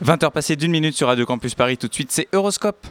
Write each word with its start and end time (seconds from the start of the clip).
20h 0.00 0.30
passées 0.30 0.56
d'une 0.56 0.70
minute 0.70 0.96
sur 0.96 1.08
Radio 1.08 1.26
Campus 1.26 1.54
Paris, 1.54 1.76
tout 1.76 1.88
de 1.88 1.94
suite 1.94 2.10
c'est 2.12 2.28
Euroscope. 2.32 2.86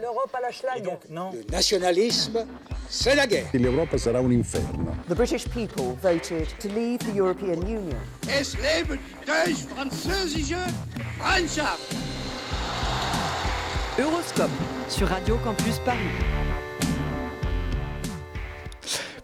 L'Europe 0.00 0.34
à 0.34 0.40
la 0.40 0.50
schlag. 0.50 0.98
Le 1.08 1.50
nationalisme, 1.50 2.44
c'est 2.88 3.14
la 3.14 3.26
guerre. 3.26 3.46
L'Europa 3.54 3.96
sarà 3.96 4.18
un 4.18 4.30
inferno. 4.32 4.92
The 5.08 5.14
British 5.14 5.48
people 5.48 5.96
voted 6.02 6.48
to 6.58 6.68
leave 6.68 6.98
the 6.98 7.16
European 7.16 7.62
Union. 7.62 7.96
Es 8.28 8.56
lebe 8.56 8.98
die 9.24 9.54
französische 9.54 10.58
Freundschaft! 11.18 11.94
Euroscope 13.98 14.50
sur 14.88 15.06
Radio 15.06 15.36
Campus 15.44 15.78
Paris. 15.84 16.51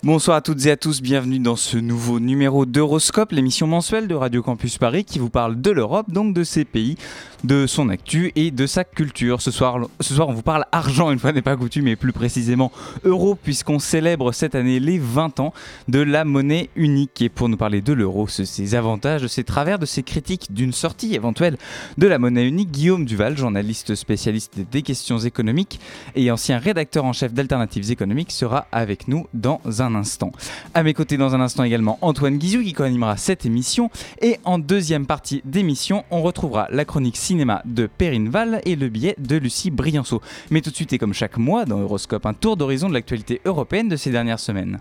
Bonsoir 0.09 0.38
à 0.38 0.40
toutes 0.40 0.64
et 0.64 0.70
à 0.70 0.77
tous, 0.79 1.02
bienvenue 1.02 1.38
dans 1.38 1.54
ce 1.54 1.77
nouveau 1.77 2.18
numéro 2.18 2.64
d'Euroscope, 2.64 3.30
l'émission 3.30 3.66
mensuelle 3.66 4.08
de 4.08 4.14
Radio 4.14 4.43
Campus 4.43 4.79
Paris 4.79 5.04
qui 5.04 5.18
vous 5.18 5.29
parle 5.29 5.61
de 5.61 5.70
l'Europe, 5.70 6.11
donc 6.11 6.32
de 6.32 6.45
ses 6.45 6.64
pays, 6.64 6.96
de 7.45 7.66
son 7.66 7.89
actu 7.89 8.32
et 8.36 8.50
de 8.50 8.67
sa 8.67 8.85
culture. 8.85 9.40
Ce 9.43 9.50
soir, 9.50 9.79
ce 10.00 10.14
soir 10.14 10.29
on 10.29 10.32
vous 10.32 10.43
parle 10.43 10.64
argent, 10.72 11.11
une 11.11 11.18
fois 11.18 11.32
n'est 11.32 11.43
pas 11.43 11.57
coutume, 11.57 11.85
mais 11.85 11.96
plus 11.96 12.13
précisément 12.13 12.72
euro, 13.04 13.35
puisqu'on 13.35 13.79
célèbre 13.79 14.32
cette 14.32 14.54
année 14.54 14.80
les 14.80 14.99
20 14.99 15.40
ans 15.40 15.53
de 15.89 16.00
la 16.00 16.25
monnaie 16.25 16.71
unique. 16.77 17.22
Et 17.22 17.29
pour 17.29 17.49
nous 17.49 17.57
parler 17.57 17.80
de 17.80 17.93
l'euro, 17.93 18.29
ses 18.29 18.75
avantages, 18.75 19.22
de 19.22 19.29
ses 19.29 19.44
travers, 19.44 19.79
de 19.79 19.86
ses 19.86 20.03
critiques, 20.03 20.53
d'une 20.53 20.72
sortie 20.72 21.14
éventuelle 21.14 21.58
de 21.96 22.07
la 22.07 22.18
monnaie 22.18 22.46
unique, 22.46 22.71
Guillaume 22.71 23.04
Duval, 23.04 23.36
journaliste 23.36 23.94
spécialiste 23.94 24.58
des 24.71 24.82
questions 24.82 25.18
économiques 25.18 25.80
et 26.14 26.30
ancien 26.30 26.58
rédacteur 26.58 27.05
en 27.05 27.13
chef 27.13 27.32
d'Alternatives 27.32 27.91
économiques, 27.91 28.32
sera 28.32 28.66
avec 28.72 29.08
nous 29.08 29.27
dans 29.35 29.61
un 29.79 29.94
instant. 29.94 30.32
À 30.75 30.82
mes 30.82 30.94
côtés 30.94 31.16
dans 31.16 31.35
un 31.35 31.41
instant 31.41 31.64
également 31.64 31.99
Antoine 32.02 32.39
Guizou 32.39 32.62
qui 32.62 32.72
co-animera 32.72 33.16
cette 33.16 33.47
émission. 33.47 33.91
Et 34.22 34.39
en 34.44 34.58
deuxième 34.58 35.06
partie 35.06 35.42
d'émission, 35.44 36.05
on 36.11 36.22
retrouvera 36.22 36.69
la 36.70 36.84
chronique 36.84 37.16
cinéma 37.28 37.61
de 37.67 37.87
Perrine 37.87 38.31
Val 38.31 38.62
et 38.64 38.75
le 38.75 38.89
billet 38.89 39.14
de 39.19 39.36
Lucie 39.36 39.70
Brianceau. 39.70 40.22
Mais 40.50 40.62
tout 40.62 40.70
de 40.70 40.75
suite 40.75 40.94
et 40.94 40.98
comme 40.98 41.12
chaque 41.12 41.36
mois 41.36 41.66
dans 41.66 41.78
Euroscope, 41.78 42.25
un 42.25 42.33
tour 42.33 42.56
d'horizon 42.56 42.89
de 42.89 42.94
l'actualité 42.94 43.42
européenne 43.44 43.91
de 43.91 43.97
ces 43.97 44.11
dernières 44.11 44.41
semaines. 44.41 44.80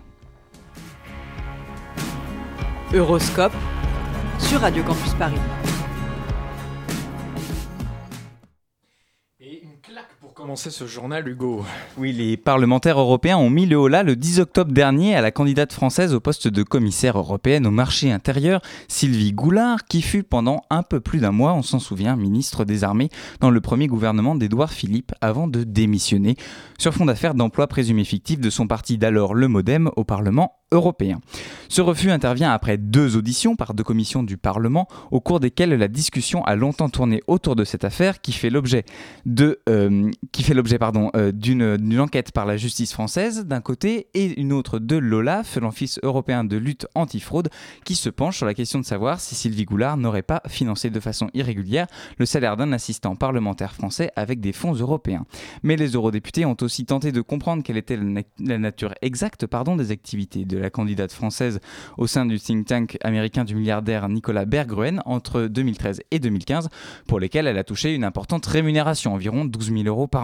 Euroscope 2.94 3.52
sur 4.38 4.60
Radio 4.60 4.82
Campus 4.82 5.12
Paris. 5.12 5.36
Ce 10.56 10.86
journal, 10.86 11.28
Hugo. 11.28 11.64
Oui, 11.98 12.12
les 12.12 12.36
parlementaires 12.36 12.98
européens 12.98 13.36
ont 13.36 13.50
mis 13.50 13.66
le 13.66 13.76
holà 13.76 14.02
le 14.02 14.16
10 14.16 14.40
octobre 14.40 14.72
dernier 14.72 15.14
à 15.14 15.20
la 15.20 15.30
candidate 15.30 15.72
française 15.72 16.14
au 16.14 16.20
poste 16.20 16.48
de 16.48 16.62
commissaire 16.62 17.18
européenne 17.18 17.66
au 17.66 17.70
marché 17.70 18.10
intérieur, 18.10 18.62
Sylvie 18.88 19.32
Goulard, 19.32 19.84
qui 19.84 20.00
fut 20.00 20.22
pendant 20.22 20.62
un 20.70 20.82
peu 20.82 21.00
plus 21.00 21.18
d'un 21.18 21.32
mois, 21.32 21.52
on 21.54 21.62
s'en 21.62 21.78
souvient, 21.78 22.16
ministre 22.16 22.64
des 22.64 22.84
Armées 22.84 23.10
dans 23.40 23.50
le 23.50 23.60
premier 23.60 23.88
gouvernement 23.88 24.34
d'Édouard 24.34 24.72
Philippe 24.72 25.12
avant 25.20 25.48
de 25.48 25.64
démissionner 25.64 26.36
sur 26.78 26.94
fond 26.94 27.06
d'affaires 27.06 27.34
d'emploi 27.34 27.66
présumé 27.66 28.04
fictif 28.04 28.40
de 28.40 28.50
son 28.50 28.66
parti 28.66 28.96
d'alors, 28.96 29.34
le 29.34 29.48
Modem, 29.48 29.90
au 29.96 30.04
Parlement 30.04 30.58
européen. 30.70 31.20
Ce 31.68 31.80
refus 31.80 32.10
intervient 32.10 32.52
après 32.52 32.76
deux 32.76 33.16
auditions 33.16 33.56
par 33.56 33.74
deux 33.74 33.84
commissions 33.84 34.22
du 34.22 34.36
Parlement 34.36 34.86
au 35.10 35.20
cours 35.20 35.40
desquelles 35.40 35.70
la 35.70 35.88
discussion 35.88 36.44
a 36.44 36.56
longtemps 36.56 36.90
tourné 36.90 37.22
autour 37.26 37.56
de 37.56 37.64
cette 37.64 37.84
affaire 37.84 38.20
qui 38.20 38.32
fait 38.32 38.50
l'objet 38.50 38.84
de 39.24 39.60
euh, 39.68 40.10
qui 40.38 40.44
fait 40.44 40.54
l'objet 40.54 40.78
pardon 40.78 41.10
euh, 41.16 41.32
d'une 41.32 41.98
enquête 41.98 42.30
par 42.30 42.46
la 42.46 42.56
justice 42.56 42.92
française 42.92 43.44
d'un 43.44 43.60
côté 43.60 44.06
et 44.14 44.40
une 44.40 44.52
autre 44.52 44.78
de 44.78 44.94
l'OLAF, 44.94 45.56
l'Office 45.56 45.98
européen 46.04 46.44
de 46.44 46.56
lutte 46.56 46.86
antifraude, 46.94 47.48
qui 47.84 47.96
se 47.96 48.08
penche 48.08 48.36
sur 48.36 48.46
la 48.46 48.54
question 48.54 48.78
de 48.78 48.84
savoir 48.84 49.18
si 49.18 49.34
Sylvie 49.34 49.64
Goulard 49.64 49.96
n'aurait 49.96 50.22
pas 50.22 50.40
financé 50.46 50.90
de 50.90 51.00
façon 51.00 51.28
irrégulière 51.34 51.88
le 52.18 52.24
salaire 52.24 52.56
d'un 52.56 52.70
assistant 52.70 53.16
parlementaire 53.16 53.74
français 53.74 54.12
avec 54.14 54.38
des 54.38 54.52
fonds 54.52 54.74
européens. 54.74 55.26
Mais 55.64 55.74
les 55.74 55.88
eurodéputés 55.94 56.44
ont 56.44 56.56
aussi 56.60 56.84
tenté 56.84 57.10
de 57.10 57.20
comprendre 57.20 57.64
quelle 57.64 57.76
était 57.76 57.96
la, 57.96 58.04
na- 58.04 58.22
la 58.38 58.58
nature 58.58 58.94
exacte 59.02 59.44
pardon 59.44 59.74
des 59.74 59.90
activités 59.90 60.44
de 60.44 60.56
la 60.56 60.70
candidate 60.70 61.10
française 61.10 61.58
au 61.96 62.06
sein 62.06 62.26
du 62.26 62.38
think 62.38 62.64
tank 62.64 62.96
américain 63.02 63.42
du 63.42 63.56
milliardaire 63.56 64.08
Nicolas 64.08 64.44
Berggruen 64.44 65.02
entre 65.04 65.48
2013 65.48 66.00
et 66.12 66.20
2015, 66.20 66.68
pour 67.08 67.18
lesquelles 67.18 67.48
elle 67.48 67.58
a 67.58 67.64
touché 67.64 67.92
une 67.92 68.04
importante 68.04 68.46
rémunération, 68.46 69.14
environ 69.14 69.44
12 69.44 69.72
000 69.72 69.82
euros 69.86 70.06
par 70.06 70.17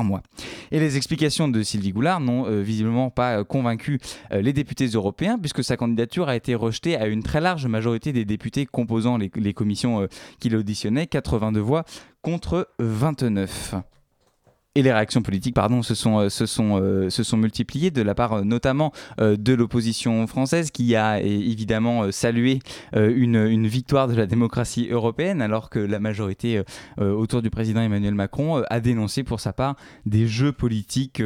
Et 0.71 0.81
les 0.81 0.97
explications 0.97 1.49
de 1.49 1.63
Sylvie 1.63 1.93
Goulard 1.93 2.21
n'ont 2.21 2.47
euh, 2.47 2.61
visiblement 2.63 3.11
pas 3.11 3.39
euh, 3.39 3.45
convaincu 3.45 4.01
euh, 4.33 4.41
les 4.41 4.53
députés 4.53 4.87
européens, 4.87 5.39
puisque 5.39 5.63
sa 5.63 5.77
candidature 5.77 6.29
a 6.29 6.37
été 6.37 6.55
rejetée 6.55 6.97
à 6.97 7.07
une 7.07 7.23
très 7.23 7.41
large 7.41 7.67
majorité 7.67 8.13
des 8.13 8.25
députés 8.25 8.67
composant 8.67 9.19
les, 9.19 9.55
commissions 9.55 10.03
euh, 10.03 10.07
qui 10.41 10.49
l'auditionnaient, 10.49 11.07
82 11.07 11.61
voix 11.61 11.85
contre 12.23 12.69
29. 12.79 13.75
Et 14.77 14.83
les 14.83 14.93
réactions 14.93 15.23
politiques, 15.23 15.55
pardon, 15.55 15.85
se 15.85 15.95
sont, 15.95 16.19
euh, 16.19 16.29
se 16.29 16.47
sont, 16.47 16.81
euh, 16.83 17.09
se 17.09 17.23
sont 17.23 17.37
multipliées 17.37 17.93
de 17.93 18.03
la 18.03 18.17
part 18.17 18.33
euh, 18.33 18.43
notamment 18.43 18.93
de 19.21 19.55
l'opposition 19.55 20.27
française 20.27 20.73
qui 20.73 20.97
a 20.97 21.21
évidemment 21.21 22.11
salué 22.11 22.59
une, 22.93 23.67
victoire 23.67 24.09
de 24.09 24.15
la 24.15 24.27
démocratie 24.27 24.89
européenne 24.91 25.41
alors 25.41 25.71
que 25.71 25.79
la 25.79 26.01
majorité 26.01 26.63
autour 26.99 27.43
du 27.43 27.51
président 27.51 27.81
Emmanuel 27.81 28.15
Macron 28.15 28.63
a 28.69 28.81
dénoncé 28.81 29.23
pour 29.23 29.41
sa 29.41 29.53
part 29.53 29.77
des 30.07 30.27
jeux 30.27 30.53
politiques. 30.53 31.23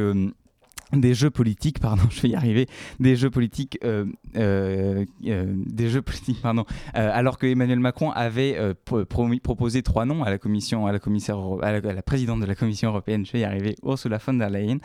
Des 0.93 1.13
jeux 1.13 1.29
politiques, 1.29 1.79
pardon, 1.79 2.03
je 2.09 2.21
vais 2.21 2.29
y 2.29 2.35
arriver, 2.35 2.67
des 2.99 3.15
jeux 3.15 3.29
politiques, 3.29 3.79
euh, 3.83 4.05
euh, 4.35 5.05
euh, 5.25 5.45
des 5.55 5.89
jeux 5.89 6.01
politiques, 6.01 6.41
pardon, 6.41 6.65
alors 6.93 7.37
que 7.37 7.47
Emmanuel 7.47 7.79
Macron 7.79 8.11
avait 8.11 8.57
proposé 8.85 9.83
trois 9.83 10.05
noms 10.05 10.23
à 10.23 10.29
la 10.29 10.37
commission, 10.37 10.87
à 10.87 10.91
la 10.91 12.01
présidente 12.01 12.39
de 12.39 12.45
la 12.45 12.55
commission 12.55 12.89
européenne, 12.89 13.25
je 13.25 13.31
vais 13.31 13.39
y 13.41 13.43
arriver, 13.43 13.75
Ursula 13.83 14.17
von 14.17 14.33
der 14.33 14.49
Leyen, 14.49 14.79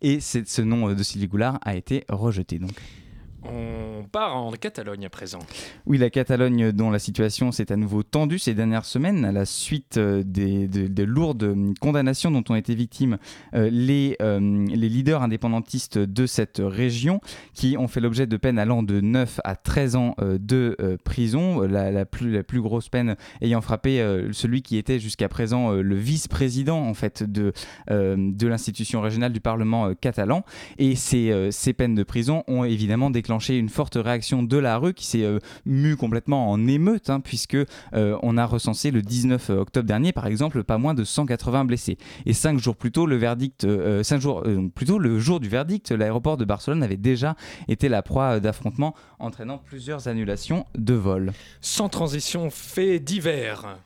et 0.00 0.20
ce 0.20 0.62
nom 0.62 0.92
de 0.92 1.02
Sylvie 1.02 1.28
Goulard 1.28 1.58
a 1.62 1.76
été 1.76 2.04
rejeté 2.08 2.58
donc. 2.58 2.72
On 3.44 4.04
part 4.10 4.36
en 4.36 4.50
Catalogne 4.52 5.06
à 5.06 5.10
présent. 5.10 5.38
Oui, 5.86 5.96
la 5.98 6.10
Catalogne 6.10 6.72
dont 6.72 6.90
la 6.90 6.98
situation 6.98 7.52
s'est 7.52 7.70
à 7.70 7.76
nouveau 7.76 8.02
tendue 8.02 8.38
ces 8.38 8.52
dernières 8.52 8.84
semaines 8.84 9.24
à 9.24 9.30
la 9.30 9.44
suite 9.44 9.96
euh, 9.96 10.24
des, 10.24 10.66
de, 10.66 10.88
de 10.88 11.02
lourdes 11.04 11.54
condamnations 11.80 12.32
dont 12.32 12.42
ont 12.48 12.56
été 12.56 12.74
victimes 12.74 13.18
euh, 13.54 13.70
les, 13.70 14.16
euh, 14.20 14.66
les 14.68 14.88
leaders 14.88 15.22
indépendantistes 15.22 15.98
de 15.98 16.26
cette 16.26 16.60
région 16.64 17.20
qui 17.54 17.76
ont 17.78 17.86
fait 17.86 18.00
l'objet 18.00 18.26
de 18.26 18.36
peines 18.36 18.58
allant 18.58 18.82
de 18.82 19.00
9 19.00 19.40
à 19.44 19.54
13 19.54 19.96
ans 19.96 20.16
de 20.18 20.76
prison, 21.04 21.60
la, 21.62 22.04
plus, 22.04 22.32
la 22.32 22.42
plus 22.42 22.60
grosse 22.60 22.88
peine 22.88 23.16
ayant 23.40 23.60
frappé 23.60 23.98
celui 24.32 24.62
qui 24.62 24.76
était 24.76 24.98
jusqu'à 24.98 25.28
présent 25.28 25.72
le 25.72 25.94
vice-président 25.94 26.78
en 26.80 26.94
fait 26.94 27.22
de, 27.22 27.52
de 27.88 28.46
l'institution 28.46 29.00
régionale 29.00 29.32
du 29.32 29.40
Parlement 29.40 29.94
catalan. 29.94 30.44
Et 30.78 30.96
ces, 30.96 31.50
ces 31.50 31.72
peines 31.72 31.94
de 31.94 32.02
prison 32.02 32.44
ont 32.48 32.64
évidemment 32.64 33.10
déclenché 33.28 33.58
une 33.58 33.68
forte 33.68 33.96
réaction 33.96 34.42
de 34.42 34.56
la 34.56 34.78
rue 34.78 34.94
qui 34.94 35.04
s'est 35.04 35.22
euh, 35.22 35.38
mue 35.66 35.96
complètement 35.96 36.50
en 36.50 36.66
émeute, 36.66 37.10
hein, 37.10 37.20
puisque 37.20 37.56
euh, 37.56 38.16
on 38.22 38.38
a 38.38 38.46
recensé 38.46 38.90
le 38.90 39.02
19 39.02 39.50
octobre 39.50 39.86
dernier, 39.86 40.12
par 40.12 40.26
exemple, 40.26 40.64
pas 40.64 40.78
moins 40.78 40.94
de 40.94 41.04
180 41.04 41.66
blessés. 41.66 41.98
Et 42.24 42.32
cinq 42.32 42.58
jours 42.58 42.74
plus 42.74 42.90
tôt, 42.90 43.04
le 43.04 43.16
verdict, 43.16 43.64
euh, 43.64 44.02
euh, 44.02 44.98
le 44.98 45.18
jour 45.18 45.40
du 45.40 45.48
verdict, 45.50 45.90
l'aéroport 45.90 46.38
de 46.38 46.46
Barcelone 46.46 46.82
avait 46.82 46.96
déjà 46.96 47.36
été 47.68 47.90
la 47.90 48.00
proie 48.00 48.36
euh, 48.36 48.40
d'affrontements 48.40 48.94
entraînant 49.18 49.58
plusieurs 49.58 50.08
annulations 50.08 50.64
de 50.74 50.94
vols. 50.94 51.32
Sans 51.60 51.90
transition, 51.90 52.48
fait 52.48 52.98
divers. 52.98 53.76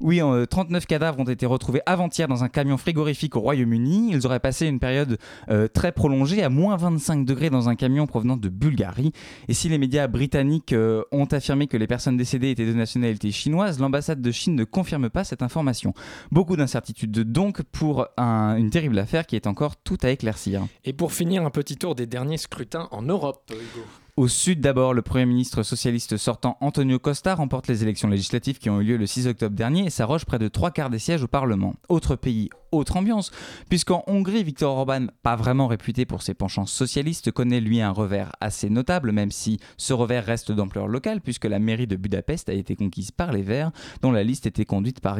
Oui, 0.00 0.20
euh, 0.22 0.46
39 0.46 0.86
cadavres 0.86 1.18
ont 1.20 1.24
été 1.24 1.46
retrouvés 1.46 1.80
avant-hier 1.86 2.26
dans 2.28 2.42
un 2.44 2.48
camion 2.48 2.76
frigorifique 2.78 3.36
au 3.36 3.40
Royaume-Uni. 3.40 4.10
Ils 4.12 4.26
auraient 4.26 4.40
passé 4.40 4.66
une 4.66 4.80
période 4.80 5.18
euh, 5.50 5.68
très 5.68 5.92
prolongée 5.92 6.42
à 6.42 6.48
moins 6.48 6.76
25 6.76 7.24
degrés 7.24 7.50
dans 7.50 7.68
un 7.68 7.74
camion 7.76 8.06
provenant 8.06 8.36
de 8.36 8.48
Bulgarie. 8.48 9.12
Et 9.48 9.54
si 9.54 9.68
les 9.68 9.78
médias 9.78 10.06
britanniques 10.06 10.72
euh, 10.72 11.02
ont 11.12 11.26
affirmé 11.26 11.66
que 11.66 11.76
les 11.76 11.86
personnes 11.86 12.16
décédées 12.16 12.50
étaient 12.50 12.66
de 12.66 12.72
nationalité 12.72 13.30
chinoise, 13.32 13.78
l'ambassade 13.78 14.22
de 14.22 14.30
Chine 14.30 14.54
ne 14.54 14.64
confirme 14.64 15.10
pas 15.10 15.24
cette 15.24 15.42
information. 15.42 15.92
Beaucoup 16.32 16.56
d'incertitudes 16.56 17.10
donc 17.30 17.62
pour 17.62 18.06
un- 18.16 18.56
une 18.56 18.70
terrible 18.70 18.98
affaire 18.98 19.26
qui 19.26 19.36
est 19.36 19.46
encore 19.46 19.76
tout 19.76 19.98
à 20.02 20.10
éclaircir. 20.10 20.66
Et 20.84 20.92
pour 20.92 21.12
finir, 21.12 21.44
un 21.44 21.50
petit 21.50 21.76
tour 21.76 21.94
des 21.94 22.06
derniers 22.06 22.38
scrutins 22.38 22.88
en 22.90 23.02
Europe, 23.02 23.42
Hugo. 23.50 23.84
Au 24.20 24.28
sud 24.28 24.60
d'abord, 24.60 24.92
le 24.92 25.00
Premier 25.00 25.24
ministre 25.24 25.62
socialiste 25.62 26.18
sortant 26.18 26.58
Antonio 26.60 26.98
Costa 26.98 27.34
remporte 27.34 27.68
les 27.68 27.82
élections 27.82 28.06
législatives 28.06 28.58
qui 28.58 28.68
ont 28.68 28.78
eu 28.82 28.84
lieu 28.84 28.96
le 28.98 29.06
6 29.06 29.28
octobre 29.28 29.56
dernier 29.56 29.86
et 29.86 29.88
s'arroge 29.88 30.26
près 30.26 30.38
de 30.38 30.48
trois 30.48 30.70
quarts 30.70 30.90
des 30.90 30.98
sièges 30.98 31.22
au 31.22 31.26
Parlement. 31.26 31.74
Autre 31.88 32.16
pays, 32.16 32.50
autre 32.70 32.98
ambiance, 32.98 33.30
puisqu'en 33.70 34.04
Hongrie, 34.06 34.44
Viktor 34.44 34.76
Orban, 34.76 35.06
pas 35.22 35.36
vraiment 35.36 35.68
réputé 35.68 36.04
pour 36.04 36.20
ses 36.20 36.34
penchants 36.34 36.66
socialistes, 36.66 37.30
connaît 37.30 37.62
lui 37.62 37.80
un 37.80 37.92
revers 37.92 38.32
assez 38.42 38.68
notable, 38.68 39.10
même 39.12 39.30
si 39.30 39.58
ce 39.78 39.94
revers 39.94 40.26
reste 40.26 40.52
d'ampleur 40.52 40.86
locale, 40.86 41.22
puisque 41.22 41.46
la 41.46 41.58
mairie 41.58 41.86
de 41.86 41.96
Budapest 41.96 42.50
a 42.50 42.52
été 42.52 42.76
conquise 42.76 43.12
par 43.12 43.32
les 43.32 43.40
Verts, 43.40 43.72
dont 44.02 44.12
la 44.12 44.22
liste 44.22 44.44
était 44.44 44.66
conduite 44.66 45.00
par 45.00 45.18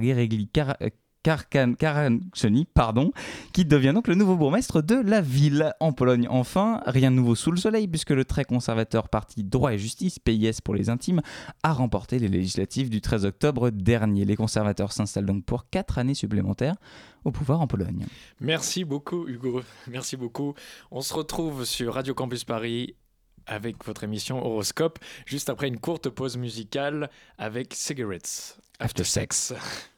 Kar- 0.52 0.76
Karkan, 1.22 1.74
pardon, 2.74 3.12
qui 3.52 3.64
devient 3.64 3.92
donc 3.94 4.08
le 4.08 4.14
nouveau 4.14 4.36
bourgmestre 4.36 4.82
de 4.82 4.94
la 4.94 5.20
ville. 5.20 5.72
En 5.80 5.92
Pologne, 5.92 6.26
enfin, 6.30 6.80
rien 6.86 7.10
de 7.10 7.16
nouveau 7.16 7.34
sous 7.34 7.50
le 7.50 7.58
soleil, 7.58 7.88
puisque 7.88 8.10
le 8.10 8.24
très 8.24 8.44
conservateur 8.44 9.08
parti 9.08 9.44
Droit 9.44 9.72
et 9.72 9.78
Justice, 9.78 10.18
PIS 10.18 10.60
pour 10.64 10.74
les 10.74 10.88
intimes, 10.88 11.20
a 11.62 11.72
remporté 11.72 12.18
les 12.18 12.28
législatives 12.28 12.90
du 12.90 13.00
13 13.00 13.26
octobre 13.26 13.70
dernier. 13.70 14.24
Les 14.24 14.36
conservateurs 14.36 14.92
s'installent 14.92 15.26
donc 15.26 15.44
pour 15.44 15.68
4 15.68 15.98
années 15.98 16.14
supplémentaires 16.14 16.76
au 17.24 17.30
pouvoir 17.30 17.60
en 17.60 17.66
Pologne. 17.66 18.06
Merci 18.40 18.84
beaucoup, 18.84 19.28
Hugo. 19.28 19.62
Merci 19.88 20.16
beaucoup. 20.16 20.54
On 20.90 21.02
se 21.02 21.12
retrouve 21.12 21.64
sur 21.64 21.94
Radio 21.94 22.14
Campus 22.14 22.44
Paris 22.44 22.96
avec 23.46 23.84
votre 23.84 24.04
émission 24.04 24.44
Horoscope, 24.44 24.98
juste 25.26 25.50
après 25.50 25.68
une 25.68 25.80
courte 25.80 26.08
pause 26.08 26.36
musicale 26.36 27.10
avec 27.36 27.74
Cigarettes 27.74 28.58
After 28.78 29.04
Sex. 29.04 29.54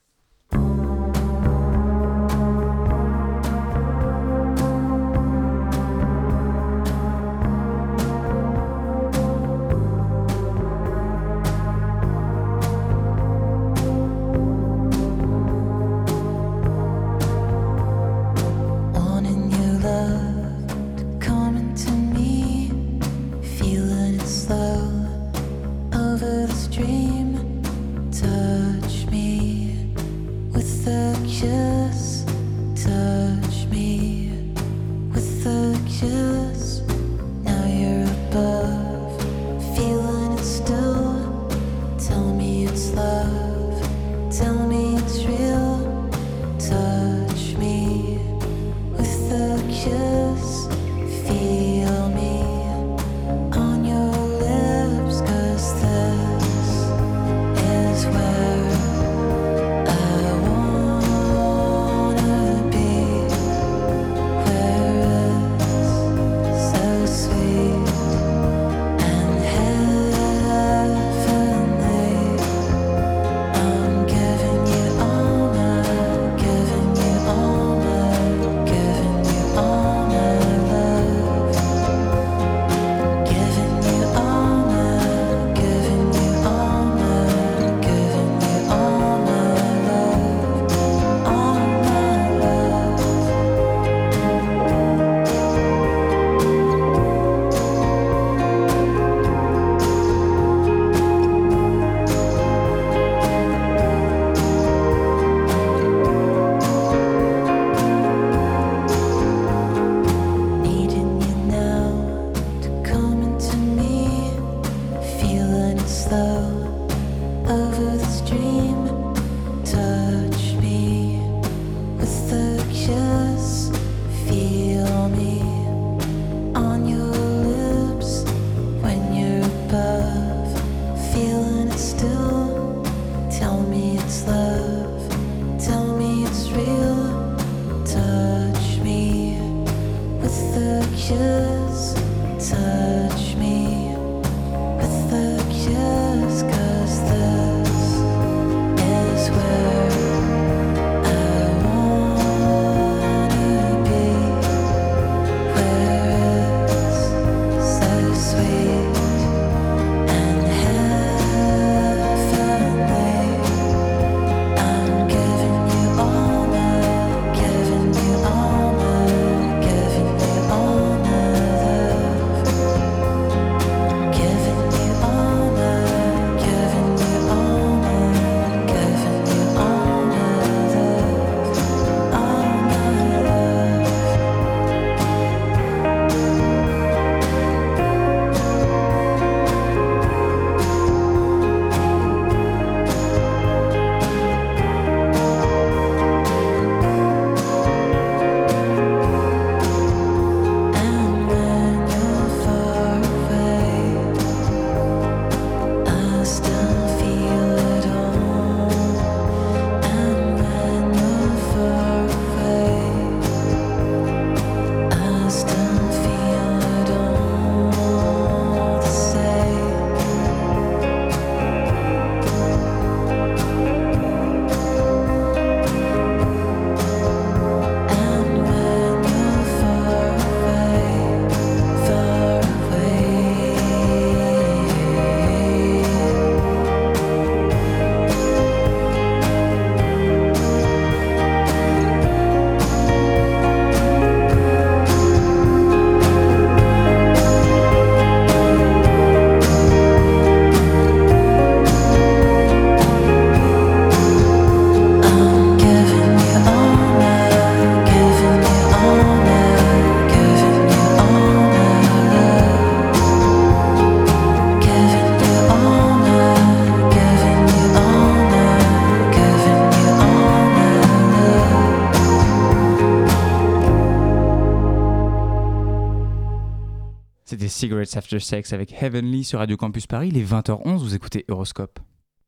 Cigarettes 277.63 277.97
After 277.97 278.19
Sex 278.19 278.53
avec 278.53 278.75
Heavenly 278.83 279.23
sur 279.23 279.39
Radio 279.39 279.57
Campus 279.57 279.87
Paris. 279.87 280.09
Il 280.09 280.19
est 280.19 280.25
20h11, 280.25 280.79
vous 280.79 280.97
écoutez 280.97 281.25
Euroscope. 281.29 281.79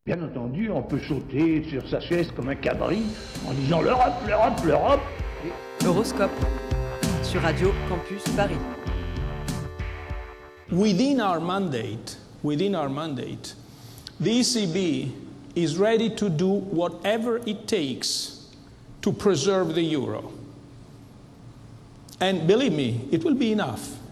Bien 0.06 0.22
entendu, 0.22 0.70
on 0.70 0.80
peut 0.80 1.00
sauter 1.00 1.64
sur 1.68 1.88
sa 1.88 1.98
chaise 1.98 2.30
comme 2.36 2.50
un 2.50 2.54
cabri 2.54 3.02
en 3.44 3.52
disant 3.52 3.80
l'Europe, 3.80 4.14
l'Europe, 4.28 4.64
l'Europe. 4.64 5.00
Euroscope 5.84 6.30
sur 7.24 7.42
Radio 7.42 7.72
Campus 7.88 8.22
Paris. 8.36 8.54
Within 10.70 11.20
our 11.20 11.40
mandate, 11.40 12.16
within 12.44 12.76
our 12.76 12.88
mandate, 12.88 13.56
the 14.20 14.38
ECB 14.38 15.10
is 15.56 15.76
ready 15.76 16.14
to 16.14 16.28
do 16.28 16.60
whatever 16.70 17.40
it 17.44 17.66
takes 17.66 18.52
to 19.00 19.12
preserve 19.12 19.74
the 19.74 19.82
euro. 19.82 20.30
And 22.20 22.46
believe 22.46 22.72
me, 22.72 23.08
it 23.10 23.24
will 23.24 23.34
be 23.34 23.50
enough. 23.50 24.03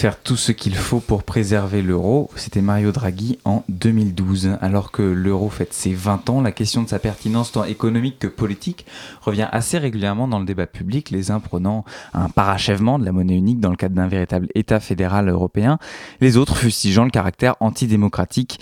Faire 0.00 0.18
tout 0.18 0.38
ce 0.38 0.52
qu'il 0.52 0.74
faut 0.76 1.00
pour 1.00 1.24
préserver 1.24 1.82
l'euro, 1.82 2.30
c'était 2.34 2.62
Mario 2.62 2.90
Draghi 2.90 3.38
en 3.44 3.64
2012. 3.68 4.56
Alors 4.62 4.92
que 4.92 5.02
l'euro 5.02 5.50
fête 5.50 5.74
ses 5.74 5.92
20 5.92 6.30
ans, 6.30 6.40
la 6.40 6.52
question 6.52 6.82
de 6.82 6.88
sa 6.88 6.98
pertinence 6.98 7.52
tant 7.52 7.64
économique 7.64 8.18
que 8.18 8.26
politique 8.26 8.86
revient 9.20 9.46
assez 9.52 9.76
régulièrement 9.76 10.26
dans 10.26 10.38
le 10.38 10.46
débat 10.46 10.66
public, 10.66 11.10
les 11.10 11.30
uns 11.30 11.38
prenant 11.38 11.84
un 12.14 12.30
parachèvement 12.30 12.98
de 12.98 13.04
la 13.04 13.12
monnaie 13.12 13.36
unique 13.36 13.60
dans 13.60 13.68
le 13.68 13.76
cadre 13.76 13.94
d'un 13.94 14.08
véritable 14.08 14.48
État 14.54 14.80
fédéral 14.80 15.28
européen, 15.28 15.78
les 16.22 16.38
autres 16.38 16.56
fustigeant 16.56 17.04
le 17.04 17.10
caractère 17.10 17.56
antidémocratique 17.60 18.58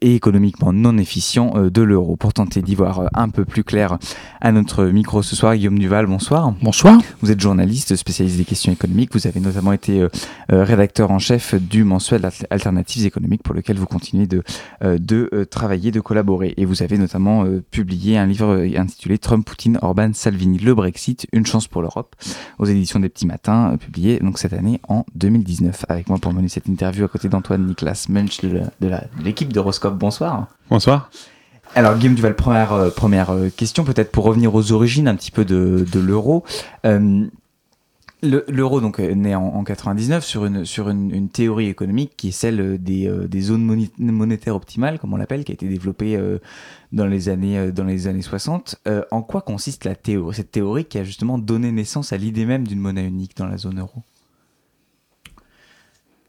et 0.00 0.14
économiquement 0.14 0.72
non 0.72 0.98
efficient 0.98 1.52
euh, 1.56 1.70
de 1.70 1.82
l'euro. 1.82 2.16
Pour 2.16 2.32
tenter 2.32 2.62
d'y 2.62 2.74
voir 2.74 3.00
euh, 3.00 3.06
un 3.14 3.28
peu 3.28 3.44
plus 3.44 3.64
clair 3.64 3.98
à 4.40 4.52
notre 4.52 4.84
micro 4.86 5.22
ce 5.22 5.36
soir, 5.36 5.54
Guillaume 5.56 5.78
Duval, 5.78 6.06
bonsoir. 6.06 6.52
Bonsoir. 6.62 7.00
Vous 7.20 7.30
êtes 7.30 7.40
journaliste 7.40 7.94
spécialiste 7.96 8.36
des 8.38 8.44
questions 8.44 8.72
économiques. 8.72 9.10
Vous 9.14 9.26
avez 9.26 9.40
notamment 9.40 9.72
été 9.72 10.00
euh, 10.00 10.08
euh, 10.52 10.64
rédacteur 10.64 11.10
en 11.10 11.18
chef 11.18 11.54
du 11.54 11.84
mensuel 11.84 12.24
Al- 12.24 12.32
Alternatives 12.50 13.06
économiques 13.06 13.42
pour 13.42 13.54
lequel 13.54 13.76
vous 13.78 13.86
continuez 13.86 14.26
de, 14.26 14.42
euh, 14.84 14.98
de 14.98 15.28
euh, 15.32 15.44
travailler, 15.44 15.90
de 15.90 16.00
collaborer. 16.00 16.54
Et 16.56 16.64
vous 16.64 16.82
avez 16.82 16.98
notamment 16.98 17.44
euh, 17.44 17.62
publié 17.70 18.18
un 18.18 18.26
livre 18.26 18.46
euh, 18.56 18.78
intitulé 18.78 19.18
Trump, 19.18 19.46
Poutine, 19.46 19.78
Orban, 19.82 20.10
Salvini, 20.12 20.58
le 20.58 20.74
Brexit, 20.74 21.26
une 21.32 21.46
chance 21.46 21.68
pour 21.68 21.82
l'Europe 21.82 22.16
aux 22.58 22.66
éditions 22.66 22.98
des 23.00 23.08
Petits 23.08 23.26
Matins, 23.26 23.72
euh, 23.72 23.76
publié 23.76 24.18
donc 24.18 24.38
cette 24.38 24.52
année 24.52 24.80
en 24.88 25.04
2019. 25.14 25.86
Avec 25.88 26.08
moi 26.08 26.18
pour 26.18 26.32
mener 26.32 26.48
cette 26.48 26.66
interview 26.68 27.04
à 27.04 27.08
côté 27.08 27.28
d'Antoine 27.28 27.66
Nicolas 27.66 28.06
Mensch 28.08 28.40
de 28.40 28.48
la- 28.48 29.04
d'Horoscope. 29.52 29.96
Bonsoir. 29.98 30.48
Bonsoir. 30.70 31.10
Alors 31.74 31.96
Guillaume 31.96 32.14
Duval, 32.14 32.36
première, 32.36 32.72
euh, 32.72 32.90
première 32.90 33.30
euh, 33.30 33.48
question, 33.48 33.84
peut-être 33.84 34.10
pour 34.12 34.24
revenir 34.24 34.54
aux 34.54 34.72
origines 34.72 35.08
un 35.08 35.14
petit 35.14 35.30
peu 35.30 35.44
de, 35.44 35.86
de 35.90 36.00
l'euro. 36.00 36.44
Euh, 36.84 37.24
le- 38.24 38.44
L'euro 38.48 38.80
donc 38.80 39.00
est 39.00 39.14
né 39.16 39.34
en, 39.34 39.42
en 39.42 39.64
99 39.64 40.24
sur 40.24 40.44
une 40.44 40.64
sur 40.64 40.88
une, 40.90 41.12
une 41.12 41.28
théorie 41.28 41.68
économique 41.68 42.12
qui 42.16 42.28
est 42.28 42.32
celle 42.32 42.80
des, 42.80 43.08
euh, 43.08 43.26
des 43.26 43.40
zones 43.40 43.64
monétaires 43.98 44.54
optimales 44.54 44.98
comme 45.00 45.12
on 45.12 45.16
l'appelle 45.16 45.44
qui 45.44 45.50
a 45.52 45.54
été 45.54 45.66
développée 45.66 46.14
euh, 46.16 46.38
dans 46.92 47.06
les 47.06 47.28
années 47.30 47.58
euh, 47.58 47.72
dans 47.72 47.84
les 47.84 48.06
années 48.06 48.22
60. 48.22 48.76
Euh, 48.86 49.02
en 49.10 49.22
quoi 49.22 49.40
consiste 49.40 49.84
la 49.84 49.94
théorie 49.96 50.36
cette 50.36 50.52
théorie 50.52 50.84
qui 50.84 50.98
a 50.98 51.04
justement 51.04 51.36
donné 51.38 51.72
naissance 51.72 52.12
à 52.12 52.16
l'idée 52.16 52.44
même 52.44 52.68
d'une 52.68 52.78
monnaie 52.80 53.06
unique 53.06 53.36
dans 53.36 53.46
la 53.46 53.56
zone 53.56 53.80
euro? 53.80 54.02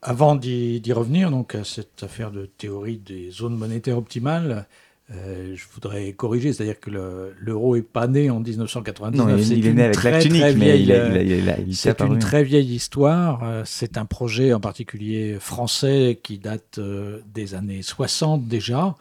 Avant 0.06 0.36
d'y 0.36 0.82
revenir 0.94 1.32
donc 1.32 1.56
à 1.56 1.64
cette 1.64 2.04
affaire 2.04 2.32
de 2.32 2.46
théorie 2.46 2.98
des 2.98 3.32
zones 3.32 3.56
monétaires 3.56 3.98
optimales, 3.98 4.68
euh, 5.12 5.54
je 5.56 5.64
voudrais 5.74 6.14
corriger, 6.14 6.54
c'est-à-dire 6.54 6.80
que 6.80 6.90
le- 6.90 7.34
l'euro 7.40 7.76
est 7.76 7.82
pas 7.82 8.08
né 8.08 8.30
en 8.30 8.40
1999. 8.40 9.28
Non, 9.28 9.38
il, 9.38 9.68
est 9.68 9.74
né 9.74 9.84
avec 9.84 10.02
l'acte 10.04 10.26
unique, 10.26 10.58
mais 10.58 10.82
il 10.82 10.92
a, 10.94 11.22
il 11.22 11.54
il 11.68 11.76
C'est 11.76 12.02
une 12.02 12.20
très 12.20 12.44
vieille 12.44 12.74
histoire. 12.74 13.44
Euh, 13.44 13.64
C'est 13.66 13.98
un 13.98 14.06
projet 14.06 14.54
en 14.54 14.60
particulier 14.62 15.38
français 15.40 16.20
qui 16.24 16.38
date 16.38 16.78
euh, 16.80 17.20
des 17.34 17.54
années 17.54 17.82
60 17.82 18.48
déjà. 18.48 18.96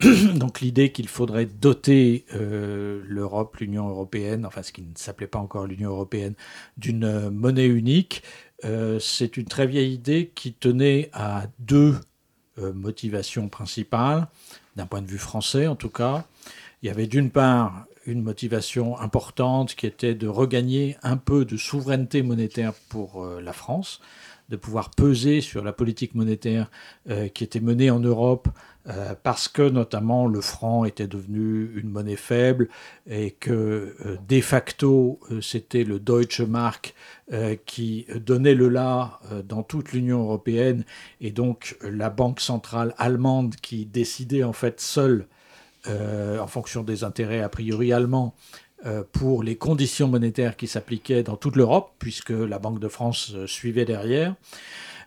Donc 0.34 0.60
l'idée 0.60 0.90
qu'il 0.92 1.08
faudrait 1.08 1.46
doter 1.46 2.24
euh, 2.34 3.00
l'Europe, 3.06 3.56
l'Union 3.58 3.88
européenne, 3.88 4.44
enfin 4.44 4.62
ce 4.62 4.72
qui 4.72 4.82
ne 4.82 4.88
s'appelait 4.96 5.26
pas 5.28 5.38
encore 5.38 5.66
l'Union 5.66 5.90
européenne, 5.90 6.34
d'une 6.76 7.30
monnaie 7.30 7.66
unique, 7.66 8.22
euh, 8.64 8.98
c'est 8.98 9.36
une 9.36 9.46
très 9.46 9.66
vieille 9.66 9.92
idée 9.92 10.32
qui 10.34 10.52
tenait 10.52 11.10
à 11.12 11.44
deux 11.58 11.96
euh, 12.58 12.72
motivations 12.72 13.48
principales, 13.48 14.28
d'un 14.76 14.86
point 14.86 15.02
de 15.02 15.06
vue 15.06 15.18
français 15.18 15.66
en 15.66 15.76
tout 15.76 15.90
cas. 15.90 16.24
Il 16.82 16.86
y 16.86 16.90
avait 16.90 17.06
d'une 17.06 17.30
part 17.30 17.86
une 18.06 18.22
motivation 18.22 18.98
importante 18.98 19.74
qui 19.74 19.86
était 19.86 20.14
de 20.14 20.28
regagner 20.28 20.96
un 21.02 21.16
peu 21.16 21.44
de 21.44 21.56
souveraineté 21.56 22.22
monétaire 22.22 22.72
pour 22.88 23.24
euh, 23.24 23.40
la 23.40 23.52
France, 23.52 24.00
de 24.48 24.56
pouvoir 24.56 24.90
peser 24.90 25.40
sur 25.40 25.64
la 25.64 25.72
politique 25.72 26.14
monétaire 26.14 26.70
euh, 27.10 27.28
qui 27.28 27.44
était 27.44 27.60
menée 27.60 27.90
en 27.90 27.98
Europe 27.98 28.48
euh, 28.88 29.14
parce 29.20 29.48
que 29.48 29.68
notamment 29.68 30.26
le 30.28 30.40
franc 30.40 30.84
était 30.84 31.08
devenu 31.08 31.72
une 31.76 31.90
monnaie 31.90 32.16
faible 32.16 32.68
et 33.08 33.32
que 33.32 33.50
euh, 33.50 34.16
de 34.28 34.40
facto 34.40 35.18
c'était 35.42 35.84
le 35.84 35.98
Deutsche 35.98 36.40
Mark 36.40 36.94
qui 37.64 38.06
donnait 38.24 38.54
le 38.54 38.68
là 38.68 39.18
dans 39.48 39.64
toute 39.64 39.92
l'Union 39.92 40.20
européenne. 40.20 40.84
Et 41.20 41.32
donc 41.32 41.76
la 41.82 42.08
banque 42.08 42.38
centrale 42.38 42.94
allemande 42.98 43.56
qui 43.56 43.84
décidait 43.84 44.44
en 44.44 44.52
fait 44.52 44.80
seule 44.80 45.26
en 45.88 46.46
fonction 46.46 46.84
des 46.84 47.02
intérêts 47.02 47.42
a 47.42 47.48
priori 47.48 47.92
allemands 47.92 48.36
pour 49.12 49.42
les 49.42 49.56
conditions 49.56 50.08
monétaires 50.08 50.56
qui 50.56 50.66
s'appliquaient 50.66 51.22
dans 51.22 51.36
toute 51.36 51.56
l'Europe, 51.56 51.92
puisque 51.98 52.30
la 52.30 52.58
Banque 52.58 52.78
de 52.78 52.88
France 52.88 53.32
euh, 53.34 53.46
suivait 53.46 53.84
derrière. 53.84 54.34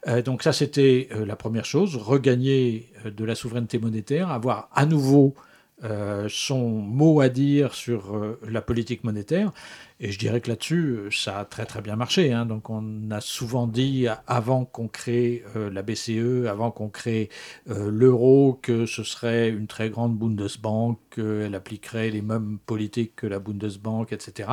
Euh, 0.08 0.22
donc 0.22 0.44
ça, 0.44 0.54
c'était 0.54 1.10
euh, 1.12 1.26
la 1.26 1.36
première 1.36 1.66
chose, 1.66 1.96
regagner 1.96 2.92
euh, 3.06 3.12
de 3.12 3.26
la 3.26 3.36
souveraineté 3.36 3.80
monétaire, 3.80 4.32
avoir 4.32 4.70
à 4.74 4.86
nouveau 4.86 5.36
euh, 5.84 6.28
son 6.30 6.68
mot 6.70 7.22
à 7.22 7.30
dire 7.30 7.74
sur 7.74 8.16
euh, 8.16 8.40
la 8.50 8.62
politique 8.62 9.04
monétaire. 9.04 9.52
Et 10.02 10.12
je 10.14 10.20
dirais 10.20 10.40
que 10.40 10.48
là-dessus, 10.50 10.92
euh, 10.96 11.10
ça 11.12 11.40
a 11.40 11.46
très 11.46 11.66
très 11.66 11.82
bien 11.82 11.98
marché. 11.98 12.32
hein. 12.32 12.46
Donc 12.46 12.70
on 12.70 13.12
a 13.12 13.20
souvent 13.20 13.68
dit 13.68 14.08
a- 14.08 14.24
avant 14.28 14.64
qu'on 14.64 14.88
crée 14.88 15.44
euh, 15.58 15.70
la 15.70 15.82
BCE, 15.82 16.48
avant 16.48 16.72
qu'on 16.72 16.88
crée 16.88 17.30
euh, 17.70 17.92
l'euro, 17.92 18.58
que 18.62 18.86
ce 18.86 19.04
serait 19.04 19.50
une 19.50 19.68
très 19.68 19.90
grande 19.90 20.18
Bundesbank, 20.18 20.98
qu'elle 21.14 21.54
appliquerait 21.54 22.12
les 22.12 22.22
mêmes 22.22 22.60
politiques 22.66 23.16
que 23.18 23.28
la 23.28 23.40
Bundesbank, 23.40 24.14
etc. 24.14 24.50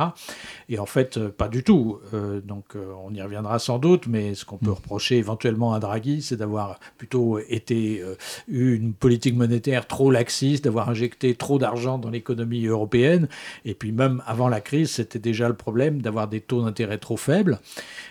Et 0.67 0.79
en 0.79 0.85
fait, 0.85 1.15
euh, 1.17 1.29
pas 1.29 1.47
du 1.47 1.63
tout. 1.63 1.99
Euh, 2.13 2.41
donc 2.41 2.75
euh, 2.75 2.91
on 3.05 3.13
y 3.13 3.21
reviendra 3.21 3.57
sans 3.59 3.79
doute, 3.79 4.07
mais 4.07 4.35
ce 4.35 4.43
qu'on 4.43 4.57
peut 4.57 4.71
reprocher 4.71 5.15
éventuellement 5.17 5.73
à 5.73 5.79
Draghi, 5.79 6.21
c'est 6.23 6.35
d'avoir 6.37 6.77
plutôt 6.97 7.39
été 7.39 8.01
euh, 8.01 8.15
eu 8.49 8.75
une 8.75 8.93
politique 8.93 9.35
monétaire 9.35 9.87
trop 9.87 10.11
laxiste, 10.11 10.65
d'avoir 10.65 10.89
injecté 10.89 11.35
trop 11.35 11.57
d'argent 11.57 11.97
dans 11.99 12.09
l'économie 12.09 12.65
européenne. 12.65 13.29
Et 13.63 13.75
puis 13.75 13.93
même 13.93 14.21
avant 14.25 14.49
la 14.49 14.59
crise, 14.59 14.91
c'était 14.91 15.19
déjà 15.19 15.36
le 15.45 15.55
problème 15.55 16.01
d'avoir 16.01 16.27
des 16.27 16.41
taux 16.41 16.63
d'intérêt 16.63 16.97
trop 16.97 17.17
faibles. 17.17 17.59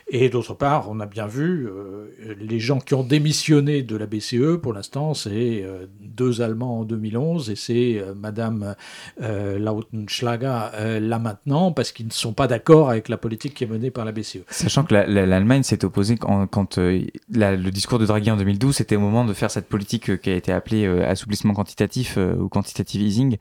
Et 0.09 0.29
d'autre 0.29 0.55
part, 0.55 0.89
on 0.89 1.01
a 1.01 1.07
bien 1.07 1.27
vu, 1.27 1.67
euh, 1.67 2.07
les 2.41 2.61
gens 2.61 2.79
qui 2.79 2.95
ont 2.95 3.03
démissionné 3.03 3.83
de 3.83 3.97
la 3.97 4.07
BCE, 4.07 4.57
pour 4.63 4.73
l'instant, 4.73 5.15
c'est 5.15 5.63
euh, 5.65 5.87
deux 6.01 6.43
Allemands 6.43 6.81
en 6.81 6.85
2011 6.85 7.51
et 7.51 7.57
c'est 7.57 7.99
euh, 7.99 8.15
Madame 8.15 8.77
euh, 9.21 9.59
Lautenschlager 9.59 10.69
euh, 10.75 11.01
là 11.01 11.19
maintenant, 11.19 11.73
parce 11.73 11.91
qu'ils 11.91 12.07
ne 12.07 12.13
sont 12.13 12.33
pas 12.33 12.47
d'accord 12.47 12.89
avec 12.89 13.09
la 13.09 13.17
politique 13.17 13.55
qui 13.55 13.65
est 13.65 13.67
menée 13.67 13.91
par 13.91 14.05
la 14.05 14.13
BCE. 14.13 14.39
Sachant 14.49 14.85
que 14.85 14.95
la- 14.95 15.07
la- 15.09 15.27
l'Allemagne 15.27 15.65
s'est 15.65 15.85
opposée 15.85 16.17
quand, 16.17 16.47
quand, 16.47 16.79
euh, 16.79 17.01
la- 17.33 17.57
le 17.57 17.71
discours 17.73 17.99
de 17.99 18.07
Draghi 18.07 18.31
en 18.31 18.37
2012, 18.37 18.77
c'était 18.77 18.95
au 18.95 19.01
moment 19.01 19.25
de 19.25 19.33
faire 19.33 19.51
cette 19.51 19.67
politique 19.69 20.11
euh, 20.11 20.17
qui 20.17 20.31
a 20.31 20.37
été 20.37 20.53
appelée 20.53 20.87
euh, 20.87 21.05
assouplissement 21.05 21.53
quantitatif 21.53 22.15
euh, 22.17 22.37
ou 22.37 22.49
quantitative 22.49 23.03
easing, 23.03 23.39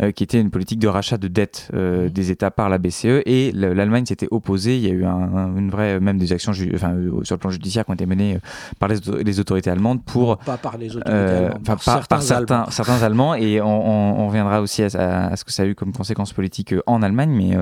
euh, 0.00 0.12
qui 0.12 0.24
était 0.24 0.40
une 0.40 0.50
politique 0.50 0.78
de 0.78 0.88
rachat 0.88 1.18
de 1.18 1.28
dette 1.28 1.68
euh, 1.74 2.08
des 2.08 2.30
États 2.30 2.50
par 2.50 2.70
la 2.70 2.78
BCE. 2.78 3.20
Et 3.26 3.52
le- 3.52 3.74
l'Allemagne 3.74 4.06
s'était 4.06 4.28
opposée. 4.30 4.76
Il 4.76 4.82
y 4.82 4.86
a 4.88 4.94
eu 4.94 5.04
un, 5.04 5.10
un- 5.10 5.56
une 5.56 5.70
vraie, 5.70 6.00
même 6.06 6.18
des 6.18 6.32
actions 6.32 6.52
enfin, 6.74 6.94
euh, 6.94 7.22
sur 7.24 7.34
le 7.34 7.38
plan 7.40 7.50
judiciaire 7.50 7.84
qui 7.84 7.90
ont 7.90 7.94
été 7.94 8.06
menées 8.06 8.36
euh, 8.36 8.38
par 8.78 8.88
les, 8.88 8.96
auto- 8.96 9.18
les 9.18 9.40
autorités 9.40 9.70
allemandes 9.70 10.02
pour 10.04 10.38
Pas 10.38 10.56
par 10.56 10.78
les 10.78 10.88
autorités 10.96 11.10
euh, 11.12 11.46
allemandes, 11.46 11.58
enfin, 11.62 11.76
par 11.76 11.84
par, 11.84 12.08
par 12.08 12.22
certains 12.22 12.36
certains, 12.36 12.54
Allemands. 12.56 12.70
certains 12.70 13.02
Allemands, 13.02 13.34
et 13.34 13.60
on, 13.60 13.66
on- 13.66 14.20
on 14.22 14.26
reviendra 14.28 14.60
aussi 14.62 14.82
à, 14.82 14.86
à- 14.94 15.26
à 15.32 15.36
ce 15.36 15.44
que 15.44 15.52
ça 15.52 15.64
a 15.64 15.66
eu 15.66 15.74
comme 15.74 15.92
conséquence 15.92 16.32
politique 16.32 16.74
en 16.86 17.02
Allemagne, 17.02 17.30
mais 17.30 17.58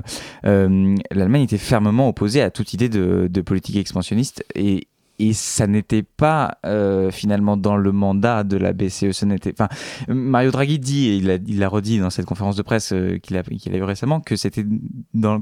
l'Allemagne 1.11 1.43
était 1.43 1.59
fermement 1.59 2.09
opposée 2.09 2.43
à 2.43 2.51
toute 2.51 2.73
idée 2.75 2.89
de, 2.89 3.29
de 3.31 3.41
politique 3.41 3.77
expansionniste, 3.77 4.45
et, 4.55 4.87
et 5.19 5.33
ça 5.33 5.67
n'était 5.67 6.03
pas 6.03 6.59
euh, 6.67 7.11
finalement 7.11 7.57
dans 7.57 7.77
le 7.77 7.93
mandat 7.93 8.45
de 8.45 8.57
la 8.57 8.73
BCE. 8.73 9.13
Ce 9.13 9.25
n'était, 9.25 9.53
enfin, 9.53 9.69
Mario 10.09 10.51
Draghi 10.51 10.79
dit, 10.79 11.09
et 11.09 11.17
il 11.17 11.59
l'a 11.59 11.69
redit 11.69 11.99
dans 11.99 12.11
cette 12.11 12.27
conférence 12.27 12.57
de 12.57 12.63
presse 12.63 12.93
euh, 12.93 13.19
qu'il 13.19 13.37
a, 13.37 13.43
eu 13.77 13.83
récemment, 13.83 14.21
que 14.21 14.37
c'était 14.37 14.65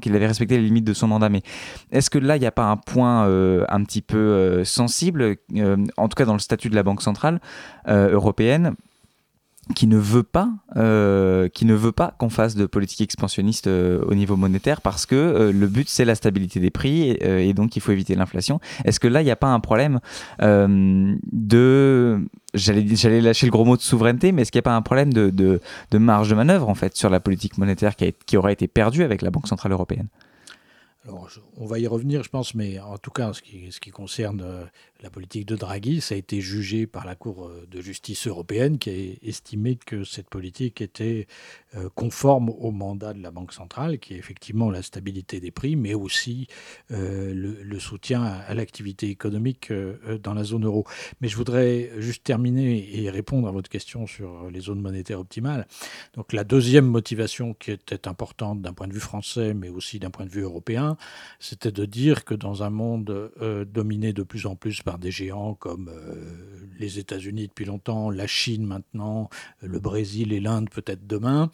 qu'il 0.00 0.16
avait 0.16 0.26
respecté 0.26 0.58
les 0.58 0.64
limites 0.64 0.84
de 0.84 0.92
son 0.92 1.08
mandat. 1.08 1.28
Mais 1.28 1.42
est-ce 1.90 2.10
que 2.10 2.18
là, 2.18 2.36
il 2.36 2.40
n'y 2.40 2.46
a 2.46 2.52
pas 2.52 2.66
un 2.66 2.76
point 2.76 3.26
euh, 3.26 3.64
un 3.68 3.82
petit 3.84 4.02
peu 4.02 4.62
sensible, 4.64 5.36
en 5.96 6.08
tout 6.08 6.14
cas 6.16 6.24
dans 6.24 6.32
le 6.34 6.38
statut 6.38 6.68
de 6.68 6.74
la 6.74 6.82
Banque 6.82 7.02
centrale 7.02 7.40
européenne? 7.88 8.74
Qui 9.74 9.86
ne 9.86 9.96
veut 9.96 10.22
pas, 10.22 10.50
euh, 10.76 11.48
qui 11.48 11.64
ne 11.64 11.74
veut 11.74 11.92
pas 11.92 12.14
qu'on 12.18 12.30
fasse 12.30 12.54
de 12.54 12.66
politique 12.66 13.00
expansionniste 13.00 13.66
euh, 13.66 14.02
au 14.06 14.14
niveau 14.14 14.36
monétaire 14.36 14.80
parce 14.80 15.06
que 15.06 15.14
euh, 15.14 15.52
le 15.52 15.66
but 15.66 15.88
c'est 15.88 16.04
la 16.04 16.14
stabilité 16.14 16.60
des 16.60 16.70
prix 16.70 17.10
et, 17.10 17.52
donc 17.54 17.76
il 17.76 17.80
faut 17.80 17.92
éviter 17.92 18.14
l'inflation. 18.14 18.60
Est-ce 18.84 19.00
que 19.00 19.08
là 19.08 19.22
il 19.22 19.24
n'y 19.24 19.30
a 19.30 19.36
pas 19.36 19.48
un 19.48 19.60
problème 19.60 20.00
de, 20.40 22.20
j'allais 22.54 23.20
lâcher 23.20 23.46
le 23.46 23.52
gros 23.52 23.64
mot 23.64 23.76
de 23.76 23.82
souveraineté, 23.82 24.32
mais 24.32 24.42
est-ce 24.42 24.52
qu'il 24.52 24.58
n'y 24.58 24.64
a 24.64 24.70
pas 24.70 24.76
un 24.76 24.82
problème 24.82 25.12
de, 25.12 25.30
de, 25.30 25.98
marge 25.98 26.30
de 26.30 26.34
manœuvre 26.34 26.68
en 26.68 26.74
fait 26.74 26.96
sur 26.96 27.10
la 27.10 27.20
politique 27.20 27.58
monétaire 27.58 27.96
qui, 27.96 28.36
a, 28.36 28.38
aurait 28.38 28.52
été 28.52 28.68
perdue 28.68 29.02
avec 29.02 29.22
la 29.22 29.30
Banque 29.30 29.48
centrale 29.48 29.72
européenne? 29.72 30.08
Alors, 31.04 31.28
on 31.56 31.66
va 31.66 31.80
y 31.80 31.88
revenir, 31.88 32.22
je 32.22 32.30
pense, 32.30 32.54
mais 32.54 32.78
en 32.78 32.96
tout 32.96 33.10
cas, 33.10 33.30
en 33.30 33.32
ce 33.32 33.42
qui, 33.42 33.72
ce 33.72 33.80
qui 33.80 33.90
concerne 33.90 34.70
la 35.02 35.10
politique 35.10 35.46
de 35.46 35.56
Draghi, 35.56 36.00
ça 36.00 36.14
a 36.14 36.18
été 36.18 36.40
jugé 36.40 36.86
par 36.86 37.04
la 37.04 37.16
Cour 37.16 37.48
euh, 37.48 37.66
de 37.68 37.80
justice 37.80 38.28
européenne 38.28 38.78
qui 38.78 38.90
a 38.90 39.26
estimé 39.28 39.76
que 39.76 40.04
cette 40.04 40.30
politique 40.30 40.80
était 40.80 41.26
euh, 41.74 41.88
conforme 41.94 42.50
au 42.50 42.70
mandat 42.70 43.12
de 43.12 43.20
la 43.20 43.32
Banque 43.32 43.52
centrale, 43.52 43.98
qui 43.98 44.14
est 44.14 44.18
effectivement 44.18 44.70
la 44.70 44.82
stabilité 44.82 45.40
des 45.40 45.50
prix, 45.50 45.74
mais 45.74 45.94
aussi 45.94 46.46
euh, 46.92 47.34
le, 47.34 47.78
soutien 47.80 48.22
à, 48.22 48.54
l'activité 48.54 49.08
économique 49.08 49.72
dans 50.22 50.34
la 50.34 50.44
zone 50.44 50.64
euro. 50.66 50.86
Mais 51.20 51.26
je 51.26 51.36
voudrais 51.36 51.90
juste 51.98 52.22
terminer 52.22 53.02
et 53.02 53.10
répondre 53.10 53.48
à 53.48 53.50
votre 53.50 53.68
question 53.68 54.06
sur 54.06 54.48
les 54.50 54.60
zones 54.60 54.80
monétaires 54.80 55.18
optimales. 55.18 55.66
Donc 56.14 56.32
la 56.32 56.44
deuxième 56.44 56.86
motivation 56.86 57.54
qui 57.54 57.72
était 57.72 58.06
importante 58.06 58.62
d'un 58.62 58.72
point 58.72 58.86
de 58.86 58.92
vue 58.92 59.00
français, 59.00 59.52
mais 59.52 59.68
aussi 59.68 59.98
d'un 59.98 60.10
point 60.10 60.26
de 60.26 60.30
vue 60.30 60.42
européen, 60.42 60.96
c'était 61.40 61.72
de 61.72 61.84
dire 61.86 62.24
que 62.24 62.34
dans 62.34 62.62
un 62.62 62.70
monde 62.70 63.32
dominé 63.66 64.12
de 64.12 64.22
plus 64.22 64.46
en 64.46 64.54
plus 64.54 64.82
par 64.82 64.91
des 64.98 65.10
géants 65.10 65.54
comme 65.54 65.88
euh, 65.88 66.68
les 66.78 66.98
États-Unis 66.98 67.48
depuis 67.48 67.64
longtemps, 67.64 68.10
la 68.10 68.26
Chine 68.26 68.66
maintenant, 68.66 69.28
le 69.60 69.78
Brésil 69.78 70.32
et 70.32 70.40
l'Inde 70.40 70.68
peut-être 70.70 71.06
demain, 71.06 71.50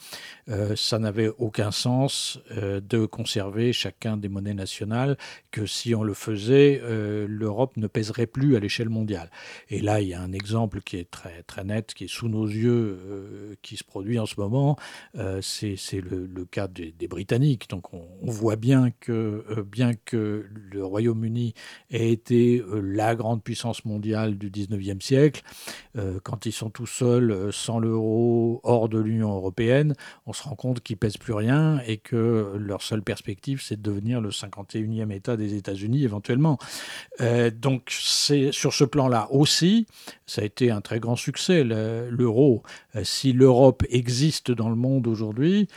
euh, 0.48 0.74
ça 0.76 0.98
n'avait 0.98 1.30
aucun 1.38 1.70
sens 1.70 2.38
euh, 2.52 2.80
de 2.80 3.06
conserver 3.06 3.72
chacun 3.72 4.16
des 4.16 4.28
monnaies 4.28 4.54
nationales, 4.54 5.16
que 5.50 5.66
si 5.66 5.94
on 5.94 6.02
le 6.02 6.14
faisait, 6.14 6.80
l'Europe 7.26 7.76
ne 7.76 7.86
pèserait 7.86 8.26
plus 8.26 8.56
à 8.56 8.60
l'échelle 8.60 8.88
mondiale. 8.88 9.30
Et 9.68 9.80
là, 9.80 10.00
il 10.00 10.08
y 10.08 10.14
a 10.14 10.20
un 10.20 10.32
exemple 10.32 10.80
qui 10.80 10.96
est 10.96 11.10
très, 11.10 11.42
très 11.42 11.64
net, 11.64 11.94
qui 11.94 12.04
est 12.04 12.08
sous 12.08 12.28
nos 12.28 12.46
yeux, 12.46 13.56
qui 13.62 13.76
se 13.76 13.84
produit 13.84 14.18
en 14.18 14.26
ce 14.26 14.34
moment, 14.38 14.76
c'est 15.40 16.00
le, 16.00 16.26
le 16.26 16.44
cas 16.44 16.68
des, 16.68 16.92
Britanniques. 17.08 17.68
Donc 17.70 17.92
on, 17.94 18.06
on 18.22 18.30
voit 18.30 18.56
bien 18.56 18.90
que, 19.00 19.44
bien 19.62 19.94
que 19.94 20.46
le 20.52 20.84
Royaume-Uni 20.84 21.54
ait 21.90 22.10
été 22.10 22.62
la 22.82 23.14
grande 23.14 23.27
puissance 23.36 23.84
mondiale 23.84 24.38
du 24.38 24.50
19e 24.50 25.02
siècle, 25.02 25.42
euh, 25.98 26.18
quand 26.22 26.46
ils 26.46 26.52
sont 26.52 26.70
tout 26.70 26.86
seuls, 26.86 27.30
euh, 27.30 27.52
sans 27.52 27.78
l'euro, 27.78 28.60
hors 28.64 28.88
de 28.88 28.98
l'Union 28.98 29.34
européenne, 29.34 29.94
on 30.26 30.32
se 30.32 30.42
rend 30.42 30.54
compte 30.54 30.80
qu'ils 30.80 30.96
pèsent 30.96 31.18
plus 31.18 31.34
rien 31.34 31.80
et 31.86 31.98
que 31.98 32.54
leur 32.58 32.80
seule 32.80 33.02
perspective, 33.02 33.60
c'est 33.62 33.76
de 33.76 33.82
devenir 33.82 34.20
le 34.22 34.30
51e 34.30 35.10
État 35.12 35.36
des 35.36 35.54
États-Unis 35.54 36.04
éventuellement. 36.04 36.58
Euh, 37.20 37.50
donc 37.50 37.88
c'est 37.90 38.52
sur 38.52 38.72
ce 38.72 38.84
plan-là 38.84 39.28
aussi, 39.30 39.86
ça 40.24 40.40
a 40.42 40.44
été 40.44 40.70
un 40.70 40.80
très 40.80 41.00
grand 41.00 41.16
succès, 41.16 41.64
le- 41.64 42.08
l'euro. 42.10 42.62
Si 43.02 43.32
l'Europe 43.32 43.84
existe 43.90 44.50
dans 44.50 44.68
le 44.70 44.76
monde 44.76 45.06
aujourd'hui, 45.06 45.68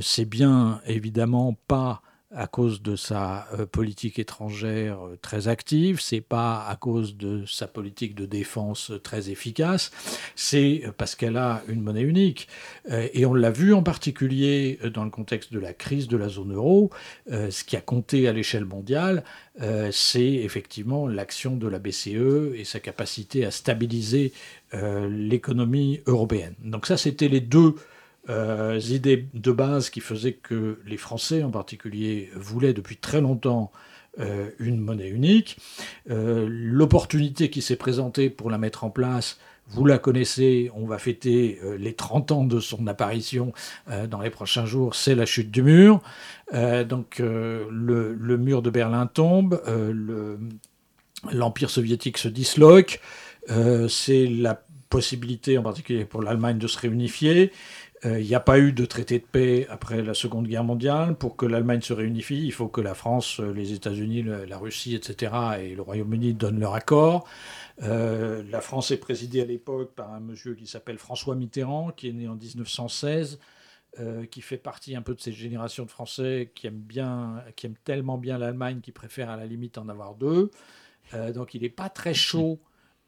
c'est 0.00 0.24
bien 0.24 0.80
évidemment 0.86 1.56
pas 1.68 2.02
à 2.34 2.48
cause 2.48 2.82
de 2.82 2.96
sa 2.96 3.46
euh, 3.52 3.66
politique 3.66 4.18
étrangère 4.18 5.06
euh, 5.06 5.16
très 5.20 5.46
active, 5.46 6.00
c'est 6.00 6.20
pas 6.20 6.66
à 6.66 6.74
cause 6.74 7.16
de 7.16 7.44
sa 7.46 7.68
politique 7.68 8.16
de 8.16 8.26
défense 8.26 8.90
euh, 8.90 8.98
très 8.98 9.30
efficace, 9.30 9.92
c'est 10.34 10.82
parce 10.96 11.14
qu'elle 11.14 11.36
a 11.36 11.62
une 11.68 11.80
monnaie 11.80 12.02
unique. 12.02 12.48
Et 12.90 13.26
on 13.26 13.34
l'a 13.34 13.50
vu 13.50 13.74
en 13.74 13.82
particulier 13.82 14.78
dans 14.92 15.04
le 15.04 15.10
contexte 15.10 15.52
de 15.52 15.58
la 15.58 15.72
crise 15.72 16.08
de 16.08 16.16
la 16.16 16.28
zone 16.28 16.54
euro, 16.54 16.90
ce 17.28 17.64
qui 17.64 17.76
a 17.76 17.80
compté 17.80 18.28
à 18.28 18.32
l'échelle 18.32 18.64
mondiale, 18.64 19.24
c'est 19.90 20.20
effectivement 20.20 21.08
l'action 21.08 21.56
de 21.56 21.66
la 21.66 21.78
BCE 21.78 22.54
et 22.54 22.64
sa 22.64 22.80
capacité 22.80 23.44
à 23.44 23.50
stabiliser 23.50 24.32
l'économie 24.72 26.00
européenne. 26.06 26.54
Donc 26.62 26.86
ça, 26.86 26.96
c'était 26.96 27.28
les 27.28 27.40
deux 27.40 27.74
euh, 28.28 28.80
idées 28.90 29.26
de 29.34 29.52
base 29.52 29.90
qui 29.90 30.00
faisaient 30.00 30.32
que 30.34 30.80
les 30.86 30.96
Français 30.96 31.42
en 31.42 31.50
particulier 31.50 32.30
voulaient 32.34 32.72
depuis 32.72 32.96
très 32.96 33.20
longtemps 33.20 33.70
euh, 34.18 34.50
une 34.58 34.78
monnaie 34.80 35.08
unique. 35.08 35.58
Euh, 36.10 36.46
L'opportunité 36.50 37.50
qui 37.50 37.62
s'est 37.62 37.76
présentée 37.76 38.30
pour 38.30 38.50
la 38.50 38.58
mettre 38.58 38.84
en 38.84 38.90
place, 38.90 39.38
vous 39.68 39.84
la 39.84 39.98
connaissez, 39.98 40.70
on 40.74 40.86
va 40.86 40.98
fêter 40.98 41.58
les 41.76 41.92
30 41.92 42.30
ans 42.30 42.44
de 42.44 42.60
son 42.60 42.86
apparition 42.86 43.52
dans 44.08 44.20
les 44.20 44.30
prochains 44.30 44.64
jours, 44.64 44.94
c'est 44.94 45.16
la 45.16 45.26
chute 45.26 45.50
du 45.50 45.60
mur. 45.64 46.00
Donc 46.52 47.18
le, 47.18 48.36
mur 48.38 48.62
de 48.62 48.70
Berlin 48.70 49.06
tombe, 49.06 49.60
le- 49.66 50.38
l'Empire 51.32 51.68
soviétique 51.68 52.16
se 52.18 52.28
disloque, 52.28 53.00
c'est 53.88 54.28
la 54.28 54.62
possibilité 54.88 55.58
en 55.58 55.62
particulier 55.62 56.04
pour 56.04 56.22
l'Allemagne 56.22 56.58
de 56.58 56.66
se 56.68 56.78
réunifier. 56.78 57.52
Euh, 58.06 58.20
Il 58.20 58.26
n'y 58.26 58.34
a 58.34 58.40
pas 58.40 58.58
eu 58.58 58.72
de 58.72 58.84
traité 58.86 59.18
de 59.18 59.24
paix 59.24 59.66
après 59.68 60.02
la 60.02 60.14
Seconde 60.14 60.46
Guerre 60.46 60.64
mondiale. 60.64 61.16
Pour 61.16 61.36
que 61.36 61.44
l'Allemagne 61.46 61.82
se 61.82 61.92
réunifie, 61.92 62.44
il 62.46 62.52
faut 62.52 62.68
que 62.68 62.80
la 62.80 62.94
France, 62.94 63.40
euh, 63.40 63.52
les 63.52 63.72
États-Unis, 63.72 64.22
la 64.22 64.58
Russie, 64.58 64.94
etc., 64.94 65.32
et 65.60 65.74
le 65.74 65.82
Royaume-Uni 65.82 66.34
donnent 66.34 66.60
leur 66.60 66.74
accord. 66.74 67.26
Euh, 67.82 68.42
la 68.50 68.60
France 68.60 68.90
est 68.90 68.96
présidée 68.96 69.42
à 69.42 69.44
l'époque 69.44 69.94
par 69.94 70.12
un 70.12 70.20
monsieur 70.20 70.54
qui 70.54 70.66
s'appelle 70.66 70.98
François 70.98 71.34
Mitterrand, 71.34 71.90
qui 71.90 72.08
est 72.08 72.12
né 72.12 72.28
en 72.28 72.36
1916, 72.36 73.38
euh, 73.98 74.26
qui 74.26 74.40
fait 74.40 74.58
partie 74.58 74.96
un 74.96 75.02
peu 75.02 75.14
de 75.14 75.20
cette 75.20 75.34
génération 75.34 75.84
de 75.84 75.90
Français 75.90 76.52
qui 76.54 76.66
aiment, 76.66 76.74
bien, 76.74 77.42
qui 77.54 77.66
aiment 77.66 77.76
tellement 77.84 78.18
bien 78.18 78.38
l'Allemagne 78.38 78.80
qu'ils 78.80 78.94
préfèrent 78.94 79.30
à 79.30 79.36
la 79.36 79.46
limite 79.46 79.78
en 79.78 79.88
avoir 79.88 80.14
deux. 80.14 80.50
Euh, 81.14 81.32
donc 81.32 81.54
il 81.54 81.62
n'est 81.62 81.68
pas 81.68 81.88
très 81.88 82.14
chaud 82.14 82.58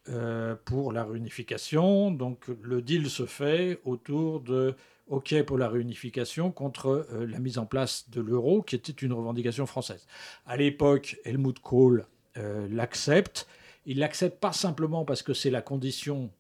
euh, 0.09 0.55
pour 0.65 0.93
la 0.93 1.05
réunification. 1.05 2.11
Donc 2.11 2.47
le 2.63 2.81
deal 2.83 3.11
se 3.11 3.27
fait 3.27 3.81
autour 3.85 4.41
de 4.41 4.75
OK 5.09 5.43
pour 5.43 5.59
la 5.59 5.69
réunification 5.69 6.51
contre 6.51 7.07
euh, 7.13 7.27
la 7.27 7.39
mise 7.39 7.59
en 7.59 7.67
place 7.67 8.09
de 8.11 8.21
l'euro, 8.21 8.63
qui 8.63 8.75
était 8.75 8.93
une 8.93 9.13
revendication 9.13 9.67
française. 9.67 10.07
À 10.47 10.57
l'époque, 10.57 11.17
Helmut 11.25 11.59
Kohl 11.59 12.07
euh, 12.37 12.69
l'accepte. 12.71 13.47
Il 13.87 13.99
l'accepte 13.99 14.39
pas 14.39 14.53
simplement 14.53 15.05
parce 15.05 15.23
que 15.23 15.33
c'est 15.33 15.51
la 15.51 15.63
condition 15.63 16.31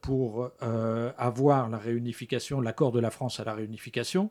pour 0.00 0.50
euh, 0.62 1.10
avoir 1.18 1.68
la 1.68 1.78
réunification, 1.78 2.60
l'accord 2.60 2.92
de 2.92 3.00
la 3.00 3.10
France 3.10 3.40
à 3.40 3.44
la 3.44 3.54
réunification. 3.54 4.30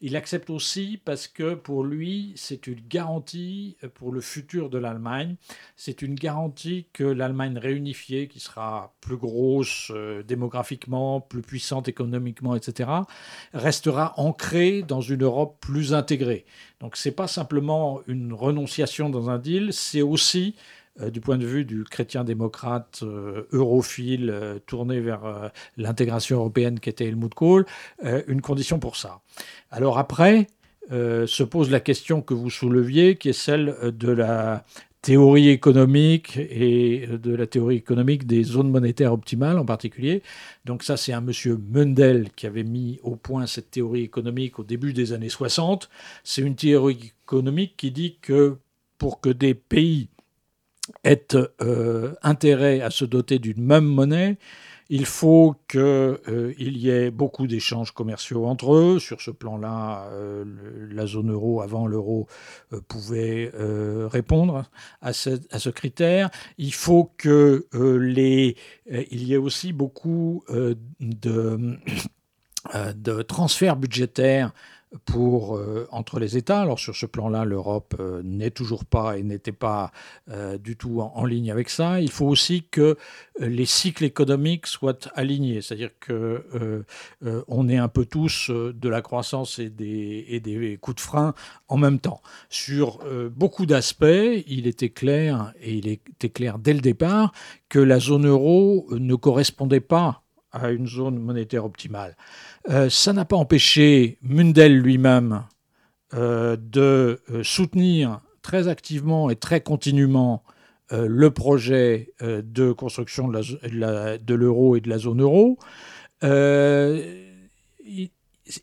Il 0.00 0.16
accepte 0.16 0.50
aussi 0.50 1.00
parce 1.04 1.26
que 1.26 1.54
pour 1.54 1.84
lui, 1.84 2.32
c'est 2.36 2.66
une 2.66 2.80
garantie 2.88 3.76
pour 3.94 4.12
le 4.12 4.20
futur 4.20 4.70
de 4.70 4.78
l'Allemagne. 4.78 5.36
C'est 5.76 6.02
une 6.02 6.14
garantie 6.14 6.86
que 6.92 7.04
l'Allemagne 7.04 7.58
réunifiée, 7.58 8.28
qui 8.28 8.40
sera 8.40 8.94
plus 9.00 9.16
grosse 9.16 9.90
euh, 9.94 10.22
démographiquement, 10.22 11.20
plus 11.20 11.42
puissante 11.42 11.88
économiquement, 11.88 12.54
etc., 12.54 12.90
restera 13.52 14.14
ancrée 14.18 14.82
dans 14.82 15.00
une 15.00 15.22
Europe 15.22 15.56
plus 15.60 15.94
intégrée. 15.94 16.44
Donc 16.80 16.96
c'est 16.96 17.12
pas 17.12 17.26
simplement 17.26 18.00
une 18.06 18.32
renonciation 18.32 19.10
dans 19.10 19.30
un 19.30 19.38
deal, 19.38 19.72
c'est 19.72 20.02
aussi 20.02 20.54
euh, 21.00 21.10
du 21.10 21.20
point 21.20 21.38
de 21.38 21.46
vue 21.46 21.64
du 21.64 21.82
chrétien-démocrate 21.82 23.00
euh, 23.02 23.48
europhile 23.50 24.30
euh, 24.30 24.58
tourné 24.64 25.00
vers 25.00 25.50
l'intégration 25.76 26.36
européenne 26.38 26.78
qu'était 26.78 27.06
Helmut 27.06 27.34
Kohl, 27.34 27.66
une 28.28 28.40
condition 28.40 28.78
pour 28.78 28.96
ça. 28.96 29.20
Alors 29.70 29.98
après, 29.98 30.46
se 30.90 31.42
pose 31.42 31.70
la 31.70 31.80
question 31.80 32.22
que 32.22 32.34
vous 32.34 32.50
souleviez, 32.50 33.16
qui 33.16 33.30
est 33.30 33.32
celle 33.32 33.76
de 33.82 34.10
la 34.10 34.62
théorie 35.02 35.48
économique 35.48 36.36
et 36.36 37.06
de 37.06 37.34
la 37.34 37.46
théorie 37.46 37.76
économique 37.76 38.26
des 38.26 38.42
zones 38.42 38.70
monétaires 38.70 39.12
optimales 39.12 39.58
en 39.58 39.64
particulier. 39.64 40.22
Donc 40.64 40.82
ça, 40.82 40.96
c'est 40.96 41.12
un 41.12 41.20
monsieur 41.20 41.58
Mundell 41.70 42.30
qui 42.36 42.46
avait 42.46 42.64
mis 42.64 43.00
au 43.02 43.16
point 43.16 43.46
cette 43.46 43.70
théorie 43.70 44.02
économique 44.02 44.58
au 44.58 44.64
début 44.64 44.92
des 44.92 45.12
années 45.12 45.28
60. 45.28 45.88
C'est 46.22 46.42
une 46.42 46.56
théorie 46.56 47.12
économique 47.26 47.74
qui 47.76 47.90
dit 47.90 48.18
que 48.20 48.56
pour 48.98 49.20
que 49.20 49.30
des 49.30 49.54
pays 49.54 50.08
aient 51.02 51.26
euh, 51.60 52.14
intérêt 52.22 52.80
à 52.80 52.90
se 52.90 53.04
doter 53.04 53.38
d'une 53.38 53.62
même 53.62 53.84
monnaie, 53.84 54.38
il 54.90 55.06
faut 55.06 55.54
qu'il 55.66 55.80
euh, 55.80 56.52
y 56.58 56.90
ait 56.90 57.10
beaucoup 57.10 57.46
d'échanges 57.46 57.92
commerciaux 57.92 58.44
entre 58.44 58.74
eux. 58.74 58.98
Sur 58.98 59.22
ce 59.22 59.30
plan-là, 59.30 60.08
euh, 60.12 60.44
la 60.92 61.06
zone 61.06 61.32
euro, 61.32 61.62
avant 61.62 61.86
l'euro, 61.86 62.26
pouvait 62.86 63.50
répondre 63.54 64.64
à 65.00 65.14
ce, 65.14 65.70
critère. 65.70 66.28
Il 66.58 66.74
faut 66.74 67.10
que 67.16 67.66
les, 67.72 68.56
il 69.10 69.24
y 69.24 69.32
ait 69.32 69.38
aussi 69.38 69.72
beaucoup 69.72 70.44
de 71.00 71.78
transferts 73.22 73.76
budgétaires 73.76 74.52
pour, 75.04 75.56
euh, 75.56 75.86
entre 75.90 76.18
les 76.18 76.36
États. 76.36 76.60
Alors 76.60 76.78
sur 76.78 76.94
ce 76.94 77.06
plan-là, 77.06 77.44
l'Europe 77.44 77.94
euh, 77.98 78.22
n'est 78.24 78.50
toujours 78.50 78.84
pas 78.84 79.18
et 79.18 79.22
n'était 79.22 79.52
pas 79.52 79.92
euh, 80.30 80.58
du 80.58 80.76
tout 80.76 81.00
en, 81.00 81.12
en 81.14 81.24
ligne 81.24 81.50
avec 81.50 81.68
ça. 81.68 82.00
Il 82.00 82.10
faut 82.10 82.26
aussi 82.26 82.64
que 82.70 82.96
les 83.38 83.66
cycles 83.66 84.04
économiques 84.04 84.66
soient 84.66 84.98
alignés, 85.14 85.60
c'est-à-dire 85.60 85.90
que 85.98 86.84
on 87.48 87.68
ait 87.68 87.76
un 87.76 87.88
peu 87.88 88.04
tous 88.04 88.50
de 88.50 88.88
la 88.88 89.02
croissance 89.02 89.58
et 89.58 89.70
des, 89.70 90.24
et 90.28 90.38
des 90.38 90.78
coups 90.80 90.96
de 90.96 91.00
frein 91.00 91.34
en 91.66 91.76
même 91.76 91.98
temps. 91.98 92.20
Sur 92.48 93.00
beaucoup 93.34 93.66
d'aspects, 93.66 94.04
il 94.46 94.68
était 94.68 94.90
clair, 94.90 95.52
et 95.60 95.74
il 95.74 95.88
était 95.88 96.28
clair 96.28 96.58
dès 96.58 96.74
le 96.74 96.80
départ, 96.80 97.32
que 97.68 97.80
la 97.80 97.98
zone 97.98 98.26
euro 98.26 98.86
ne 98.92 99.16
correspondait 99.16 99.80
pas 99.80 100.23
à 100.54 100.70
une 100.70 100.86
zone 100.86 101.18
monétaire 101.18 101.64
optimale. 101.64 102.16
Euh, 102.70 102.88
ça 102.88 103.12
n'a 103.12 103.24
pas 103.24 103.36
empêché 103.36 104.18
Mundell 104.22 104.78
lui-même 104.78 105.44
euh, 106.14 106.56
de 106.56 107.20
euh, 107.30 107.42
soutenir 107.42 108.20
très 108.40 108.68
activement 108.68 109.28
et 109.30 109.36
très 109.36 109.60
continuellement 109.60 110.42
le 110.90 111.30
projet 111.30 112.12
de 112.20 112.70
construction 112.70 113.26
de 113.26 114.34
l'euro 114.34 114.76
et 114.76 114.82
de 114.82 114.88
la 114.90 114.98
zone 114.98 115.22
euro. 115.22 115.58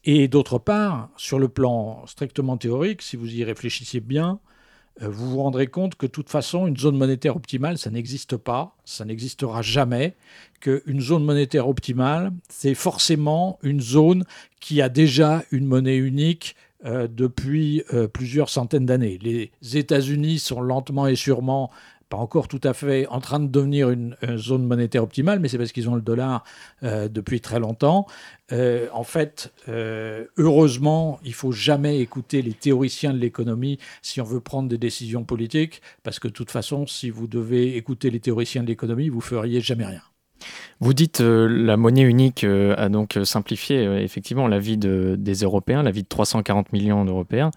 Et 0.05 0.27
d'autre 0.27 0.59
part, 0.59 1.09
sur 1.17 1.39
le 1.39 1.49
plan 1.49 2.05
strictement 2.05 2.57
théorique, 2.57 3.01
si 3.01 3.17
vous 3.17 3.33
y 3.33 3.43
réfléchissiez 3.43 4.01
bien, 4.01 4.39
vous 4.99 5.31
vous 5.31 5.41
rendrez 5.41 5.67
compte 5.67 5.95
que 5.95 6.05
de 6.05 6.11
toute 6.11 6.29
façon, 6.29 6.67
une 6.67 6.77
zone 6.77 6.97
monétaire 6.97 7.35
optimale, 7.35 7.77
ça 7.77 7.89
n'existe 7.89 8.37
pas, 8.37 8.75
ça 8.85 9.05
n'existera 9.05 9.61
jamais, 9.61 10.15
qu'une 10.59 10.99
zone 10.99 11.23
monétaire 11.23 11.67
optimale, 11.67 12.31
c'est 12.49 12.75
forcément 12.75 13.57
une 13.63 13.81
zone 13.81 14.25
qui 14.59 14.81
a 14.81 14.89
déjà 14.89 15.43
une 15.51 15.65
monnaie 15.65 15.97
unique 15.97 16.55
euh, 16.85 17.07
depuis 17.07 17.83
euh, 17.93 18.07
plusieurs 18.07 18.49
centaines 18.49 18.85
d'années. 18.85 19.19
Les 19.21 19.51
États-Unis 19.77 20.39
sont 20.39 20.61
lentement 20.61 21.07
et 21.07 21.15
sûrement 21.15 21.71
pas 22.11 22.17
encore 22.17 22.49
tout 22.49 22.59
à 22.63 22.73
fait 22.73 23.07
en 23.07 23.21
train 23.21 23.39
de 23.39 23.47
devenir 23.47 23.89
une, 23.89 24.17
zone 24.35 24.67
monétaire 24.67 25.01
optimale, 25.01 25.39
mais 25.39 25.47
c'est 25.47 25.57
parce 25.57 25.71
qu'ils 25.71 25.89
ont 25.89 25.95
le 25.95 26.01
dollar 26.01 26.43
euh, 26.83 27.07
depuis 27.07 27.39
très 27.39 27.57
longtemps. 27.57 28.05
Euh, 28.51 28.87
en 28.91 29.05
fait, 29.05 29.53
euh, 29.69 30.25
heureusement, 30.37 31.19
il 31.23 31.33
faut 31.33 31.53
jamais 31.53 31.99
écouter 31.99 32.41
les 32.41 32.53
théoriciens 32.53 33.13
de 33.13 33.17
l'économie 33.17 33.79
si 34.01 34.19
on 34.19 34.25
veut 34.25 34.41
prendre 34.41 34.67
des 34.67 34.77
décisions 34.77 35.23
politiques, 35.23 35.81
parce 36.03 36.19
que 36.19 36.27
de 36.27 36.33
toute 36.33 36.51
façon, 36.51 36.85
si 36.85 37.09
vous 37.09 37.27
devez 37.27 37.77
écouter 37.77 38.09
les 38.11 38.19
théoriciens 38.19 38.63
de 38.63 38.67
l'économie, 38.67 39.07
vous 39.07 39.21
feriez 39.21 39.61
jamais 39.61 39.85
rien. 39.85 40.10
Vous 40.79 40.93
dites 40.93 41.21
euh, 41.21 41.47
la 41.47 41.77
monnaie 41.77 42.01
unique 42.01 42.43
euh, 42.43 42.73
a 42.77 42.89
donc 42.89 43.17
euh, 43.17 43.23
simplifié 43.25 43.85
euh, 43.85 43.99
effectivement 44.01 44.47
la 44.47 44.59
vie 44.59 44.77
de- 44.77 45.15
des 45.17 45.33
Européens, 45.35 45.83
la 45.83 45.91
vie 45.91 46.03
de 46.03 46.07
340 46.07 46.73
millions 46.73 47.05
d'Européens, 47.05 47.51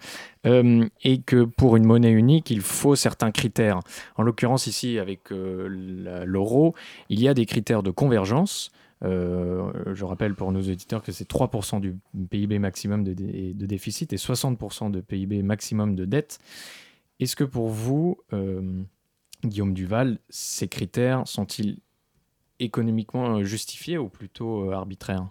et 0.47 1.23
que 1.23 1.45
pour 1.45 1.77
une 1.77 1.85
monnaie 1.85 2.11
unique, 2.11 2.51
il 2.51 2.61
faut 2.61 2.97
certains 2.97 3.31
critères. 3.31 3.81
En 4.17 4.23
l'occurrence 4.23 4.67
ici, 4.67 4.99
avec 4.99 5.31
l'euro, 5.31 6.75
il 7.09 7.19
y 7.19 7.29
a 7.29 7.35
des 7.35 7.47
critères 7.47 7.83
de 7.83 7.91
convergence. 7.91 8.71
Je 9.03 10.05
rappelle 10.05 10.35
pour 10.35 10.53
nos 10.53 10.61
auditeurs 10.61 11.03
que 11.03 11.13
c'est 11.13 11.27
3% 11.27 11.81
du 11.81 11.97
PIB 12.31 12.59
maximum 12.59 13.05
de, 13.05 13.15
de 13.15 13.67
déficit 13.67 14.13
et 14.13 14.17
60% 14.17 14.91
de 14.91 15.01
PIB 15.01 15.43
maximum 15.43 15.97
de 15.97 16.05
dette. 16.05 16.41
Est-ce 17.21 17.37
que 17.37 17.45
pour 17.45 17.69
vous, 17.69 18.19
Guillaume 19.45 19.73
Duval, 19.73 20.19
ces 20.29 20.69
critères 20.69 21.27
sont-ils 21.27 21.79
économiquement 22.65 23.37
euh, 23.37 23.45
justifiés 23.45 23.99
ou 23.99 24.09
plutôt 24.09 24.71
euh, 24.71 24.75
arbitraires 24.75 25.29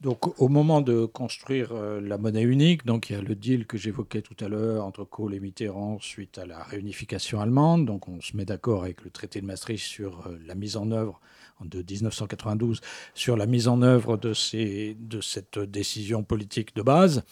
Donc, 0.00 0.40
au 0.40 0.48
moment 0.48 0.80
de 0.80 1.06
construire 1.06 1.72
euh, 1.72 2.00
la 2.00 2.18
monnaie 2.18 2.42
unique, 2.42 2.84
donc 2.84 3.08
il 3.08 3.14
y 3.14 3.16
a 3.16 3.22
le 3.22 3.34
deal 3.34 3.66
que 3.66 3.78
j'évoquais 3.78 4.22
tout 4.22 4.36
à 4.44 4.48
l'heure 4.48 4.84
entre 4.84 5.04
Kohl 5.04 5.34
et 5.34 5.40
Mitterrand 5.40 5.98
suite 6.00 6.38
à 6.38 6.46
la 6.46 6.62
réunification 6.62 7.40
allemande. 7.40 7.86
Donc, 7.86 8.08
on 8.08 8.20
se 8.20 8.36
met 8.36 8.44
d'accord 8.44 8.82
avec 8.82 9.02
le 9.02 9.10
traité 9.10 9.40
de 9.40 9.46
Maastricht 9.46 9.84
sur 9.84 10.28
la 10.46 10.54
mise 10.54 10.76
en 10.76 10.90
œuvre 10.90 11.20
de 11.62 11.78
1992 11.78 12.82
sur 13.14 13.34
la 13.34 13.46
mise 13.46 13.66
en 13.66 13.80
œuvre 13.80 14.18
de, 14.18 14.34
ces, 14.34 14.94
de 15.00 15.22
cette 15.22 15.58
décision 15.58 16.22
politique 16.22 16.76
de 16.76 16.82
base. 16.82 17.24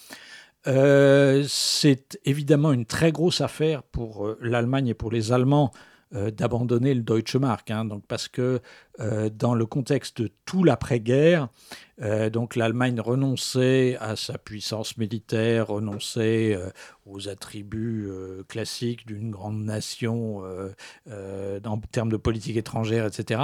C'est 0.65 2.19
évidemment 2.25 2.73
une 2.73 2.87
très 2.87 3.13
grosse 3.13 3.43
affaire 3.43 3.83
pour 3.83 4.35
l'Allemagne 4.41 4.89
et 4.89 4.95
pour 4.95 5.11
les 5.11 5.31
Allemands 5.31 5.73
euh, 6.15 6.31
d'abandonner 6.31 6.95
le 6.95 7.03
Deutsche 7.03 7.35
Mark, 7.37 7.73
hein, 7.73 7.85
donc 7.85 8.05
parce 8.07 8.29
que 8.29 8.61
euh, 9.01 9.31
dans 9.31 9.55
le 9.55 9.67
contexte 9.67 10.23
de 10.23 10.31
tout 10.45 10.63
l'après-guerre, 10.63 11.49
euh, 12.03 12.31
donc 12.31 12.55
l'Allemagne 12.55 13.01
renonçait 13.01 13.97
à 14.01 14.15
sa 14.15 14.39
puissance 14.39 14.97
militaire, 14.97 15.69
renonçait 15.69 16.57
aux 17.07 17.29
attributs 17.29 18.09
classiques 18.49 19.07
d'une 19.07 19.31
grande 19.31 19.63
nation 19.65 20.43
en 21.07 21.79
termes 21.91 22.11
de 22.11 22.17
politique 22.17 22.57
étrangère, 22.57 23.07
etc. 23.07 23.41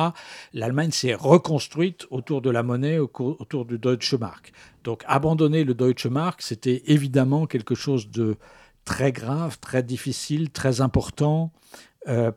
L'Allemagne 0.52 0.92
s'est 0.92 1.14
reconstruite 1.14 2.06
autour 2.10 2.40
de 2.40 2.50
la 2.50 2.62
monnaie, 2.62 2.98
autour 2.98 3.64
du 3.64 3.78
Deutsche 3.78 4.14
Mark. 4.14 4.52
Donc 4.84 5.02
abandonner 5.06 5.64
le 5.64 5.74
Deutsche 5.74 6.06
Mark, 6.06 6.42
c'était 6.42 6.82
évidemment 6.86 7.46
quelque 7.46 7.74
chose 7.74 8.10
de 8.10 8.36
très 8.84 9.12
grave, 9.12 9.58
très 9.60 9.82
difficile, 9.82 10.50
très 10.50 10.80
important 10.80 11.52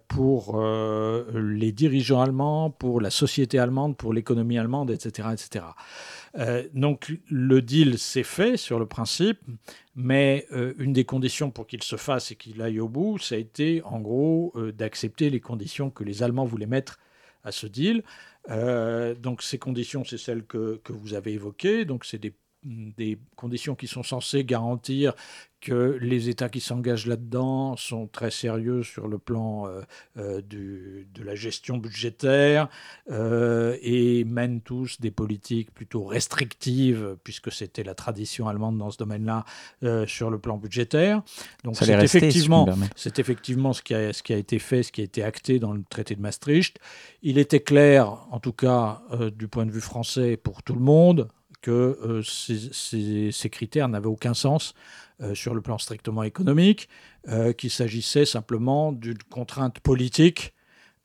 pour 0.08 0.60
euh, 0.60 1.24
les 1.34 1.72
dirigeants 1.72 2.22
allemands, 2.22 2.70
pour 2.70 3.00
la 3.00 3.10
société 3.10 3.60
allemande, 3.60 3.96
pour 3.96 4.14
l'économie 4.14 4.58
allemande, 4.58 4.92
etc. 4.92 5.30
etc. 5.32 5.66
Euh, 6.38 6.68
donc 6.74 7.14
le 7.30 7.62
deal 7.62 7.98
s'est 7.98 8.24
fait 8.24 8.58
sur 8.58 8.80
le 8.80 8.86
principe, 8.86 9.40
mais 9.96 10.48
euh, 10.52 10.74
une 10.80 10.92
des 10.92 11.06
conditions 11.06 11.52
pour 11.52 11.68
qu'il 11.68 11.84
se 11.84 11.96
fasse 11.96 12.32
et 12.32 12.36
qu'il 12.36 12.62
aille 12.62 12.80
au 12.80 12.90
bout, 12.90 13.20
ça 13.20 13.36
a 13.36 13.38
été 13.38 13.82
en 13.86 14.00
gros 14.00 14.52
euh, 14.56 14.72
d'accepter 14.72 15.30
les 15.30 15.40
conditions 15.40 15.90
que 15.92 16.04
les 16.04 16.24
Allemands 16.24 16.46
voulaient 16.46 16.66
mettre 16.66 17.00
à 17.44 17.52
ce 17.52 17.68
deal. 17.68 18.04
Euh, 18.50 19.16
donc 19.16 19.42
ces 19.42 19.58
conditions, 19.58 20.04
c'est 20.04 20.18
celles 20.18 20.44
que, 20.46 20.82
que 20.84 20.92
vous 20.92 21.14
avez 21.14 21.34
évoquées. 21.34 21.86
Donc 21.86 22.04
c'est 22.06 22.18
des, 22.18 22.34
des 22.66 23.18
conditions 23.36 23.76
qui 23.76 23.88
sont 23.88 24.04
censées 24.04 24.44
garantir 24.46 25.14
que 25.62 25.98
les 26.02 26.28
États 26.28 26.50
qui 26.50 26.60
s'engagent 26.60 27.08
là-dedans 27.08 27.78
sont 27.78 28.08
très 28.08 28.32
sérieux 28.32 28.84
sur 28.84 29.08
le 29.08 29.18
plan 29.18 29.66
euh, 29.66 29.82
euh, 30.18 30.42
du- 30.42 31.08
de 31.14 31.24
la 31.24 31.36
gestion 31.36 31.78
budgétaire 31.78 32.68
euh, 33.10 33.78
et 33.82 34.26
mènent 34.26 34.60
tous 34.60 35.00
des 35.00 35.12
politiques 35.12 35.74
plutôt 35.74 36.04
restrictives, 36.04 37.16
puisque 37.24 37.50
c'était 37.50 37.84
la 37.84 37.96
tradition 37.96 38.50
allemande 38.50 38.78
dans 38.78 38.92
ce 38.92 38.98
domaine-là, 38.98 39.46
sur 40.06 40.30
le 40.30 40.38
plan 40.38 40.58
budgétaire. 40.58 41.22
Donc 41.64 41.76
c'est 41.86 41.92
si 42.08 42.18
effectivement, 42.18 42.66
effectivement 43.20 43.74
ce 43.74 43.82
qui, 43.82 43.94
a, 43.94 44.12
ce 44.12 44.22
qui 44.22 44.34
a 44.34 44.38
été 44.38 44.60
fait, 44.60 44.84
ce 44.84 44.92
qui 44.92 45.00
a 45.00 45.06
été 45.06 45.24
acté 45.24 45.60
dans 45.60 45.72
le 45.72 45.84
traité 45.90 46.16
de 46.16 46.22
Maastricht. 46.22 46.78
Il 47.22 47.38
était 47.38 47.62
clair, 47.62 48.18
en 48.32 48.40
tout 48.40 48.54
cas 48.54 49.02
du 49.38 49.48
point 49.48 49.66
de 49.66 49.72
vue 49.72 49.82
français, 49.82 50.36
pour 50.36 50.62
tout 50.62 50.74
le 50.74 50.82
monde, 50.82 51.30
que 51.64 51.98
euh, 52.04 52.22
ces, 53.32 53.50
critères 53.50 53.88
n'avaient 53.88 54.06
aucun 54.06 54.36
sens 54.36 54.76
euh, 55.22 55.34
sur 55.34 55.56
le 55.56 55.62
plan 55.62 55.80
strictement 55.80 56.22
économique, 56.22 56.90
euh, 57.30 57.54
qu'il 57.54 57.72
s'agissait 57.72 58.26
simplement 58.26 58.92
d'une 58.92 59.24
contrainte 59.32 59.80
politique 59.80 60.54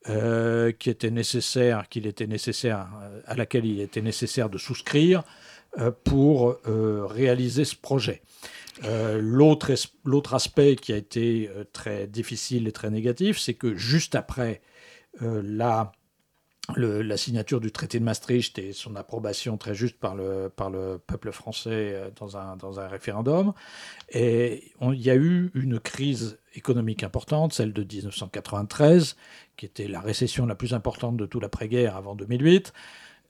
qui 0.05 0.89
était 0.89 1.11
nécessaire, 1.11 1.87
qu'il 1.87 2.07
était 2.07 2.25
nécessaire, 2.25 2.87
à 3.25 3.35
laquelle 3.35 3.65
il 3.65 3.79
était 3.79 4.01
nécessaire 4.01 4.49
de 4.49 4.57
souscrire 4.57 5.23
pour 6.05 6.57
réaliser 6.63 7.63
ce 7.63 7.75
projet. 7.75 8.23
L'autre 9.19 10.33
aspect 10.33 10.77
qui 10.77 10.93
a 10.93 10.95
été 10.95 11.49
très 11.73 12.07
difficile 12.07 12.67
et 12.67 12.71
très 12.71 12.89
négatif, 12.89 13.37
c'est 13.37 13.53
que 13.53 13.75
juste 13.75 14.15
après 14.15 14.61
la, 15.21 15.91
la 16.75 17.17
signature 17.17 17.59
du 17.59 17.71
traité 17.71 17.99
de 17.99 18.03
Maastricht 18.03 18.57
et 18.59 18.73
son 18.73 18.95
approbation 18.95 19.57
très 19.57 19.75
juste 19.75 19.97
par 19.97 20.15
le, 20.15 20.51
par 20.55 20.69
le 20.69 20.99
peuple 21.05 21.31
français 21.31 21.93
euh, 21.93 22.09
dans 22.19 22.37
un, 22.37 22.55
dans 22.57 22.79
un 22.79 22.87
référendum, 22.87 23.53
et 24.09 24.71
il 24.81 25.01
y 25.01 25.09
a 25.09 25.15
eu 25.15 25.51
une 25.55 25.79
crise 25.79 26.39
économique 26.55 27.03
importante, 27.03 27.53
celle 27.53 27.73
de 27.73 27.83
1993, 27.83 29.15
qui 29.57 29.65
était 29.65 29.87
la 29.87 29.99
récession 29.99 30.45
la 30.45 30.55
plus 30.55 30.73
importante 30.73 31.17
de 31.17 31.25
tout 31.25 31.39
l'après-guerre 31.39 31.95
avant 31.95 32.15
2008, 32.15 32.73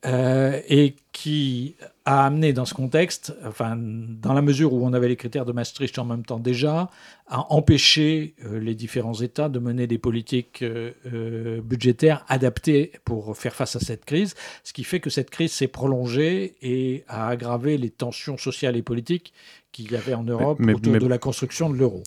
euh, 0.06 0.60
et 0.68 0.96
qui 1.12 1.76
a 2.10 2.26
amené 2.26 2.52
dans 2.52 2.64
ce 2.64 2.74
contexte, 2.74 3.32
enfin, 3.46 3.76
dans 3.78 4.32
la 4.32 4.42
mesure 4.42 4.72
où 4.72 4.84
on 4.84 4.92
avait 4.92 5.06
les 5.08 5.14
critères 5.16 5.44
de 5.44 5.52
Maastricht 5.52 5.96
en 5.98 6.04
même 6.04 6.24
temps 6.24 6.40
déjà, 6.40 6.90
à 7.28 7.52
empêcher 7.52 8.34
euh, 8.44 8.58
les 8.58 8.74
différents 8.74 9.14
États 9.20 9.48
de 9.48 9.60
mener 9.60 9.86
des 9.86 9.98
politiques 9.98 10.62
euh, 10.62 10.90
euh, 11.12 11.60
budgétaires 11.60 12.24
adaptées 12.28 12.90
pour 13.04 13.36
faire 13.36 13.54
face 13.54 13.76
à 13.76 13.80
cette 13.80 14.04
crise, 14.04 14.34
ce 14.64 14.72
qui 14.72 14.82
fait 14.82 14.98
que 14.98 15.08
cette 15.08 15.30
crise 15.30 15.52
s'est 15.52 15.68
prolongée 15.68 16.56
et 16.62 17.04
a 17.06 17.28
aggravé 17.28 17.78
les 17.78 17.90
tensions 17.90 18.36
sociales 18.36 18.76
et 18.76 18.82
politiques 18.82 19.32
qu'il 19.70 19.92
y 19.92 19.96
avait 19.96 20.14
en 20.14 20.24
Europe 20.24 20.58
mais- 20.60 20.74
autour 20.74 20.92
mais- 20.94 20.98
de 20.98 21.06
la 21.06 21.18
construction 21.18 21.70
de 21.70 21.76
l'euro. 21.76 22.02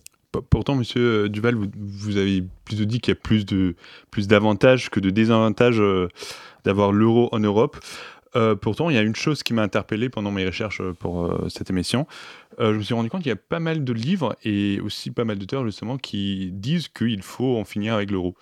Pourtant, 0.50 0.76
monsieur 0.76 1.30
Duval, 1.30 1.54
vous, 1.56 1.68
vous 1.78 2.18
avez 2.18 2.44
plutôt 2.66 2.86
dit 2.86 3.00
qu'il 3.00 3.12
y 3.14 3.18
a 3.18 3.20
plus 3.22 3.46
de 3.46 3.76
plus 4.10 4.28
d'avantages 4.28 4.90
que 4.90 5.00
de 5.00 5.12
désavantages 5.12 5.80
euh, 5.80 6.10
d'avoir 6.66 6.92
l'euro 6.92 7.30
en 7.32 7.40
Europe. 7.40 7.78
Euh, 8.36 8.56
pourtant, 8.56 8.90
il 8.90 8.96
y 8.96 9.00
a 9.00 9.02
une 9.02 9.16
chose 9.16 9.44
qui 9.44 9.54
m'a 9.54 9.62
interpellé 9.62 10.10
pendant 10.10 10.32
mes 10.32 10.46
recherches 10.46 10.82
pour 11.00 11.26
euh, 11.26 11.48
cette 11.50 11.70
émission. 11.70 12.08
Euh, 12.60 12.74
je 12.74 12.78
me 12.78 12.84
suis 12.84 12.94
rendu 12.94 13.10
compte 13.10 13.22
qu'il 13.22 13.30
y 13.30 13.34
a 13.34 13.36
pas 13.36 13.60
mal 13.60 13.84
de 13.84 13.94
livres 13.94 14.36
et 14.44 14.80
aussi 14.82 15.12
pas 15.12 15.26
mal 15.26 15.38
d'auteurs 15.38 15.66
justement 15.66 15.98
qui 15.98 16.52
disent 16.52 16.88
qu'il 16.88 17.22
faut 17.22 17.58
en 17.58 17.66
finir 17.66 17.96
avec 17.96 18.12
l'euro. 18.12 18.36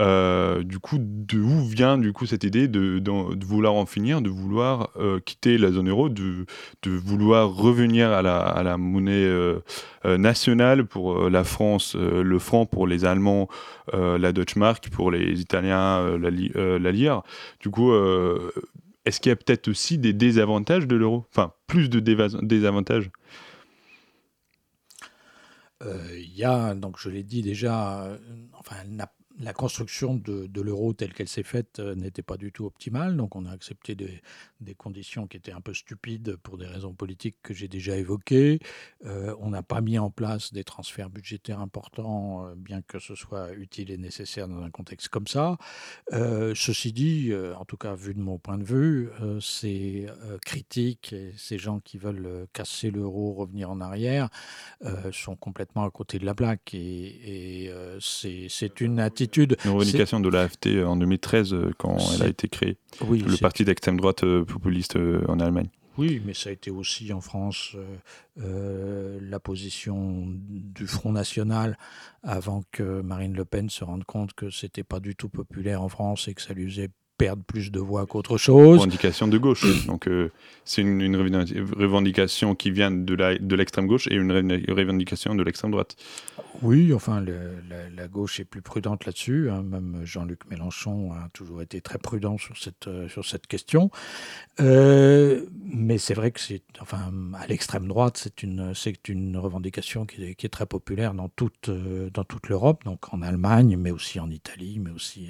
Euh, 0.00 0.62
du 0.62 0.78
coup, 0.78 0.98
de 1.00 1.40
où 1.40 1.64
vient 1.64 1.98
du 1.98 2.12
coup 2.12 2.24
cette 2.24 2.44
idée 2.44 2.68
de, 2.68 3.02
vouloir 3.44 3.74
en 3.74 3.84
finir, 3.84 4.22
de 4.22 4.30
vouloir 4.30 4.90
euh, 4.96 5.18
quitter 5.18 5.58
la 5.58 5.72
zone 5.72 5.88
euro, 5.88 6.08
de, 6.08 6.46
vouloir 6.86 7.52
revenir 7.52 8.12
à 8.12 8.22
la, 8.22 8.76
monnaie 8.76 9.12
euh, 9.12 9.58
euh, 10.04 10.16
nationale 10.16 10.84
pour 10.84 11.24
euh, 11.24 11.30
la 11.30 11.42
France, 11.42 11.96
euh, 11.96 12.22
le 12.22 12.38
franc 12.38 12.64
pour 12.64 12.86
les 12.86 13.04
Allemands, 13.04 13.48
euh, 13.92 14.18
la 14.18 14.32
Deutsche 14.32 14.54
Mark 14.54 14.88
pour 14.90 15.10
les 15.10 15.40
Italiens, 15.40 15.98
euh, 15.98 16.18
la, 16.18 16.30
euh, 16.56 16.78
la 16.78 16.92
lire. 16.92 17.22
Du 17.60 17.70
coup, 17.70 17.90
euh, 17.90 18.52
est-ce 19.08 19.20
qu'il 19.20 19.30
y 19.30 19.32
a 19.32 19.36
peut-être 19.36 19.68
aussi 19.68 19.98
des 19.98 20.12
désavantages 20.12 20.86
de 20.86 20.94
l'euro? 20.96 21.26
Enfin, 21.30 21.52
plus 21.66 21.88
de 21.88 21.98
désavantages. 22.42 23.10
Euh, 25.82 26.18
Il 26.18 26.36
y 26.36 26.44
a, 26.44 26.74
donc 26.74 26.98
je 26.98 27.08
l'ai 27.08 27.22
dit 27.22 27.42
déjà, 27.42 28.02
euh, 28.04 28.18
enfin, 28.52 28.76
elle 28.82 28.94
n'a- 28.94 29.12
la 29.40 29.52
construction 29.52 30.16
de, 30.16 30.60
l'euro 30.60 30.92
telle 30.92 31.12
qu'elle 31.14 31.28
s'est 31.28 31.44
faite 31.44 31.78
euh, 31.78 31.94
n'était 31.94 32.22
pas 32.22 32.36
du 32.36 32.50
tout 32.52 32.64
optimale. 32.64 33.16
Donc 33.16 33.36
on 33.36 33.46
a 33.46 33.52
accepté 33.52 33.94
des, 33.94 34.20
conditions 34.76 35.26
qui 35.26 35.36
étaient 35.36 35.52
un 35.52 35.60
peu 35.60 35.72
stupides 35.74 36.36
pour 36.36 36.58
des 36.58 36.66
raisons 36.66 36.92
politiques 36.92 37.36
que 37.42 37.54
j'ai 37.54 37.68
déjà 37.68 37.96
évoquées. 37.96 38.58
Euh, 39.04 39.34
on 39.38 39.50
n'a 39.50 39.62
pas 39.62 39.80
mis 39.80 39.98
en 39.98 40.10
place 40.10 40.52
des 40.52 40.64
transferts 40.64 41.10
budgétaires 41.10 41.60
importants, 41.60 42.46
euh, 42.46 42.54
bien 42.56 42.82
que 42.82 42.98
ce 42.98 43.14
soit 43.14 43.52
utile 43.52 43.90
et 43.90 43.96
nécessaire 43.96 44.48
dans 44.48 44.62
un 44.62 44.70
contexte 44.70 45.08
comme 45.08 45.26
ça. 45.26 45.56
Ceci 46.10 46.92
dit, 46.92 47.32
en 47.34 47.64
tout 47.64 47.76
cas 47.76 47.94
vu 47.94 48.14
de 48.14 48.20
mon 48.20 48.38
point 48.38 48.58
de 48.58 48.64
vue, 48.64 49.10
ces 49.40 50.06
critiques 50.44 51.12
et 51.12 51.32
ces 51.36 51.58
gens 51.58 51.80
qui 51.80 51.98
veulent 51.98 52.46
casser 52.52 52.90
l'euro, 52.90 53.32
revenir 53.34 53.70
en 53.70 53.80
arrière, 53.80 54.28
sont 55.12 55.36
complètement 55.36 55.84
à 55.84 55.90
côté 55.90 56.18
de 56.18 56.26
la 56.26 56.34
plaque. 56.34 56.74
Et, 56.74 57.70
c'est 58.00 58.80
une 58.80 59.00
attitude. 59.00 59.27
Une 59.36 59.70
revendication 59.70 60.20
de 60.20 60.28
l'AFT 60.28 60.84
en 60.86 60.96
2013 60.96 61.52
euh, 61.52 61.72
quand 61.78 61.96
elle 62.14 62.22
a 62.22 62.28
été 62.28 62.48
créée. 62.48 62.76
Oui, 63.06 63.24
le 63.26 63.36
parti 63.36 63.64
d'extrême 63.64 63.98
droite 63.98 64.24
euh, 64.24 64.44
populiste 64.44 64.96
euh, 64.96 65.24
en 65.28 65.40
Allemagne. 65.40 65.68
Oui, 65.98 66.22
mais 66.24 66.32
ça 66.32 66.50
a 66.50 66.52
été 66.52 66.70
aussi 66.70 67.12
en 67.12 67.20
France 67.20 67.72
euh, 67.74 67.96
euh, 68.40 69.18
la 69.20 69.40
position 69.40 70.24
du 70.28 70.86
Front 70.86 71.10
National 71.10 71.76
avant 72.22 72.62
que 72.70 73.00
Marine 73.00 73.34
Le 73.34 73.44
Pen 73.44 73.68
se 73.68 73.82
rende 73.82 74.04
compte 74.04 74.32
que 74.32 74.48
c'était 74.48 74.84
pas 74.84 75.00
du 75.00 75.16
tout 75.16 75.28
populaire 75.28 75.82
en 75.82 75.88
France 75.88 76.28
et 76.28 76.34
que 76.34 76.40
ça 76.40 76.54
lui 76.54 76.70
faisait 76.70 76.90
perdre 77.18 77.42
plus 77.42 77.70
de 77.70 77.80
voix 77.80 78.06
qu'autre 78.06 78.38
chose. 78.38 78.78
Revendication 78.78 79.28
de 79.28 79.36
gauche. 79.36 79.64
Donc 79.86 80.06
euh, 80.08 80.30
c'est 80.64 80.80
une, 80.82 81.00
une 81.02 81.16
revendic- 81.16 81.58
revendication 81.76 82.54
qui 82.54 82.70
vient 82.70 82.90
de 82.90 83.14
la- 83.14 83.36
de 83.38 83.54
l'extrême 83.56 83.86
gauche 83.86 84.06
et 84.06 84.14
une 84.14 84.32
revendication 84.70 85.34
de 85.34 85.42
l'extrême 85.42 85.72
droite. 85.72 85.96
Oui, 86.62 86.92
enfin, 86.94 87.20
le- 87.20 87.56
la, 87.68 87.90
la 87.90 88.08
gauche 88.08 88.40
est 88.40 88.44
plus 88.44 88.62
prudente 88.62 89.04
là-dessus. 89.04 89.50
hein. 89.50 89.62
Même 89.62 90.00
Jean-Luc 90.04 90.48
Mélenchon 90.50 91.12
a 91.12 91.28
toujours 91.32 91.60
été 91.60 91.80
très 91.80 91.98
prudent 91.98 92.38
sur 92.38 92.56
cette, 92.56 92.86
euh, 92.88 93.08
sur 93.08 93.24
cette 93.26 93.46
question. 93.46 93.90
Euh, 94.60 95.44
mais 95.64 95.98
c'est 95.98 96.14
vrai 96.14 96.30
que 96.30 96.40
c'est, 96.40 96.62
enfin, 96.80 97.12
à 97.38 97.46
l'extrême 97.46 97.86
droite, 97.86 98.16
c'est 98.16 98.42
une, 98.42 98.72
c'est 98.74 99.08
une 99.08 99.36
revendication 99.36 100.06
qui 100.06 100.24
est, 100.24 100.34
qui 100.34 100.46
est 100.46 100.50
très 100.50 100.66
populaire 100.66 101.14
dans 101.14 101.28
toute, 101.28 101.70
dans 101.70 102.24
toute 102.24 102.48
l'Europe, 102.48 102.84
donc 102.84 103.12
en 103.12 103.22
Allemagne, 103.22 103.76
mais 103.76 103.90
aussi 103.90 104.18
en 104.20 104.30
Italie, 104.30 104.78
mais 104.80 104.90
aussi, 104.90 105.28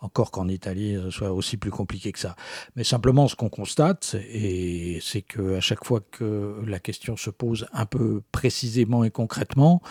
encore 0.00 0.30
qu'en 0.30 0.48
Italie, 0.48 0.96
soit 1.16 1.32
aussi 1.32 1.56
plus 1.56 1.70
compliqué 1.70 2.12
que 2.12 2.18
ça. 2.18 2.36
Mais 2.76 2.84
simplement, 2.84 3.28
ce 3.28 3.36
qu'on 3.36 3.48
constate, 3.48 4.16
et 4.30 4.98
c'est 5.00 5.22
que 5.22 5.56
à 5.56 5.60
chaque 5.60 5.84
fois 5.84 6.00
que 6.10 6.62
la 6.66 6.78
question 6.78 7.16
se 7.16 7.30
pose 7.30 7.66
un 7.72 7.86
peu 7.86 8.22
précisément 8.32 9.04
et 9.04 9.10
concrètement, 9.10 9.82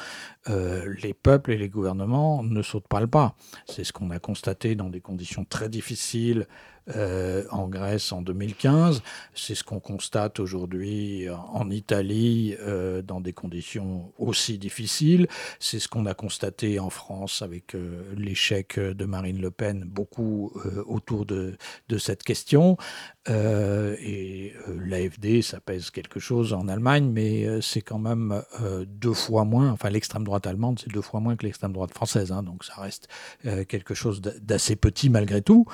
euh, 0.49 0.93
les 1.01 1.13
peuples 1.13 1.51
et 1.51 1.57
les 1.57 1.69
gouvernements 1.69 2.43
ne 2.43 2.61
sautent 2.61 2.87
pas 2.87 3.01
le 3.01 3.07
pas. 3.07 3.35
C'est 3.67 3.83
ce 3.83 3.93
qu'on 3.93 4.11
a 4.11 4.19
constaté 4.19 4.75
dans 4.75 4.89
des 4.89 5.01
conditions 5.01 5.45
très 5.45 5.69
difficiles 5.69 6.47
euh, 6.95 7.43
en 7.49 7.67
Grèce 7.67 8.11
en 8.11 8.21
2015. 8.21 9.01
C'est 9.33 9.55
ce 9.55 9.63
qu'on 9.63 9.79
constate 9.79 10.39
aujourd'hui 10.39 11.27
en 11.31 11.69
Italie 11.71 12.55
euh, 12.61 13.01
dans 13.01 13.21
des 13.21 13.33
conditions 13.33 14.13
aussi 14.19 14.59
difficiles. 14.59 15.27
C'est 15.59 15.79
ce 15.79 15.87
qu'on 15.87 16.05
a 16.05 16.13
constaté 16.13 16.79
en 16.79 16.91
France 16.91 17.41
avec 17.41 17.73
euh, 17.73 18.03
l'échec 18.15 18.79
de 18.79 19.05
Marine 19.05 19.41
Le 19.41 19.49
Pen, 19.49 19.83
beaucoup 19.83 20.51
euh, 20.65 20.83
autour 20.85 21.25
de, 21.25 21.57
de 21.89 21.97
cette 21.97 22.21
question. 22.21 22.77
Euh, 23.27 23.95
et 23.99 24.53
euh, 24.67 24.77
l'AFD, 24.85 25.41
ça 25.41 25.59
pèse 25.59 25.89
quelque 25.89 26.19
chose 26.19 26.53
en 26.53 26.67
Allemagne, 26.67 27.09
mais 27.11 27.45
euh, 27.45 27.59
c'est 27.61 27.81
quand 27.81 27.97
même 27.97 28.43
euh, 28.61 28.85
deux 28.87 29.13
fois 29.13 29.45
moins. 29.45 29.71
Enfin, 29.71 29.89
l'extrême 29.89 30.23
droite 30.23 30.34
allemande, 30.43 30.79
c'est 30.79 30.91
deux 30.91 31.01
fois 31.01 31.19
moins 31.19 31.35
que 31.35 31.45
l'extrême 31.45 31.73
droite 31.73 31.93
française. 31.93 32.31
hein, 32.31 32.43
donc 32.43 32.63
ça 32.63 32.73
reste 32.81 33.07
euh, 33.45 33.63
quelque 33.65 33.93
chose 33.93 34.21
d'a- 34.21 34.37
d'assez 34.41 34.75
petit 34.75 35.09
malgré 35.09 35.41
tout. 35.41 35.65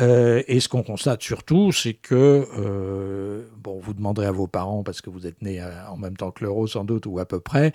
Euh, 0.00 0.42
et 0.46 0.60
ce 0.60 0.68
qu'on 0.68 0.82
constate 0.82 1.22
surtout, 1.22 1.72
c'est 1.72 1.94
que, 1.94 2.46
euh, 2.58 3.44
bon, 3.56 3.78
vous 3.80 3.94
demanderez 3.94 4.26
à 4.26 4.32
vos 4.32 4.46
parents, 4.46 4.82
parce 4.82 5.00
que 5.00 5.10
vous 5.10 5.26
êtes 5.26 5.42
nés 5.42 5.62
en 5.88 5.96
même 5.96 6.16
temps 6.16 6.30
que 6.30 6.44
l'euro 6.44 6.66
sans 6.66 6.84
doute, 6.84 7.06
ou 7.06 7.18
à 7.18 7.26
peu 7.26 7.40
près, 7.40 7.72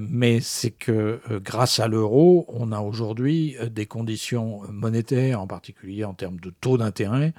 mais 0.00 0.40
c'est 0.40 0.70
que 0.70 1.20
grâce 1.42 1.80
à 1.80 1.88
l'euro, 1.88 2.44
on 2.48 2.72
a 2.72 2.80
aujourd'hui 2.80 3.56
des 3.70 3.86
conditions 3.86 4.62
monétaires, 4.70 5.40
en 5.40 5.46
particulier 5.46 6.04
en 6.04 6.14
termes 6.14 6.38
de 6.40 6.50
taux 6.60 6.78
d'intérêt, 6.78 7.32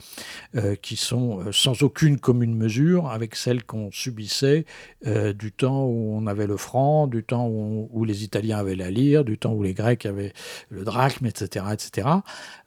qui 0.81 0.95
sont 0.95 1.51
sans 1.51 1.83
aucune 1.83 2.19
commune 2.19 2.55
mesure 2.55 3.09
avec 3.09 3.35
celles 3.35 3.63
qu'on 3.63 3.91
subissait 3.91 4.65
du 5.05 5.51
temps 5.51 5.85
où 5.85 6.13
on 6.15 6.27
avait 6.27 6.47
le 6.47 6.57
franc, 6.57 7.07
du 7.07 7.23
temps 7.23 7.47
où, 7.47 7.89
où 7.91 8.03
les 8.05 8.10
Italiens 8.11 8.59
avaient 8.59 8.75
la 8.75 8.91
lire, 8.91 9.23
du 9.23 9.37
temps 9.37 9.53
où 9.53 9.63
les 9.63 9.73
Grecs 9.73 10.05
avaient 10.05 10.33
le 10.69 10.83
drachme, 10.83 11.25
etc. 11.25 11.65
etc. 11.73 12.07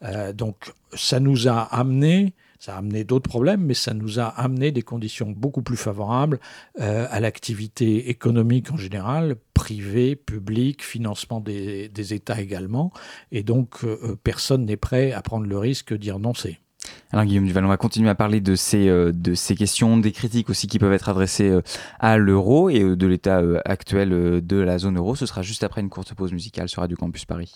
Euh, 0.03 0.33
donc 0.33 0.73
ça 0.93 1.19
nous 1.19 1.47
a 1.47 1.61
amené, 1.61 2.33
ça 2.59 2.75
a 2.75 2.77
amené 2.77 3.03
d'autres 3.03 3.29
problèmes, 3.29 3.61
mais 3.61 3.73
ça 3.73 3.93
nous 3.93 4.19
a 4.19 4.25
amené 4.25 4.71
des 4.71 4.81
conditions 4.81 5.29
beaucoup 5.29 5.61
plus 5.61 5.77
favorables 5.77 6.39
euh, 6.79 7.07
à 7.09 7.19
l'activité 7.19 8.09
économique 8.09 8.71
en 8.71 8.77
général, 8.77 9.35
privée, 9.53 10.15
publique, 10.15 10.83
financement 10.83 11.39
des, 11.39 11.89
des 11.89 12.13
États 12.13 12.39
également. 12.41 12.91
Et 13.31 13.43
donc 13.43 13.83
euh, 13.83 14.17
personne 14.23 14.65
n'est 14.65 14.77
prêt 14.77 15.11
à 15.11 15.21
prendre 15.21 15.45
le 15.45 15.57
risque 15.57 15.93
d'y 15.93 16.11
renoncer. 16.11 16.59
Guillaume 17.23 17.45
Duval, 17.45 17.63
on 17.63 17.69
va 17.69 17.77
continuer 17.77 18.09
à 18.09 18.15
parler 18.15 18.41
de 18.41 18.55
ces, 18.55 18.89
euh, 18.89 19.13
de 19.13 19.35
ces 19.35 19.55
questions, 19.55 19.97
des 19.97 20.11
critiques 20.11 20.49
aussi 20.49 20.67
qui 20.67 20.79
peuvent 20.79 20.91
être 20.91 21.07
adressées 21.07 21.49
euh, 21.49 21.61
à 21.99 22.17
l'euro 22.17 22.69
et 22.69 22.81
euh, 22.81 22.95
de 22.97 23.07
l'état 23.07 23.41
actuel 23.63 24.09
de 24.45 24.57
la 24.57 24.77
zone 24.77 24.97
euro. 24.97 25.15
Ce 25.15 25.25
sera 25.25 25.41
juste 25.41 25.63
après 25.63 25.79
une 25.79 25.89
courte 25.89 26.13
pause 26.13 26.33
musicale 26.33 26.67
sur 26.67 26.81
Radio 26.81 26.97
Campus 26.97 27.23
Paris. 27.23 27.53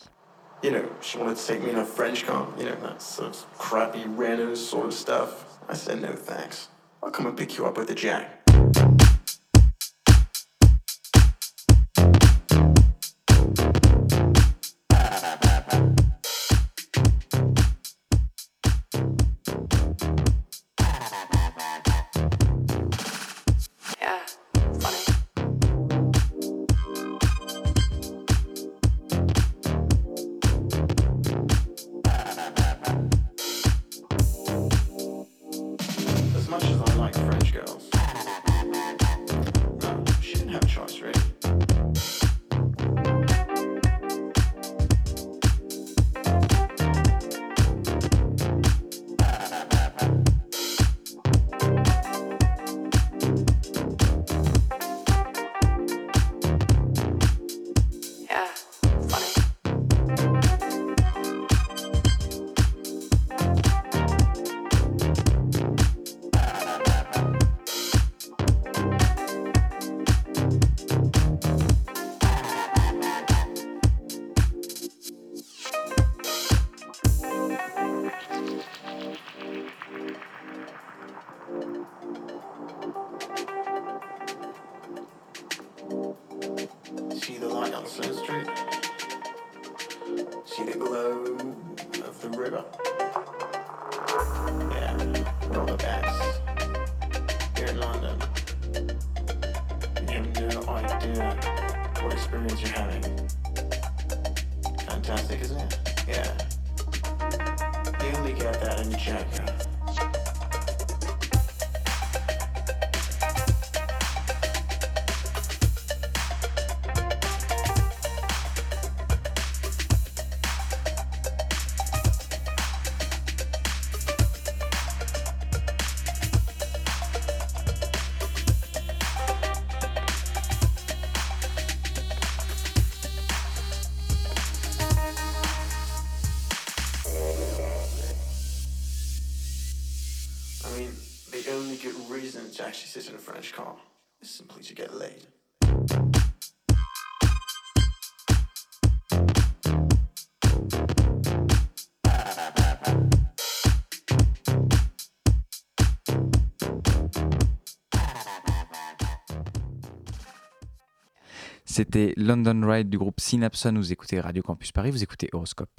C'était 161.79 162.13
London 162.17 162.59
Ride 162.65 162.89
du 162.89 162.97
groupe 162.97 163.21
Synapson. 163.21 163.71
Vous 163.73 163.93
écoutez 163.93 164.19
Radio 164.19 164.43
Campus 164.43 164.73
Paris, 164.73 164.91
vous 164.91 165.01
écoutez 165.01 165.29
Horoscope. 165.31 165.69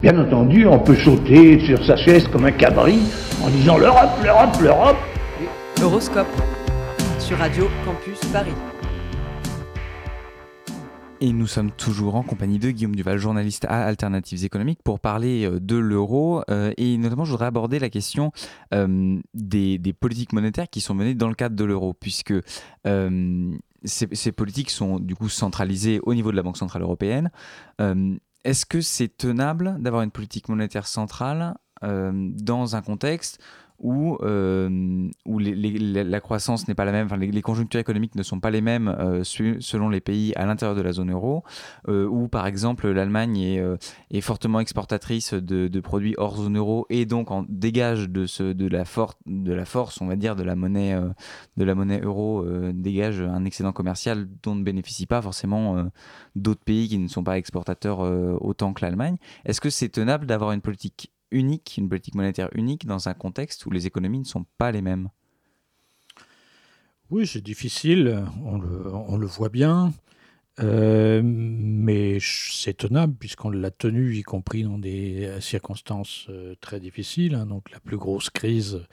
Bien 0.00 0.18
entendu, 0.18 0.66
on 0.66 0.78
peut 0.78 0.96
sauter 0.96 1.60
sur 1.66 1.84
sa 1.84 1.94
chaise 1.94 2.26
comme 2.28 2.46
un 2.46 2.52
cabri 2.52 3.00
en 3.44 3.50
disant 3.50 3.76
l'Europe, 3.76 4.12
l'Europe, 4.24 4.56
l'Europe. 4.62 4.96
Horoscope 5.82 6.26
sur 7.18 7.36
Radio 7.36 7.68
Campus 7.84 8.18
Paris. 8.32 8.54
Et 11.20 11.34
nous 11.34 11.46
sommes 11.46 11.70
toujours 11.70 12.14
en 12.14 12.22
compagnie 12.22 12.58
de 12.58 12.70
Guillaume 12.70 12.96
Duval, 12.96 13.18
journaliste 13.18 13.66
à 13.66 13.84
Alternatives 13.84 14.46
économiques, 14.46 14.80
pour 14.82 15.00
parler 15.00 15.44
euh, 15.44 15.60
de 15.60 15.76
l'euro. 15.76 16.42
euh, 16.48 16.72
et 16.78 16.96
notamment, 16.96 17.26
je 17.26 17.30
voudrais 17.30 17.46
aborder 17.46 17.78
la 17.78 17.90
question 17.90 18.32
euh, 18.72 19.20
des, 19.34 19.76
des 19.76 19.92
politiques 19.92 20.32
monétaires 20.32 20.70
qui 20.70 20.80
sont 20.80 20.94
menées 20.94 21.14
dans 21.14 21.28
le 21.28 21.34
cadre 21.34 21.54
de 21.54 21.64
l'euro, 21.64 21.92
puisque 21.92 22.32
euh, 22.86 23.52
ces, 23.84 24.32
politiques 24.32 24.70
sont 24.70 24.98
du 24.98 25.14
coup 25.14 25.28
centralisées 25.28 26.00
au 26.02 26.14
niveau 26.14 26.30
de 26.30 26.36
la 26.36 26.42
Banque 26.42 26.56
Centrale 26.56 26.82
Européenne. 26.82 27.30
Euh, 27.80 28.16
Est-ce 28.44 28.66
que 28.66 28.80
c'est 28.80 29.08
tenable 29.08 29.76
d'avoir 29.80 30.02
une 30.02 30.10
politique 30.10 30.48
monétaire 30.48 30.86
centrale 30.86 31.56
euh, 31.84 32.12
dans 32.14 32.76
un 32.76 32.82
contexte 32.82 33.40
où, 33.82 34.16
euh, 34.22 35.08
où 35.26 35.38
la- 35.38 36.20
croissance 36.20 36.68
n'est 36.68 36.74
pas 36.74 36.84
la 36.84 36.92
même, 36.92 37.06
enfin, 37.06 37.16
les, 37.16 37.42
conjonctures 37.42 37.80
économiques 37.80 38.14
ne 38.14 38.22
sont 38.22 38.38
pas 38.38 38.50
les 38.50 38.60
mêmes 38.60 38.88
euh, 38.88 39.24
selon 39.24 39.88
les 39.88 40.00
pays 40.00 40.32
à 40.36 40.46
l'intérieur 40.46 40.76
de 40.76 40.82
la 40.82 40.92
zone 40.92 41.10
euro, 41.10 41.42
euh, 41.88 42.06
où 42.06 42.28
par 42.28 42.46
exemple 42.46 42.88
l'Allemagne 42.88 43.38
est, 43.38 43.58
euh, 43.58 43.76
est 44.10 44.20
fortement 44.20 44.60
exportatrice 44.60 45.34
de, 45.34 45.80
produits 45.80 46.14
hors 46.16 46.36
zone 46.36 46.56
euro 46.56 46.86
et 46.90 47.06
donc 47.06 47.32
en 47.32 47.44
dégage 47.48 48.08
de, 48.08 48.26
ce, 48.26 48.44
de, 48.52 48.68
la, 48.68 48.84
for- 48.84 49.14
de 49.26 49.52
la 49.52 49.64
force, 49.64 50.00
on 50.00 50.06
va 50.06 50.14
dire, 50.14 50.36
de 50.36 50.44
la 50.44 50.54
monnaie, 50.54 50.96
de 51.56 51.64
la 51.64 51.74
monnaie 51.74 52.00
euro, 52.00 52.44
dégage 52.72 53.20
un 53.20 53.44
excédent 53.44 53.72
commercial 53.72 54.28
dont 54.44 54.54
ne 54.54 54.62
bénéficient 54.62 55.06
pas 55.06 55.20
forcément 55.20 55.86
d'autres 56.36 56.62
pays 56.64 56.88
qui 56.88 56.98
ne 56.98 57.08
sont 57.08 57.24
pas 57.24 57.36
exportateurs 57.36 57.98
autant 58.40 58.72
que 58.72 58.84
l'Allemagne. 58.84 59.16
Est-ce 59.44 59.60
que 59.60 59.70
c'est 59.70 59.88
tenable 59.88 60.26
d'avoir 60.26 60.52
une 60.52 60.60
politique 60.60 61.10
unique, 61.32 61.74
une 61.78 61.88
politique 61.88 62.14
monétaire 62.14 62.48
unique 62.54 62.86
dans 62.86 63.08
un 63.08 63.14
contexte 63.14 63.66
où 63.66 63.70
les 63.70 63.86
économies 63.86 64.20
ne 64.20 64.24
sont 64.24 64.46
pas 64.58 64.70
les 64.70 64.82
mêmes 64.82 65.08
Oui, 67.10 67.26
c'est 67.26 67.42
difficile, 67.42 68.24
on 68.44 68.58
le, 68.58 68.86
on 68.94 69.18
le 69.18 69.26
voit 69.26 69.50
bien, 69.50 69.92
euh, 70.60 71.20
mais 71.24 72.18
c'est 72.20 72.74
tenable 72.74 73.14
puisqu'on 73.18 73.50
l'a 73.50 73.70
tenu, 73.70 74.14
y 74.16 74.22
compris 74.22 74.64
dans 74.64 74.78
des 74.78 75.30
circonstances 75.40 76.26
euh, 76.30 76.54
très 76.60 76.80
difficiles. 76.80 77.34
hein. 77.34 77.46
donc 77.46 77.70
la 77.70 77.80
plus 77.80 77.96
grosse 77.98 78.30
crise 78.30 78.86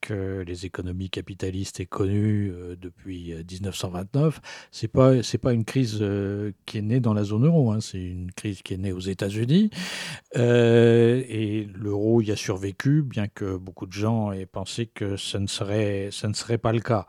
que 0.00 0.44
les 0.46 0.66
économies 0.66 1.10
capitalistes 1.10 1.80
aient 1.80 1.86
connue 1.86 2.52
euh, 2.52 2.76
depuis 2.76 3.32
euh, 3.32 3.42
1929, 3.50 4.40
c'est 4.70 4.88
pas 4.88 5.22
c'est 5.22 5.38
pas 5.38 5.52
une 5.52 5.64
crise 5.64 5.98
euh, 6.00 6.52
qui 6.66 6.78
est 6.78 6.82
née 6.82 7.00
dans 7.00 7.14
la 7.14 7.24
zone 7.24 7.46
euro, 7.46 7.72
hein. 7.72 7.80
c'est 7.80 8.02
une 8.02 8.30
crise 8.32 8.62
qui 8.62 8.74
est 8.74 8.78
née 8.78 8.92
aux 8.92 9.00
États-Unis 9.00 9.70
euh, 10.36 11.22
et 11.28 11.68
l'euro 11.74 12.20
y 12.20 12.30
a 12.30 12.36
survécu, 12.36 13.02
bien 13.02 13.28
que 13.28 13.56
beaucoup 13.56 13.86
de 13.86 13.92
gens 13.92 14.32
aient 14.32 14.46
pensé 14.46 14.86
que 14.86 15.16
ça 15.16 15.38
ne 15.38 15.46
serait 15.46 16.08
ça 16.10 16.28
ne 16.28 16.34
serait 16.34 16.58
pas 16.58 16.72
le 16.72 16.80
cas. 16.80 17.06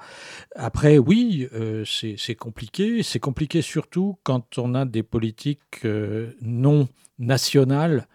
Après, 0.55 0.97
oui, 0.97 1.47
euh, 1.53 1.83
c'est 1.85 2.35
compliqué. 2.35 3.03
C'est 3.03 3.19
compliqué 3.19 3.61
surtout 3.61 4.17
quand 4.23 4.57
on 4.57 4.75
a 4.75 4.85
des 4.85 5.03
politiques 5.03 5.85
euh, 5.85 6.31
non 6.41 6.87
nationales, 7.19 8.07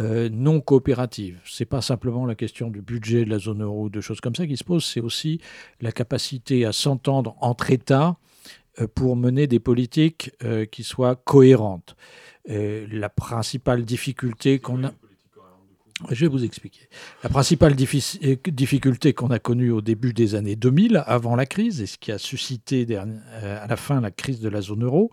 euh, 0.00 0.30
non 0.32 0.60
coopératives. 0.60 1.38
C'est 1.44 1.66
pas 1.66 1.82
simplement 1.82 2.24
la 2.24 2.34
question 2.34 2.70
du 2.70 2.80
budget 2.80 3.24
de 3.24 3.30
la 3.30 3.38
zone 3.38 3.62
euro, 3.62 3.90
de 3.90 4.00
choses 4.00 4.20
comme 4.20 4.34
ça 4.34 4.46
qui 4.46 4.56
se 4.56 4.64
posent. 4.64 4.86
C'est 4.86 5.00
aussi 5.00 5.40
la 5.80 5.92
capacité 5.92 6.64
à 6.64 6.72
s'entendre 6.72 7.36
entre 7.40 7.70
États 7.70 8.16
euh, 8.80 8.86
pour 8.94 9.16
mener 9.16 9.46
des 9.46 9.60
politiques 9.60 10.32
euh, 10.44 10.64
qui 10.64 10.82
soient 10.82 11.16
cohérentes. 11.16 11.96
La 12.46 13.08
principale 13.08 13.84
difficulté 13.84 14.58
qu'on 14.58 14.82
a. 14.82 14.92
Je 16.10 16.24
vais 16.24 16.30
vous 16.30 16.44
expliquer. 16.44 16.88
La 17.22 17.28
principale 17.28 17.74
euh, 17.74 18.36
difficulté 18.50 19.12
qu'on 19.12 19.30
a 19.30 19.38
connue 19.38 19.70
au 19.70 19.80
début 19.80 20.12
des 20.12 20.34
années 20.34 20.56
2000, 20.56 21.02
avant 21.06 21.36
la 21.36 21.46
crise, 21.46 21.80
et 21.80 21.86
ce 21.86 21.98
qui 21.98 22.10
a 22.10 22.18
suscité 22.18 22.86
euh, 22.90 23.64
à 23.64 23.66
la 23.66 23.76
fin 23.76 24.00
la 24.00 24.10
crise 24.10 24.40
de 24.40 24.48
la 24.48 24.60
zone 24.62 24.84
euro, 24.84 25.10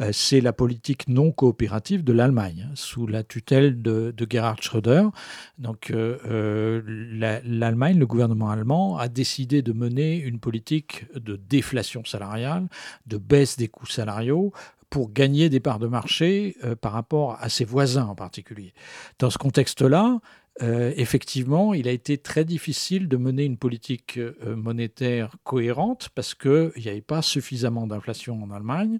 euh, 0.00 0.10
c'est 0.12 0.40
la 0.40 0.52
politique 0.52 1.08
non 1.08 1.30
coopérative 1.32 2.04
de 2.04 2.12
l'Allemagne, 2.12 2.66
hein, 2.68 2.72
sous 2.74 3.06
la 3.06 3.22
tutelle 3.22 3.82
de, 3.82 4.14
Gerhard 4.30 4.62
Schröder. 4.62 5.04
Donc 5.58 5.92
la- 5.92 7.40
l'Allemagne, 7.42 7.98
le 7.98 8.06
gouvernement 8.06 8.50
allemand, 8.50 8.96
a 8.98 9.08
décidé 9.08 9.62
de 9.62 9.72
mener 9.72 10.16
une 10.16 10.38
politique 10.38 11.06
de 11.14 11.36
déflation 11.36 12.04
salariale, 12.04 12.68
de 13.06 13.16
baisse 13.16 13.56
des 13.56 13.68
coûts 13.68 13.86
salariaux, 13.86 14.52
pour 14.90 15.12
gagner 15.12 15.48
des 15.48 15.60
parts 15.60 15.78
de 15.78 15.86
marché 15.86 16.56
euh, 16.64 16.74
par 16.74 16.92
rapport 16.92 17.38
à 17.40 17.48
ses 17.48 17.64
voisins 17.64 18.06
en 18.06 18.16
particulier. 18.16 18.74
Dans 19.20 19.30
ce 19.30 19.38
contexte-là, 19.38 20.18
euh, 20.62 20.92
effectivement, 20.96 21.72
il 21.72 21.88
a 21.88 21.92
été 21.92 22.18
très 22.18 22.44
difficile 22.44 23.08
de 23.08 23.16
mener 23.16 23.44
une 23.44 23.56
politique 23.56 24.18
euh, 24.18 24.56
monétaire 24.56 25.36
cohérente 25.44 26.10
parce 26.14 26.34
qu'il 26.34 26.72
n'y 26.76 26.88
avait 26.88 27.00
pas 27.00 27.22
suffisamment 27.22 27.86
d'inflation 27.86 28.42
en 28.42 28.50
Allemagne 28.50 28.98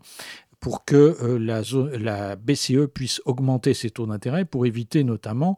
pour 0.61 0.85
que 0.85 1.17
la, 1.39 2.37
BCE 2.37 2.87
puisse 2.93 3.23
augmenter 3.25 3.73
ses 3.73 3.89
taux 3.89 4.07
d'intérêt 4.07 4.45
pour 4.45 4.67
éviter 4.67 5.05
notamment 5.05 5.57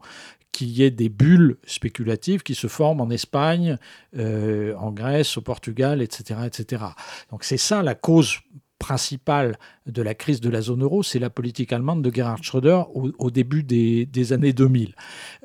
qu'il 0.53 0.69
y 0.69 0.83
ait 0.83 0.91
des 0.91 1.09
bulles 1.09 1.57
spéculatives 1.65 2.41
qui 2.41 2.55
se 2.55 2.67
forment 2.67 3.01
en 3.01 3.09
Espagne, 3.09 3.77
en 4.15 4.91
Grèce, 4.93 5.35
au 5.35 5.41
Portugal, 5.41 6.01
etc. 6.01 6.39
etc. 6.45 6.83
Donc 7.31 7.43
c'est 7.43 7.57
ça 7.57 7.83
la 7.83 7.95
cause 7.95 8.39
principale 8.83 9.57
de 9.85 10.01
la 10.01 10.13
crise 10.13 10.41
de 10.41 10.49
la 10.49 10.59
zone 10.59 10.83
euro, 10.83 11.03
c'est 11.03 11.17
la 11.17 11.29
politique 11.29 11.71
allemande 11.71 12.01
de 12.01 12.13
Gerhard 12.13 12.43
Schröder 12.43 12.81
au, 12.93 13.31
début 13.31 13.63
des, 13.63 14.33
années 14.33 14.51
2000. 14.51 14.93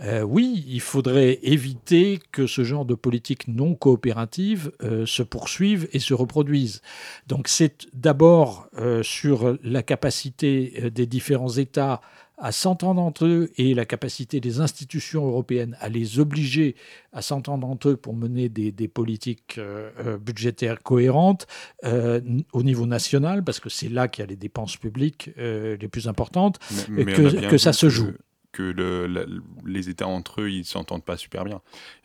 Euh, 0.03 0.22
oui, 0.22 0.64
il 0.66 0.81
faudrait 0.81 1.38
éviter 1.44 2.18
que 2.33 2.48
ce 2.48 2.64
genre 2.64 2.85
de 2.85 2.96
politique 2.96 3.46
non 3.46 3.77
coopérative 3.77 4.72
euh, 4.83 5.07
se 5.07 5.22
poursuive 5.22 5.88
et 5.92 6.01
se 6.01 6.14
reproduise. 6.14 6.83
Donc 7.29 7.46
c'est 7.46 7.87
d'abord 7.94 8.68
euh, 8.77 9.05
sur 9.05 9.57
la 9.62 9.85
capacité 9.85 10.90
des 10.92 11.07
différents 11.07 11.57
États 11.57 12.01
à 12.40 12.53
s'entendre 12.53 13.03
entre 13.03 13.27
eux 13.27 13.51
et 13.57 13.74
la 13.74 13.85
capacité 13.85 14.40
des 14.40 14.61
institutions 14.61 15.26
européennes 15.26 15.76
à 15.80 15.89
les 15.89 16.20
obliger 16.20 16.76
à 17.12 17.20
s'entendre 17.22 17.66
entre 17.66 17.91
eux 17.91 17.97
pour 17.97 18.14
mener 18.14 18.49
des, 18.49 18.70
des 18.70 18.86
politiques 18.89 19.57
euh, 19.59 19.91
euh, 19.99 20.18
budgétaires 20.18 20.82
cohérentes 20.82 21.47
euh, 21.84 22.20
au 22.53 22.62
niveau 22.62 22.86
national, 22.86 23.43
parce 23.43 23.59
que 23.61 23.68
c'est 23.68 23.89
là 23.89 24.07
qu'il 24.09 24.22
y 24.22 24.26
a 24.26 24.28
les 24.28 24.36
dépenses 24.36 24.76
publiques 24.76 25.30
euh, 25.39 25.76
les 25.80 25.89
plus 25.89 26.07
importantes, 26.09 26.59
Mais- 26.91 27.03
et 27.03 27.05
mais 27.05 27.12
que, 27.49 27.59
ça 27.59 27.72
se 27.72 27.89
joue. 27.89 28.12
Que 28.53 28.62
le- 28.62 29.07
la- 29.07 29.26
les 29.66 29.89
États 29.91 30.07
entre 30.07 30.41
eux, 30.43 30.51
ils 30.51 30.64
s'entendent 30.64 31.05
pas 31.05 31.16
super 31.16 31.45
bien. 31.45 31.61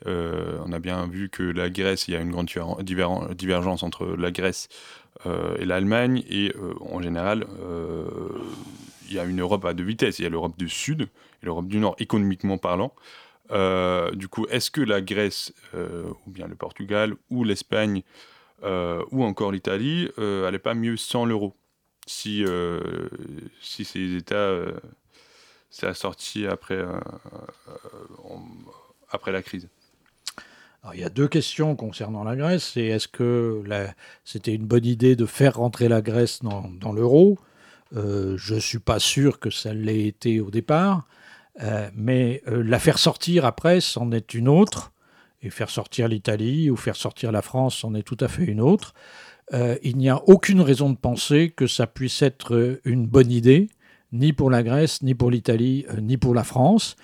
Euh, 0.08 0.58
on 0.66 0.72
a 0.74 0.80
bien 0.80 1.08
vu 1.08 1.30
que 1.30 1.42
la 1.44 1.70
Grèce, 1.70 2.08
il 2.08 2.14
y 2.14 2.18
a 2.18 2.20
une 2.22 2.32
grande 2.32 2.50
divergence 2.84 3.82
entre 3.84 4.06
la 4.08 4.32
Grèce 4.32 4.68
et 5.60 5.66
l'Allemagne, 5.66 6.24
et 6.30 6.52
euh, 6.56 6.74
en 6.82 7.02
général, 7.02 7.46
euh, 7.62 8.08
il 9.08 9.14
y 9.14 9.20
a 9.20 9.26
une 9.26 9.42
Europe 9.42 9.66
à 9.66 9.74
deux 9.74 9.84
vitesses. 9.84 10.20
Il 10.20 10.24
y 10.24 10.26
a 10.26 10.30
l'Europe 10.30 10.58
du 10.58 10.70
Sud 10.70 11.04
et 11.04 11.46
l'Europe 11.46 11.68
du 11.68 11.78
Nord, 11.78 11.96
économiquement 12.00 12.58
parlant. 12.58 12.94
Euh, 13.52 14.12
du 14.12 14.28
coup, 14.28 14.46
est-ce 14.48 14.72
que 14.72 14.82
la 14.82 15.02
Grèce, 15.02 15.54
euh, 15.76 16.06
ou 16.26 16.32
bien 16.32 16.48
le 16.48 16.56
Portugal, 16.56 17.16
ou 17.30 17.44
l'Espagne, 17.44 18.04
euh, 18.64 19.04
ou 19.12 19.24
encore 19.24 19.52
l'Italie, 19.52 20.10
euh, 20.18 20.48
allait 20.48 20.60
pas 20.60 20.74
mieux 20.74 20.98
sans 20.98 21.26
l'euro 21.26 21.54
si, 22.08 22.44
euh, 22.46 22.80
si 23.62 23.86
ces 23.86 24.16
États 24.16 24.36
euh, 24.36 24.74
s'est 25.70 25.88
assorti 25.88 26.48
après, 26.48 26.76
euh, 26.76 27.00
euh, 27.68 28.38
après 29.10 29.32
la 29.32 29.42
crise? 29.42 29.70
Il 30.92 31.00
y 31.00 31.04
a 31.04 31.10
deux 31.10 31.30
questions 31.30 31.76
concernant 31.78 32.26
la 32.26 32.36
Grèce. 32.36 32.72
C'est 32.74 32.86
est-ce 32.86 33.08
que 33.08 33.64
c'était 34.26 34.54
une 34.54 34.66
bonne 34.66 34.86
idée 34.86 35.16
de 35.16 35.26
faire 35.26 35.56
rentrer 35.56 35.88
la 35.88 36.02
Grèce 36.02 36.42
dans, 36.42 36.92
l'euro? 36.92 37.38
Euh, 37.96 38.36
Je 38.38 38.56
ne 38.56 38.60
suis 38.60 38.80
pas 38.80 39.00
sûr 39.00 39.40
que 39.40 39.50
ça 39.50 39.74
l'ait 39.74 40.06
été 40.08 40.42
au 40.42 40.52
départ. 40.52 41.08
Euh, 41.62 41.90
mais 41.96 42.42
euh, 42.48 42.64
la 42.64 42.80
faire 42.80 42.98
sortir 42.98 43.46
après, 43.46 43.80
c'en 43.80 44.12
est 44.12 44.34
une 44.34 44.50
autre. 44.50 44.92
Et 45.42 45.50
faire 45.50 45.70
sortir 45.70 46.10
l'Italie 46.10 46.70
ou 46.70 46.76
faire 46.76 46.98
sortir 46.98 47.32
la 47.32 47.42
France, 47.42 47.78
c'en 47.78 47.96
est 47.96 48.04
tout 48.04 48.18
à 48.20 48.28
fait 48.28 48.44
une 48.44 48.62
autre. 48.62 48.94
Il 49.84 49.98
n'y 49.98 50.10
a 50.10 50.24
aucune 50.28 50.62
raison 50.62 50.90
de 50.90 50.96
penser 50.96 51.50
que 51.50 51.68
ça 51.68 51.86
puisse 51.86 52.22
être 52.22 52.80
une 52.86 53.06
bonne 53.06 53.30
idée, 53.30 53.70
ni 54.14 54.32
pour 54.32 54.50
la 54.50 54.64
Grèce, 54.64 55.02
ni 55.02 55.16
pour 55.16 55.30
l'Italie, 55.30 55.86
ni 56.02 56.16
pour 56.16 56.34
la 56.34 56.46
France. 56.46 56.96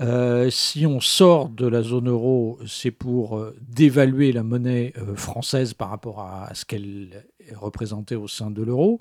Euh, 0.00 0.50
si 0.50 0.86
on 0.86 1.00
sort 1.00 1.48
de 1.48 1.66
la 1.68 1.82
zone 1.82 2.08
euro, 2.08 2.58
c'est 2.66 2.90
pour 2.90 3.38
euh, 3.38 3.56
dévaluer 3.60 4.32
la 4.32 4.42
monnaie 4.42 4.92
euh, 4.98 5.14
française 5.14 5.72
par 5.72 5.90
rapport 5.90 6.20
à, 6.20 6.52
ce 6.54 6.64
qu'elle 6.64 7.24
représentait 7.54 8.16
au 8.16 8.26
sein 8.26 8.50
de 8.50 8.62
l'euro. 8.62 9.00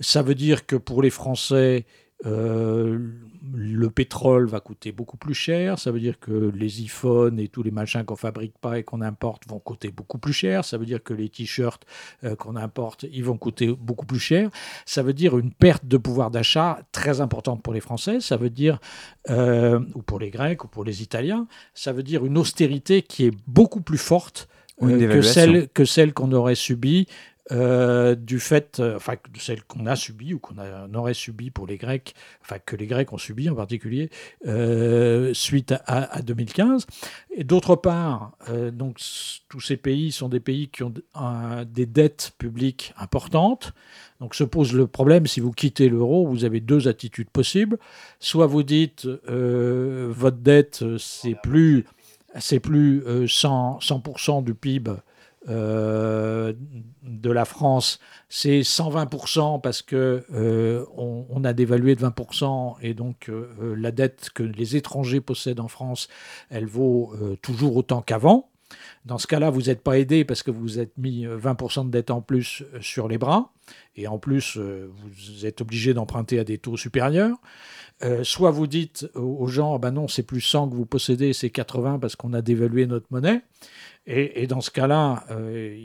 Ça 0.00 0.22
veut 0.22 0.34
dire 0.34 0.66
que 0.66 0.74
pour 0.74 1.00
les 1.00 1.10
Français, 1.10 1.86
le 2.24 3.90
pétrole 3.90 4.46
va 4.46 4.60
coûter 4.60 4.92
beaucoup 4.92 5.16
plus 5.16 5.34
cher. 5.34 5.78
Ça 5.78 5.90
veut 5.90 6.00
dire 6.00 6.18
que 6.20 6.52
les 6.54 6.82
iPhones 6.82 7.38
et 7.38 7.48
tous 7.48 7.62
les 7.62 7.70
machins 7.70 8.04
qu'on 8.04 8.16
fabrique 8.16 8.56
pas 8.58 8.78
et 8.78 8.82
qu'on 8.82 9.00
importe 9.00 9.48
vont 9.48 9.58
coûter 9.58 9.90
beaucoup 9.90 10.18
plus 10.18 10.32
cher. 10.32 10.64
Ça 10.64 10.78
veut 10.78 10.86
dire 10.86 11.02
que 11.02 11.12
les 11.14 11.28
t-shirts 11.28 11.84
euh, 12.24 12.36
qu'on 12.36 12.56
importe, 12.56 13.04
ils 13.12 13.24
vont 13.24 13.36
coûter 13.36 13.68
beaucoup 13.68 14.06
plus 14.06 14.20
cher. 14.20 14.50
Ça 14.86 15.02
veut 15.02 15.12
dire 15.12 15.36
une 15.38 15.52
perte 15.52 15.86
de 15.86 15.96
pouvoir 15.96 16.30
d'achat 16.30 16.80
très 16.92 17.20
importante 17.20 17.62
pour 17.62 17.72
les 17.72 17.80
Français. 17.80 18.20
Ça 18.20 18.36
veut 18.36 18.50
dire, 18.50 18.78
euh, 19.28 19.80
ou 19.94 20.02
pour 20.02 20.18
les 20.18 20.30
Grecs, 20.30 20.64
ou 20.64 20.68
pour 20.68 20.84
les 20.84 21.02
Italiens, 21.02 21.46
ça 21.74 21.92
veut 21.92 22.02
dire 22.02 22.24
une 22.24 22.38
austérité 22.38 23.02
qui 23.02 23.26
est 23.26 23.36
beaucoup 23.46 23.80
plus 23.80 23.98
forte 23.98 24.48
euh, 24.82 25.08
que 25.08 25.22
celle, 25.22 25.68
que 25.68 25.84
celle 25.84 26.12
qu'on 26.12 26.32
aurait 26.32 26.54
subie 26.54 27.06
euh, 27.52 28.14
du 28.14 28.40
fait, 28.40 28.80
euh, 28.80 28.96
enfin, 28.96 29.14
de 29.32 29.38
celle 29.38 29.62
qu'on 29.64 29.86
a 29.86 29.94
subie 29.94 30.34
ou 30.34 30.38
qu'on 30.38 30.54
aurait 30.94 31.14
subie 31.14 31.50
pour 31.50 31.66
les 31.66 31.76
Grecs, 31.76 32.14
enfin, 32.40 32.56
que 32.64 32.74
les 32.76 32.86
Grecs 32.86 33.12
ont 33.12 33.18
subi 33.18 33.48
en 33.50 33.54
particulier, 33.54 34.10
euh, 34.46 35.34
suite 35.34 35.72
à, 35.86 36.16
à 36.16 36.22
2015. 36.22 36.86
Et 37.36 37.44
d'autre 37.44 37.76
part, 37.76 38.32
euh, 38.48 38.70
donc, 38.70 38.98
tous 39.48 39.60
ces 39.60 39.76
pays 39.76 40.12
sont 40.12 40.28
des 40.28 40.40
pays 40.40 40.68
qui 40.68 40.82
ont 40.82 40.94
un- 41.14 41.64
des 41.64 41.86
dettes 41.86 42.32
publiques 42.38 42.94
importantes. 42.96 43.72
Donc 44.20 44.34
se 44.34 44.44
pose 44.44 44.72
le 44.72 44.86
problème, 44.86 45.26
si 45.26 45.40
vous 45.40 45.50
quittez 45.50 45.88
l'euro, 45.88 46.26
vous 46.26 46.44
avez 46.44 46.60
deux 46.60 46.86
attitudes 46.88 47.28
possibles. 47.28 47.76
Soit 48.20 48.46
vous 48.46 48.62
dites, 48.62 49.06
votre 49.26 50.36
dette, 50.38 50.84
c'est 50.98 51.36
plus, 51.42 51.84
c'est 52.38 52.60
plus 52.60 53.02
euh, 53.06 53.26
100, 53.26 53.80
100% 53.80 54.44
du 54.44 54.54
PIB 54.54 54.92
euh, 55.48 56.52
de 57.02 57.30
la 57.30 57.44
France, 57.44 57.98
c'est 58.28 58.60
120% 58.60 59.60
parce 59.60 59.82
que 59.82 60.24
euh, 60.32 60.84
on, 60.96 61.44
a 61.44 61.52
dévalué 61.52 61.96
de 61.96 62.04
20% 62.04 62.76
et 62.82 62.94
donc 62.94 63.28
euh, 63.28 63.74
la 63.76 63.90
dette 63.90 64.30
que 64.34 64.42
les 64.42 64.76
étrangers 64.76 65.20
possèdent 65.20 65.60
en 65.60 65.68
France, 65.68 66.08
elle 66.50 66.66
vaut 66.66 67.14
toujours 67.42 67.76
autant 67.76 68.02
qu'avant. 68.02 68.48
Dans 69.04 69.18
ce 69.18 69.26
cas-là, 69.26 69.50
vous 69.50 69.62
n'êtes 69.62 69.82
pas 69.82 69.98
aidé 69.98 70.24
parce 70.24 70.42
que 70.42 70.50
vous 70.50 70.78
êtes 70.78 70.96
mis 70.96 71.26
euh, 71.26 71.36
20% 71.36 71.86
de 71.86 71.90
dette 71.90 72.10
en 72.10 72.20
plus 72.20 72.62
sur 72.80 73.08
les 73.08 73.18
bras 73.18 73.52
et 73.96 74.06
en 74.06 74.18
plus 74.18 74.56
vous 74.58 75.46
êtes 75.46 75.60
obligé 75.60 75.94
d'emprunter 75.94 76.38
à 76.38 76.44
des 76.44 76.58
taux 76.58 76.76
supérieurs. 76.76 77.36
Soit 78.24 78.50
vous 78.50 78.66
dites 78.66 79.08
aux 79.14 79.36
aux 79.42 79.46
gens, 79.46 79.78
ben 79.78 79.92
non, 79.92 80.08
c'est 80.08 80.24
plus 80.24 80.40
100 80.40 80.70
que 80.70 80.74
vous 80.74 80.86
possédez, 80.86 81.32
c'est 81.32 81.50
80 81.50 82.00
parce 82.00 82.16
qu'on 82.16 82.32
a 82.32 82.42
dévalué 82.42 82.86
notre 82.86 83.06
monnaie. 83.10 83.42
Et, 84.04 84.48
dans 84.48 84.60
ce 84.60 84.72
cas-là, 84.72 85.24
euh, 85.30 85.76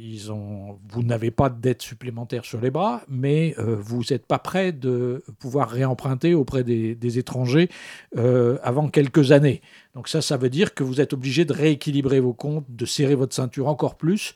vous 0.90 1.04
n'avez 1.04 1.30
pas 1.30 1.50
de 1.50 1.62
dette 1.62 1.84
supplémentaire 1.84 2.46
sur 2.46 2.60
les 2.60 2.72
bras, 2.72 3.04
mais 3.08 3.54
euh, 3.60 3.76
vous 3.80 4.02
n'êtes 4.10 4.26
pas 4.26 4.40
prêt 4.40 4.72
de 4.72 5.24
pouvoir 5.40 5.70
réemprunter 5.70 6.34
auprès 6.34 6.64
des, 6.64 7.20
étrangers 7.20 7.70
euh, 8.18 8.58
avant 8.64 8.90
quelques 8.90 9.32
années. 9.32 9.62
Donc 9.94 10.08
ça, 10.08 10.24
ça 10.24 10.36
veut 10.36 10.50
dire 10.50 10.74
que 10.74 10.84
vous 10.84 11.00
êtes 11.00 11.14
obligé 11.14 11.46
de 11.46 11.54
rééquilibrer 11.54 12.20
vos 12.20 12.34
comptes, 12.34 12.66
de 12.70 12.86
serrer 12.86 13.14
votre 13.14 13.36
ceinture 13.36 13.68
encore 13.68 13.98
plus 13.98 14.36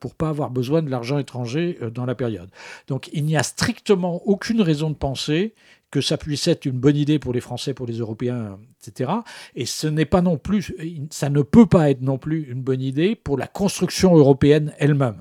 pour 0.00 0.14
pas 0.14 0.28
avoir 0.28 0.50
besoin 0.50 0.82
de 0.82 0.90
l'argent 0.90 1.18
étranger 1.18 1.78
dans 1.92 2.04
la 2.04 2.14
période. 2.14 2.50
Donc 2.88 3.08
il 3.12 3.24
n'y 3.24 3.36
a 3.36 3.42
strictement 3.42 4.22
aucune 4.26 4.60
raison 4.60 4.90
de 4.90 4.94
penser 4.94 5.54
que 5.92 6.00
ça 6.00 6.16
puisse 6.16 6.48
être 6.48 6.64
une 6.64 6.80
bonne 6.80 6.96
idée 6.96 7.18
pour 7.18 7.34
les 7.34 7.40
Français, 7.40 7.74
pour 7.74 7.86
les 7.86 7.98
Européens, 7.98 8.58
etc. 8.80 9.12
Et 9.54 9.66
ce 9.66 9.86
n'est 9.86 10.06
pas 10.06 10.22
non 10.22 10.38
plus, 10.38 10.74
ça 11.10 11.28
ne 11.28 11.42
peut 11.42 11.66
pas 11.66 11.90
être 11.90 12.00
non 12.00 12.18
plus 12.18 12.50
une 12.50 12.62
bonne 12.62 12.80
idée 12.80 13.14
pour 13.14 13.36
la 13.36 13.46
construction 13.46 14.16
européenne 14.16 14.72
elle-même. 14.78 15.20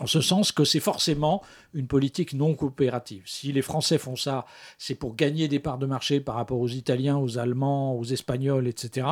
En 0.00 0.06
ce 0.06 0.22
sens 0.22 0.50
que 0.50 0.64
c'est 0.64 0.80
forcément 0.80 1.42
une 1.74 1.86
politique 1.86 2.32
non 2.32 2.54
coopérative. 2.54 3.24
Si 3.26 3.52
les 3.52 3.60
Français 3.60 3.98
font 3.98 4.16
ça, 4.16 4.46
c'est 4.78 4.94
pour 4.94 5.14
gagner 5.14 5.48
des 5.48 5.58
parts 5.58 5.76
de 5.76 5.84
marché 5.84 6.20
par 6.20 6.36
rapport 6.36 6.58
aux 6.58 6.68
Italiens, 6.68 7.18
aux 7.18 7.36
Allemands, 7.36 7.94
aux 7.94 8.04
Espagnols, 8.04 8.68
etc. 8.68 9.06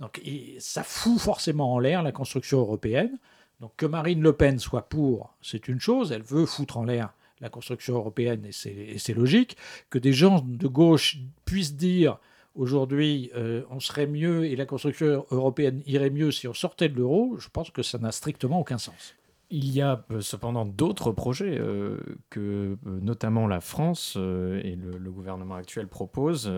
Donc 0.00 0.20
ça 0.58 0.82
fout 0.82 1.20
forcément 1.20 1.72
en 1.72 1.78
l'air 1.78 2.02
la 2.02 2.10
construction 2.10 2.58
européenne. 2.58 3.16
Donc 3.60 3.70
que 3.76 3.86
Marine 3.86 4.20
Le 4.20 4.32
Pen 4.32 4.58
soit 4.58 4.88
pour, 4.88 5.36
c'est 5.40 5.68
une 5.68 5.78
chose, 5.78 6.10
elle 6.10 6.22
veut 6.22 6.46
foutre 6.46 6.78
en 6.78 6.84
l'air 6.84 7.12
la 7.40 7.48
construction 7.48 7.94
européenne 7.94 8.44
et 8.44 8.52
c'est- 8.52 9.14
logique. 9.14 9.56
Que 9.90 9.98
des 9.98 10.12
gens 10.12 10.44
de 10.46 10.68
gauche 10.68 11.18
puissent 11.44 11.76
dire 11.76 12.18
aujourd'hui 12.54 13.30
euh, 13.36 13.62
on 13.70 13.80
serait 13.80 14.06
mieux 14.06 14.44
et 14.44 14.56
la 14.56 14.66
construction 14.66 15.24
européenne 15.30 15.82
irait 15.86 16.10
mieux 16.10 16.30
si 16.30 16.48
on 16.48 16.54
sortait 16.54 16.88
de 16.88 16.96
l'euro, 16.96 17.36
je 17.38 17.48
pense 17.48 17.70
que 17.70 17.82
ça 17.82 17.98
n'a 17.98 18.12
strictement 18.12 18.60
aucun 18.60 18.78
sens. 18.78 19.14
Il 19.50 19.70
y 19.70 19.80
a 19.80 20.04
euh, 20.10 20.20
cependant 20.20 20.66
d'autres 20.66 21.12
projets 21.12 21.56
euh, 21.58 21.98
que 22.28 22.76
notamment 22.84 23.46
la 23.46 23.60
France 23.60 24.16
et 24.16 24.76
le, 24.76 25.10
gouvernement 25.10 25.54
actuel 25.54 25.88
proposent. 25.88 26.52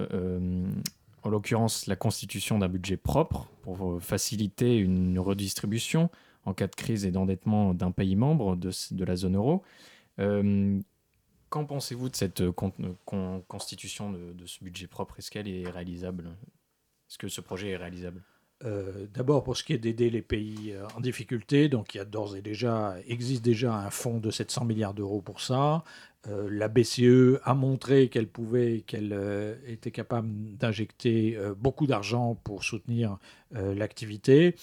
en 1.22 1.28
l'occurrence, 1.28 1.86
la 1.86 1.96
constitution 1.96 2.58
d'un 2.58 2.68
budget 2.68 2.96
propre 2.96 3.48
pour 3.62 4.02
faciliter 4.02 4.78
une 4.78 5.18
redistribution 5.18 6.10
en 6.46 6.54
cas 6.54 6.66
de 6.66 6.74
crise 6.74 7.04
et 7.04 7.10
d'endettement 7.10 7.74
d'un 7.74 7.90
pays 7.90 8.16
membre 8.16 8.56
de 8.56 9.04
la 9.04 9.16
zone 9.16 9.36
euro. 9.36 9.62
Euh, 10.20 10.80
Qu'en 11.48 11.64
pensez-vous 11.64 12.08
de 12.08 12.14
cette 12.14 12.42
euh, 12.42 12.52
con- 12.52 12.72
con- 13.04 13.42
constitution 13.48 14.12
de, 14.12 14.46
ce 14.46 14.62
budget 14.62 14.86
propre? 14.86 15.16
Est-ce 15.18 15.32
qu'elle 15.32 15.48
est 15.48 15.68
réalisable? 15.68 16.26
Est-ce 17.08 17.18
que 17.18 17.26
ce 17.28 17.40
projet 17.40 17.70
est 17.70 17.76
réalisable? 17.76 18.22
Euh, 18.64 19.06
D'abord 19.14 19.42
pour 19.42 19.56
ce 19.56 19.64
qui 19.64 19.72
est 19.72 19.78
d'aider 19.78 20.10
les 20.10 20.22
pays 20.22 20.74
en 20.96 21.00
difficulté, 21.00 21.68
donc 21.68 21.94
il 21.94 21.98
y 21.98 22.00
a 22.00 22.04
d'ores 22.04 22.36
et 22.36 22.42
déjà 22.42 22.94
existe 23.08 23.42
déjà 23.42 23.74
un 23.74 23.90
fonds 23.90 24.18
de 24.18 24.30
700 24.30 24.64
milliards 24.64 24.94
d'euros 24.94 25.22
pour 25.22 25.40
ça. 25.40 25.82
La 26.28 26.68
BCE 26.68 27.40
a 27.44 27.54
montré 27.54 28.10
qu'elle 28.10 28.28
pouvait, 28.28 28.82
qu'elle 28.86 29.58
était 29.66 29.90
capable 29.90 30.28
d'injecter 30.58 31.38
beaucoup 31.56 31.86
d'argent 31.86 32.34
pour 32.44 32.62
soutenir 32.62 33.16
l'activité. 33.52 34.54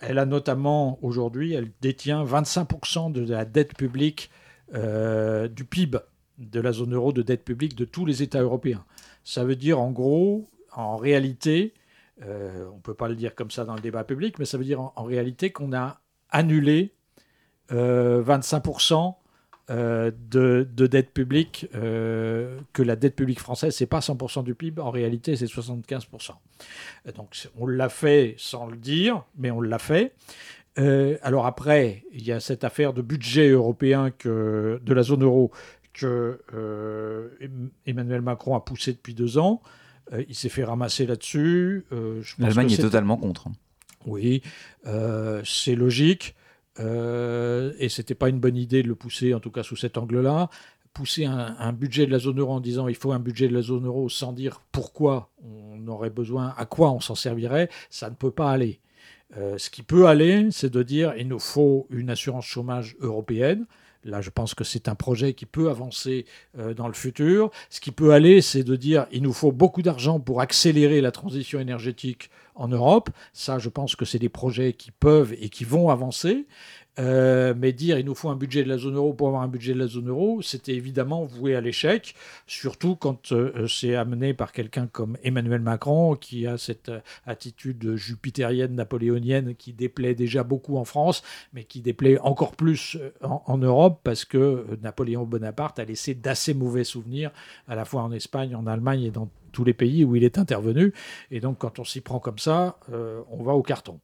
Elle 0.00 0.18
a 0.18 0.24
notamment 0.24 0.98
aujourd'hui, 1.04 1.52
elle 1.52 1.70
détient 1.82 2.24
25% 2.24 3.12
de 3.12 3.20
la 3.30 3.44
dette 3.44 3.76
publique 3.76 4.30
euh, 4.74 5.48
du 5.48 5.64
PIB 5.64 5.98
de 6.38 6.60
la 6.60 6.72
zone 6.72 6.94
euro 6.94 7.12
de 7.12 7.22
dette 7.22 7.44
publique 7.44 7.76
de 7.76 7.84
tous 7.84 8.06
les 8.06 8.22
États 8.22 8.40
européens. 8.40 8.84
Ça 9.24 9.44
veut 9.44 9.56
dire 9.56 9.80
en 9.80 9.90
gros, 9.90 10.48
en 10.74 10.96
réalité, 10.96 11.74
euh, 12.22 12.66
on 12.72 12.76
ne 12.76 12.80
peut 12.80 12.94
pas 12.94 13.08
le 13.08 13.16
dire 13.16 13.34
comme 13.34 13.50
ça 13.50 13.64
dans 13.64 13.74
le 13.74 13.80
débat 13.80 14.04
public, 14.04 14.38
mais 14.38 14.44
ça 14.44 14.58
veut 14.58 14.64
dire 14.64 14.80
en, 14.80 15.04
réalité 15.04 15.50
qu'on 15.50 15.72
a 15.72 16.00
annulé 16.30 16.92
euh, 17.72 18.22
25% 18.22 19.14
euh, 19.70 20.10
de, 20.28 20.68
de 20.74 20.86
dette 20.86 21.12
publique, 21.12 21.68
que 21.72 22.82
la 22.82 22.96
dette 22.96 23.16
publique 23.16 23.40
française, 23.40 23.74
c'est 23.74 23.86
pas 23.86 24.00
100% 24.00 24.44
du 24.44 24.54
PIB, 24.54 24.80
en 24.80 24.90
réalité 24.90 25.36
c'est 25.36 25.46
75%. 25.46 26.32
Euh, 27.06 27.12
Donc 27.12 27.48
on 27.58 27.66
l'a 27.66 27.88
fait 27.88 28.34
sans 28.38 28.66
le 28.66 28.76
dire, 28.76 29.24
mais 29.36 29.50
on 29.50 29.60
l'a 29.60 29.78
fait. 29.78 30.14
Euh, 30.78 31.18
alors 31.22 31.46
après, 31.46 32.04
il 32.12 32.22
y 32.24 32.32
a 32.32 32.40
cette 32.40 32.64
affaire 32.64 32.92
de 32.92 33.02
budget 33.02 33.48
européen 33.50 34.10
que, 34.10 34.80
de 34.82 34.94
la 34.94 35.02
zone 35.02 35.22
euro 35.22 35.50
que 35.92 36.40
euh, 36.54 37.28
Em- 37.42 37.70
Emmanuel 37.86 38.22
Macron 38.22 38.56
a 38.56 38.60
poussé 38.60 38.92
depuis 38.92 39.14
deux 39.14 39.36
ans. 39.36 39.60
Euh, 40.12 40.24
il 40.28 40.34
s'est 40.34 40.48
fait 40.48 40.64
ramasser 40.64 41.04
là-dessus. 41.06 41.84
L'Allemagne 42.38 42.70
est 42.72 42.76
totalement 42.82 43.16
contre. 43.16 43.48
Oui, 44.06 44.42
euh, 44.86 45.42
c'est 45.44 45.74
logique. 45.74 46.34
Et 46.78 47.88
c'était 47.90 48.14
pas 48.14 48.30
une 48.30 48.40
bonne 48.40 48.56
idée 48.56 48.82
de 48.82 48.88
le 48.88 48.94
pousser, 48.94 49.34
en 49.34 49.40
tout 49.40 49.50
cas 49.50 49.62
sous 49.62 49.76
cet 49.76 49.98
angle-là. 49.98 50.48
Pousser 50.94 51.26
un, 51.26 51.54
un 51.58 51.72
budget 51.72 52.06
de 52.06 52.10
la 52.12 52.18
zone 52.18 52.38
euro 52.40 52.54
en 52.54 52.60
disant 52.60 52.88
il 52.88 52.94
faut 52.94 53.12
un 53.12 53.18
budget 53.18 53.46
de 53.48 53.54
la 53.54 53.62
zone 53.62 53.86
euro 53.86 54.08
sans 54.08 54.32
dire 54.32 54.60
pourquoi 54.72 55.30
on 55.44 55.86
aurait 55.86 56.10
besoin, 56.10 56.54
à 56.56 56.66
quoi 56.66 56.90
on 56.92 57.00
s'en 57.00 57.14
servirait, 57.14 57.68
ça 57.88 58.10
ne 58.10 58.14
peut 58.14 58.30
pas 58.30 58.50
aller. 58.50 58.80
Euh, 59.36 59.56
ce 59.58 59.70
qui 59.70 59.82
peut 59.82 60.06
aller, 60.06 60.48
c'est 60.50 60.70
de 60.70 60.82
dire 60.82 61.14
il 61.16 61.28
nous 61.28 61.38
faut 61.38 61.86
une 61.90 62.10
assurance 62.10 62.44
chômage 62.44 62.96
européenne. 63.00 63.66
Là, 64.04 64.20
je 64.20 64.30
pense 64.30 64.54
que 64.54 64.64
c'est 64.64 64.88
un 64.88 64.96
projet 64.96 65.32
qui 65.32 65.46
peut 65.46 65.70
avancer 65.70 66.26
euh, 66.58 66.74
dans 66.74 66.88
le 66.88 66.92
futur. 66.92 67.50
Ce 67.70 67.80
qui 67.80 67.92
peut 67.92 68.12
aller, 68.12 68.40
c'est 68.40 68.64
de 68.64 68.74
dire 68.74 69.06
il 69.12 69.22
nous 69.22 69.32
faut 69.32 69.52
beaucoup 69.52 69.82
d'argent 69.82 70.18
pour 70.18 70.40
accélérer 70.40 71.00
la 71.00 71.12
transition 71.12 71.60
énergétique 71.60 72.30
en 72.54 72.68
Europe. 72.68 73.10
Ça, 73.32 73.58
je 73.58 73.68
pense 73.68 73.94
que 73.94 74.04
c'est 74.04 74.18
des 74.18 74.28
projets 74.28 74.72
qui 74.72 74.90
peuvent 74.90 75.34
et 75.40 75.48
qui 75.48 75.64
vont 75.64 75.88
avancer. 75.88 76.46
Euh, 76.98 77.54
mais 77.56 77.72
dire 77.72 77.98
il 77.98 78.04
nous 78.04 78.14
faut 78.14 78.28
un 78.28 78.36
budget 78.36 78.64
de 78.64 78.68
la 78.68 78.76
zone 78.76 78.96
euro 78.96 79.14
pour 79.14 79.28
avoir 79.28 79.42
un 79.42 79.48
budget 79.48 79.72
de 79.72 79.78
la 79.78 79.86
zone 79.86 80.10
euro, 80.10 80.42
c'était 80.42 80.74
évidemment 80.74 81.24
voué 81.24 81.56
à 81.56 81.62
l'échec, 81.62 82.14
surtout 82.46 82.96
quand 82.96 83.32
euh, 83.32 83.66
c'est 83.66 83.94
amené 83.96 84.34
par 84.34 84.52
quelqu'un 84.52 84.86
comme 84.86 85.16
Emmanuel 85.22 85.62
Macron, 85.62 86.16
qui 86.16 86.46
a 86.46 86.58
cette 86.58 86.90
euh, 86.90 87.00
attitude 87.24 87.96
jupitérienne, 87.96 88.74
napoléonienne, 88.74 89.54
qui 89.54 89.72
déplaît 89.72 90.14
déjà 90.14 90.42
beaucoup 90.42 90.76
en 90.76 90.84
France, 90.84 91.22
mais 91.54 91.64
qui 91.64 91.80
déplaît 91.80 92.18
encore 92.18 92.52
plus 92.56 92.98
en, 93.22 93.58
Europe, 93.58 94.00
parce 94.04 94.24
que 94.24 94.66
Napoléon 94.82 95.24
Bonaparte 95.24 95.78
a 95.78 95.84
laissé 95.84 96.14
d'assez 96.14 96.52
mauvais 96.52 96.84
souvenirs, 96.84 97.30
à 97.68 97.74
la 97.74 97.84
fois 97.84 98.02
en 98.02 98.12
Espagne, 98.12 98.54
en 98.54 98.66
Allemagne 98.66 99.04
et 99.04 99.10
dans 99.10 99.30
tous 99.52 99.64
les 99.64 99.74
pays 99.74 100.04
où 100.04 100.16
il 100.16 100.24
est 100.24 100.38
intervenu. 100.38 100.92
Et 101.30 101.40
donc 101.40 101.58
quand 101.58 101.78
on 101.78 101.84
s'y 101.84 102.00
prend 102.00 102.18
comme 102.18 102.38
ça, 102.38 102.78
on 103.30 103.42
va 103.42 103.52
au 103.52 103.62
carton. 103.62 104.00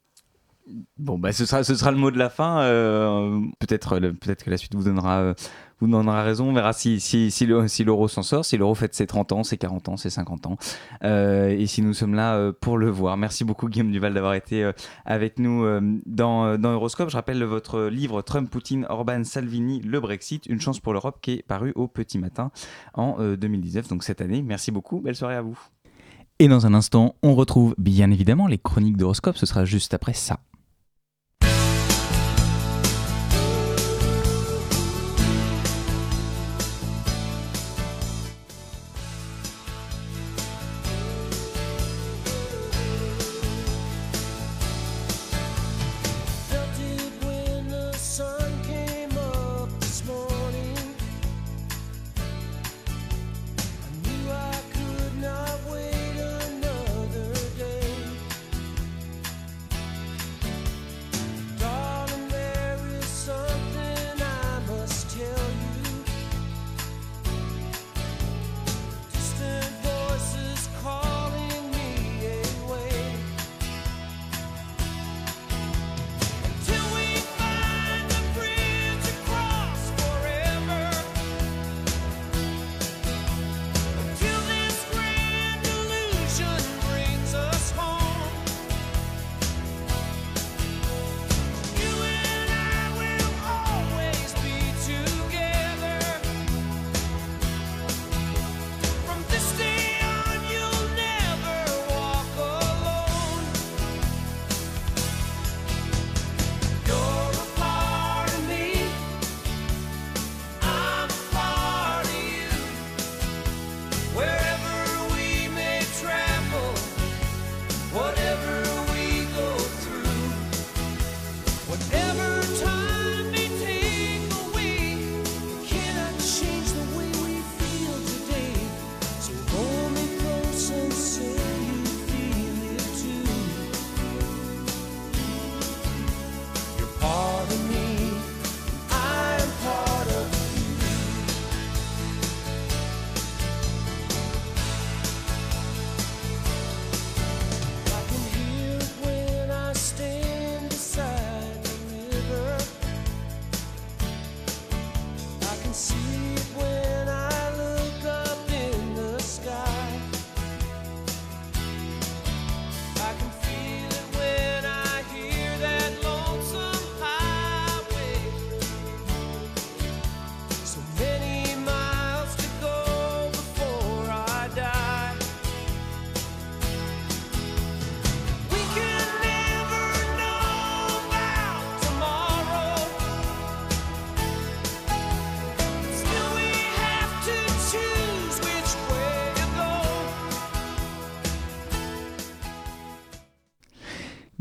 Bon, 0.99 1.19
bah, 1.19 1.33
ce, 1.33 1.47
sera, 1.47 1.65
ce 1.65 1.75
sera 1.75 1.91
le 1.91 1.97
mot 1.97 2.11
de 2.11 2.19
la 2.19 2.29
fin. 2.29 2.61
euh, 2.61 3.41
peut-être, 3.59 3.99
peut-être 3.99 4.45
que 4.45 4.51
la 4.51 4.57
suite 4.59 4.75
vous 4.75 4.85
donnera, 4.85 5.19
euh, 5.21 5.35
vous 5.81 5.87
donnera 5.87 6.23
raison. 6.23 6.51
On 6.51 6.53
verra 6.53 6.73
si, 6.75 7.01
si, 7.01 7.31
si, 7.31 7.47
le- 7.47 7.69
si 7.69 7.85
l'euro 7.85 8.07
s'en 8.09 8.23
sort, 8.23 8.45
si 8.45 8.59
l'euro 8.59 8.75
fête 8.75 8.95
ses 8.95 9.07
30 9.07 9.33
ans, 9.33 9.45
ses 9.45 9.57
40 9.57 9.89
ans, 9.89 9.97
ses 9.97 10.11
50 10.11 10.47
ans. 10.47 10.57
Euh, 11.05 11.49
et 11.49 11.67
si 11.67 11.81
nous 11.81 11.95
sommes 11.95 12.15
là 12.15 12.53
pour 12.61 12.77
le 12.77 12.91
voir. 12.91 13.17
Merci 13.17 13.45
beaucoup, 13.45 13.69
Guillaume 13.69 13.91
Duval, 13.91 14.13
d'avoir 14.13 14.35
été 14.35 14.71
avec 15.07 15.39
nous 15.39 15.65
dans, 16.05 16.59
dans 16.59 16.73
Euroscope. 16.73 17.09
Je 17.09 17.17
rappelle 17.17 17.43
votre 17.45 17.85
livre 17.85 18.21
Trump, 18.21 18.51
Poutine, 18.51 18.85
Orban, 18.91 19.25
Salvini, 19.25 19.81
le 19.81 20.01
Brexit, 20.01 20.45
une 20.47 20.61
chance 20.61 20.81
pour 20.81 20.93
l'Europe, 20.93 21.19
qui 21.23 21.33
est 21.33 21.43
paru 21.47 21.73
au 21.77 21.87
petit 21.89 22.19
matin 22.19 22.51
en 22.95 23.17
euh, 23.21 23.37
2019, 23.37 23.89
donc 23.89 24.03
cette 24.05 24.21
année. 24.21 24.43
Merci 24.43 24.71
beaucoup. 24.71 25.01
Belle 25.01 25.17
soirée 25.17 25.37
à 25.37 25.43
vous. 25.43 25.59
Et 26.41 26.47
dans 26.47 26.67
un 26.67 26.75
instant, 26.75 27.15
on 27.23 27.35
retrouve 27.35 27.75
bien 27.79 28.11
évidemment 28.11 28.47
les 28.47 28.59
chroniques 28.59 28.97
d'Horoscope. 28.97 29.37
Ce 29.37 29.47
sera 29.47 29.65
juste 29.65 29.93
après 29.95 30.13
ça. 30.13 30.39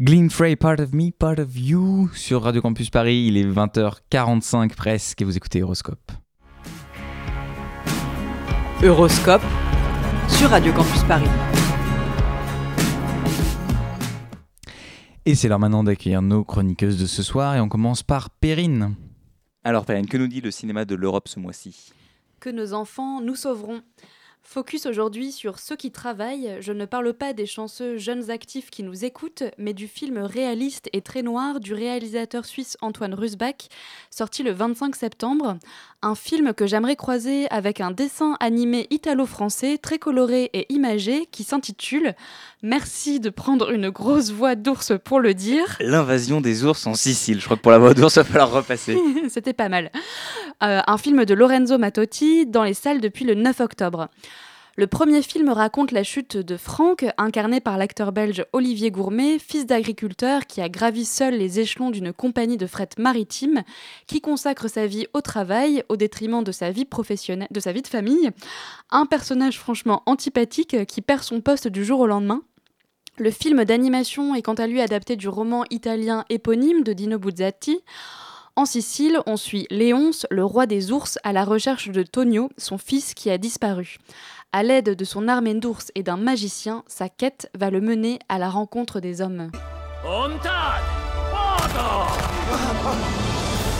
Glenn 0.08 0.30
Frey, 0.30 0.55
Part 0.55 0.80
of 0.80 0.93
Me, 0.93 1.12
Part 1.12 1.38
of 1.38 1.49
You 1.58 2.10
sur 2.14 2.43
Radio 2.43 2.62
Campus 2.62 2.89
Paris. 2.89 3.26
Il 3.28 3.36
est 3.36 3.43
20h45 3.43 4.74
presque 4.74 5.22
et 5.22 5.26
vous 5.26 5.36
écoutez 5.36 5.62
Horoscope. 5.62 6.14
Euroscope 8.82 9.41
sur 10.30 10.49
Radio 10.49 10.72
Campus 10.72 11.03
Paris. 11.03 11.28
Et 15.26 15.36
c'est 15.36 15.49
l'heure 15.49 15.60
maintenant 15.60 15.84
d'accueillir 15.84 16.22
nos 16.22 16.45
chroniqueuses 16.45 16.97
de 16.97 17.05
ce 17.05 17.22
soir 17.22 17.58
et 17.58 17.60
on 17.60 17.68
commence 17.68 18.01
par 18.01 18.30
Perrine. 18.30 18.95
Alors 19.66 19.86
Perrine, 19.86 20.08
que 20.08 20.16
nous 20.16 20.30
dit 20.30 20.39
le 20.39 20.51
cinéma 20.51 20.86
de 20.86 20.95
l'Europe 20.95 21.28
ce 21.28 21.41
mois-ci? 21.41 21.91
Que 22.39 22.49
nos 22.49 22.72
enfants 22.72 23.20
nous 23.20 23.36
sauveront. 23.36 23.82
Focus 24.49 24.85
aujourd'hui 24.85 25.33
sur 25.33 25.59
ceux 25.59 25.75
qui 25.75 25.91
travaillent. 25.91 26.55
Je 26.61 26.71
ne 26.71 26.85
parle 26.85 27.13
pas 27.13 27.33
des 27.33 27.45
chanceux 27.45 27.97
jeunes 27.97 28.31
actifs 28.31 28.69
qui 28.69 28.81
nous 28.81 29.03
écoutent, 29.03 29.43
mais 29.57 29.73
du 29.73 29.89
film 29.89 30.19
réaliste 30.19 30.87
et 30.93 31.01
très 31.01 31.21
noir 31.21 31.59
du 31.59 31.73
réalisateur 31.73 32.45
suisse 32.45 32.77
Antoine 32.81 33.13
Rusbach, 33.13 33.67
sorti 34.09 34.43
le 34.43 34.53
25 34.53 34.95
septembre. 34.95 35.57
Un 36.01 36.15
film 36.15 36.53
que 36.53 36.65
j'aimerais 36.65 36.95
croiser 36.95 37.49
avec 37.51 37.81
un 37.81 37.91
dessin 37.91 38.37
animé 38.39 38.87
italo-français 38.89 39.79
très 39.79 39.99
coloré 39.99 40.49
et 40.53 40.71
imagé 40.71 41.25
qui 41.25 41.43
s'intitule 41.43 42.15
Merci 42.63 43.19
de 43.19 43.29
prendre 43.29 43.71
une 43.71 43.89
grosse 43.89 44.31
voix 44.31 44.55
d'ours 44.55 44.93
pour 45.03 45.19
le 45.19 45.33
dire. 45.33 45.75
L'invasion 45.81 46.39
des 46.39 46.63
ours 46.63 46.87
en 46.87 46.93
Sicile. 46.93 47.41
Je 47.41 47.45
crois 47.45 47.57
que 47.57 47.61
pour 47.63 47.73
la 47.73 47.79
voix 47.79 47.93
d'ours, 47.93 48.15
il 48.15 48.19
va 48.19 48.23
falloir 48.23 48.51
repasser. 48.51 48.97
C'était 49.29 49.53
pas 49.53 49.67
mal. 49.67 49.91
Euh, 50.64 50.82
un 50.88 50.97
film 50.97 51.24
de 51.24 51.34
Lorenzo 51.36 51.78
Mattotti 51.78 52.47
dans 52.47 52.64
les 52.64 52.74
salles 52.74 52.99
depuis 52.99 53.26
le 53.26 53.36
9 53.36 53.60
octobre. 53.60 54.08
Le 54.76 54.88
premier 54.88 55.22
film 55.22 55.49
raconte 55.49 55.91
la 55.91 56.03
chute 56.03 56.36
de 56.38 56.58
Franck, 56.58 57.05
incarné 57.18 57.60
par 57.60 57.78
l'acteur 57.78 58.12
belge 58.12 58.43
Olivier 58.53 58.89
Gourmet, 58.89 59.38
fils 59.39 59.68
d'agriculteur 59.68 60.45
qui 60.47 60.62
a 60.62 60.70
gravi 60.70 61.05
seul 61.05 61.36
les 61.36 61.60
échelons 61.60 61.91
d'une 61.91 62.12
compagnie 62.12 62.58
de 62.58 62.66
fret 62.68 62.89
maritime, 62.97 63.64
qui 64.08 64.20
consacre 64.20 64.68
sa 64.68 64.88
vie 64.88 65.08
au 65.14 65.22
travail 65.22 65.84
au 65.89 65.95
détriment 65.95 66.43
de 66.43 66.51
sa 66.51 66.72
vie 66.72 66.88
de 66.88 67.60
sa 67.60 67.72
vie 67.72 67.82
de 67.82 67.88
famille. 67.88 68.30
Un 68.89 69.05
personnage 69.05 69.60
franchement 69.60 70.01
antipathique 70.08 70.86
qui 70.86 71.01
perd 71.01 71.22
son 71.24 71.41
poste 71.41 71.68
du 71.68 71.86
jour 71.86 71.99
au 71.99 72.08
lendemain. 72.08 72.41
Le 73.20 73.32
film 73.32 73.64
d'animation 73.66 74.36
est 74.36 74.43
quant 74.43 74.53
à 74.53 74.68
lui 74.68 74.82
adapté 74.82 75.16
du 75.16 75.28
roman 75.28 75.66
italien 75.72 76.24
éponyme 76.30 76.84
de 76.84 76.93
Dino 76.93 77.18
Buzzati. 77.18 77.80
En 78.58 78.66
Sicile, 78.66 79.20
on 79.28 79.38
suit 79.38 79.68
Léonce, 79.70 80.26
le 80.32 80.43
roi 80.43 80.66
des 80.66 80.91
ours, 80.91 81.20
à 81.24 81.32
la 81.32 81.45
recherche 81.45 81.89
de 81.89 82.01
Tonio, 82.01 82.49
son 82.58 82.80
fils 82.80 83.14
qui 83.14 83.30
a 83.30 83.38
disparu. 83.38 83.97
À 84.51 84.64
l'aide 84.64 84.95
de 84.95 85.05
son 85.05 85.28
armée 85.28 85.53
d'ours 85.53 85.91
et 85.93 86.01
d'un 86.01 86.18
magicien, 86.18 86.84
sa 86.88 87.08
quête 87.08 87.51
va 87.55 87.70
le 87.70 87.82
mener 87.82 88.18
à 88.30 88.39
la 88.39 88.49
rencontre 88.49 88.99
des 88.99 89.22
hommes. 89.22 89.51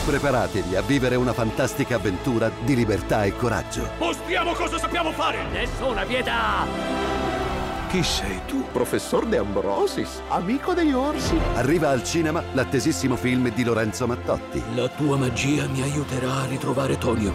Preparatevi 0.06 0.76
a 0.76 0.82
vivere 0.82 1.16
una 1.16 1.32
fantastica 1.32 1.96
avventura 1.96 2.48
di 2.64 2.76
libertà 2.76 3.24
e 3.24 3.34
coraggio. 3.34 3.82
Mostriamo 3.98 4.52
cosa 4.52 4.78
sappiamo 4.78 5.10
fare! 5.10 5.38
Nessuna 5.50 6.04
pietà! 6.04 7.57
Chi 7.88 8.02
sei 8.02 8.40
tu? 8.46 8.64
Professor 8.70 9.26
De 9.26 9.38
Ambrosis, 9.38 10.20
amico 10.28 10.74
degli 10.74 10.92
orsi. 10.92 11.34
Arriva 11.54 11.88
al 11.88 12.04
cinema 12.04 12.42
l'attesissimo 12.52 13.16
film 13.16 13.50
di 13.54 13.64
Lorenzo 13.64 14.06
Mattotti. 14.06 14.62
La 14.74 14.88
tua 14.88 15.16
magia 15.16 15.66
mi 15.68 15.80
aiuterà 15.80 16.34
a 16.34 16.44
ritrovare 16.44 16.98
Tonio. 16.98 17.32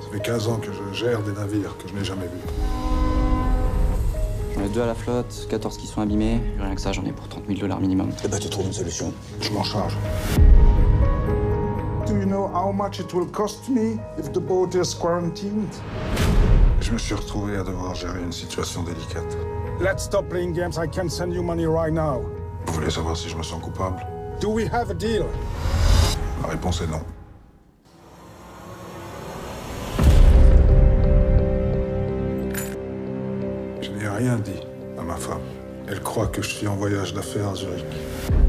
Ça 0.00 0.08
fait 0.10 0.22
15 0.22 0.48
ans 0.48 0.58
que 0.58 0.72
je 0.72 0.94
gère 0.94 1.20
des 1.20 1.32
navires 1.32 1.76
que 1.76 1.86
je 1.86 1.92
n'ai 1.92 2.04
jamais 2.04 2.26
vus. 2.26 2.40
J'en 4.54 4.64
ai 4.64 4.68
deux 4.70 4.80
à 4.80 4.86
la 4.86 4.94
flotte, 4.94 5.46
14 5.50 5.76
qui 5.76 5.86
sont 5.86 6.00
abîmés. 6.00 6.40
Rien 6.58 6.74
que 6.74 6.80
ça, 6.80 6.92
j'en 6.92 7.04
ai 7.04 7.12
pour 7.12 7.28
30 7.28 7.44
000 7.46 7.60
dollars 7.60 7.80
minimum. 7.80 8.10
Eh 8.24 8.28
ben, 8.28 8.38
tu 8.38 8.48
trouves 8.48 8.64
une 8.64 8.72
solution. 8.72 9.12
Je 9.38 9.50
m'en 9.50 9.64
charge. 9.64 9.98
Do 12.10 12.16
you 12.18 12.26
know 12.26 12.48
how 12.48 12.72
much 12.72 12.98
it 12.98 13.14
will 13.14 13.26
cost 13.26 13.68
me 13.68 14.00
if 14.18 14.32
the 14.32 14.40
boat 14.40 14.74
is 14.74 14.94
quarantined? 14.94 15.72
Je 16.80 16.90
me 16.90 16.98
suis 16.98 17.14
retrouvé 17.14 17.56
à 17.56 17.62
devoir 17.62 17.94
gérer 17.94 18.20
une 18.20 18.32
situation 18.32 18.82
délicate. 18.82 19.36
Let's 19.80 20.02
stop 20.06 20.28
playing 20.28 20.52
games. 20.52 20.76
I 20.76 20.88
can 20.88 21.08
send 21.08 21.32
you 21.32 21.40
money 21.44 21.66
right 21.66 21.92
now. 21.92 22.22
Vous 22.66 22.72
voulez 22.72 22.90
savoir 22.90 23.16
si 23.16 23.28
je 23.28 23.36
me 23.36 23.44
sens 23.44 23.62
coupable? 23.62 24.04
Do 24.40 24.50
we 24.50 24.66
have 24.66 24.90
a 24.90 24.94
deal? 24.94 25.24
La 26.42 26.48
réponse 26.48 26.80
est 26.80 26.88
non. 26.88 27.00
Je 33.80 33.90
n'ai 33.92 34.08
rien 34.08 34.36
dit 34.36 34.60
à 34.98 35.02
ma 35.02 35.14
femme. 35.14 35.42
Elle 35.86 36.00
croit 36.00 36.26
que 36.26 36.42
je 36.42 36.48
suis 36.48 36.66
en 36.66 36.74
voyage 36.74 37.14
d'affaires 37.14 37.50
à 37.50 37.54
Zurich. 37.54 37.84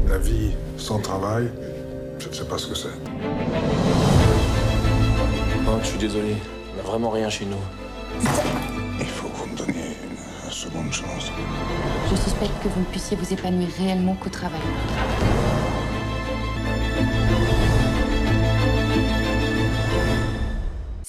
La 0.08 0.18
vie 0.18 0.50
sans 0.78 0.98
travail, 0.98 1.48
ne 2.32 2.36
sais 2.36 2.48
pas 2.48 2.56
ce 2.56 2.66
que 2.66 2.74
c'est. 2.74 2.88
Oh, 5.68 5.78
je 5.82 5.86
suis 5.86 5.98
désolé. 5.98 6.34
On 6.74 6.80
a 6.80 6.82
vraiment 6.82 7.10
rien 7.10 7.28
chez 7.28 7.44
nous. 7.44 7.58
Il 8.98 9.06
faut 9.06 9.28
que 9.28 9.36
vous 9.36 9.46
me 9.48 9.56
donniez 9.56 9.96
une 10.46 10.50
seconde 10.50 10.90
chance. 10.90 11.30
Je 12.10 12.16
suspecte 12.16 12.52
que 12.62 12.68
vous 12.68 12.80
ne 12.80 12.86
puissiez 12.86 13.18
vous 13.18 13.32
épanouir 13.34 13.68
réellement 13.76 14.14
qu'au 14.14 14.30
travail. 14.30 14.60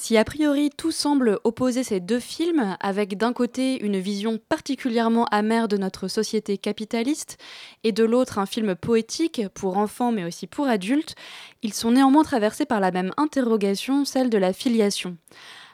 Si 0.04 0.18
a 0.18 0.26
priori 0.26 0.70
tout 0.70 0.92
semble 0.92 1.40
opposer 1.46 1.82
ces 1.82 2.02
deux 2.02 2.20
films, 2.20 2.76
avec 2.82 3.16
d'un 3.16 3.32
côté 3.32 3.82
une 3.82 3.98
vision 3.98 4.38
particulièrement 4.50 5.24
amère 5.28 5.70
de 5.70 5.78
notre 5.78 6.10
société 6.10 6.58
capitaliste 6.58 7.38
et 7.86 7.94
de 7.94 8.04
l'autre 8.04 8.38
un 8.38 8.46
film 8.46 8.76
poétique 8.76 9.44
pour 9.54 9.78
enfants 9.78 10.12
mais 10.12 10.26
aussi 10.26 10.46
pour 10.46 10.68
adultes, 10.68 11.16
ils 11.62 11.74
sont 11.74 11.92
néanmoins 11.92 12.24
traversés 12.24 12.66
par 12.66 12.82
la 12.82 12.92
même 12.92 13.14
interrogation, 13.16 14.04
celle 14.04 14.30
de 14.30 14.38
la 14.38 14.52
filiation. 14.52 15.16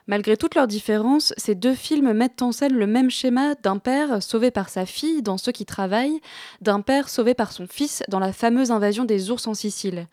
Malgré 0.06 0.38
toutes 0.38 0.54
leurs 0.54 0.68
différences, 0.68 1.34
ces 1.38 1.56
deux 1.56 1.74
films 1.74 2.14
mettent 2.14 2.44
en 2.44 2.52
scène 2.52 2.76
le 2.76 2.86
même 2.86 3.10
schéma 3.10 3.56
d'un 3.56 3.80
père 3.80 4.22
sauvé 4.22 4.52
par 4.52 4.70
sa 4.70 4.86
fille 4.86 5.24
dans 5.24 5.40
Ceux 5.40 5.52
qui 5.52 5.66
travaillent, 5.66 6.22
d'un 6.62 6.82
père 6.82 7.10
sauvé 7.10 7.34
par 7.34 7.52
son 7.52 7.66
fils 7.66 8.04
dans 8.10 8.20
la 8.20 8.32
fameuse 8.32 8.70
invasion 8.70 9.06
des 9.06 9.32
ours 9.32 9.48
en 9.48 9.56
Sicile. 9.56 10.06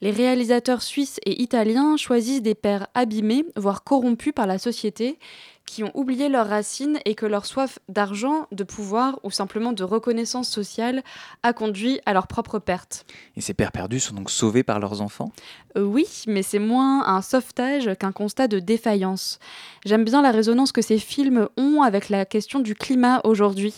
Les 0.00 0.10
réalisateurs 0.10 0.82
suisses 0.82 1.18
et 1.24 1.42
italiens 1.42 1.96
choisissent 1.96 2.42
des 2.42 2.54
pères 2.54 2.86
abîmés, 2.94 3.44
voire 3.56 3.82
corrompus 3.84 4.32
par 4.34 4.46
la 4.46 4.58
société, 4.58 5.18
qui 5.66 5.82
ont 5.82 5.90
oublié 5.94 6.28
leurs 6.28 6.48
racines 6.48 6.98
et 7.04 7.14
que 7.14 7.26
leur 7.26 7.44
soif 7.44 7.78
d'argent, 7.88 8.46
de 8.52 8.64
pouvoir 8.64 9.18
ou 9.24 9.30
simplement 9.30 9.72
de 9.72 9.82
reconnaissance 9.84 10.48
sociale 10.48 11.02
a 11.42 11.52
conduit 11.52 12.00
à 12.06 12.12
leur 12.12 12.28
propre 12.28 12.58
perte. 12.58 13.04
Et 13.36 13.40
ces 13.40 13.52
pères 13.52 13.72
perdus 13.72 14.00
sont 14.00 14.14
donc 14.14 14.30
sauvés 14.30 14.62
par 14.62 14.78
leurs 14.78 15.02
enfants? 15.02 15.32
Euh, 15.76 15.82
oui, 15.82 16.06
mais 16.28 16.42
c'est 16.42 16.60
moins 16.60 17.06
un 17.06 17.20
sauvetage 17.20 17.90
qu'un 17.98 18.12
constat 18.12 18.48
de 18.48 18.60
défaillance. 18.60 19.38
J'aime 19.84 20.04
bien 20.04 20.22
la 20.22 20.30
résonance 20.30 20.72
que 20.72 20.82
ces 20.82 20.98
films 20.98 21.48
ont 21.56 21.82
avec 21.82 22.08
la 22.08 22.24
question 22.24 22.60
du 22.60 22.74
climat 22.74 23.20
aujourd'hui. 23.24 23.74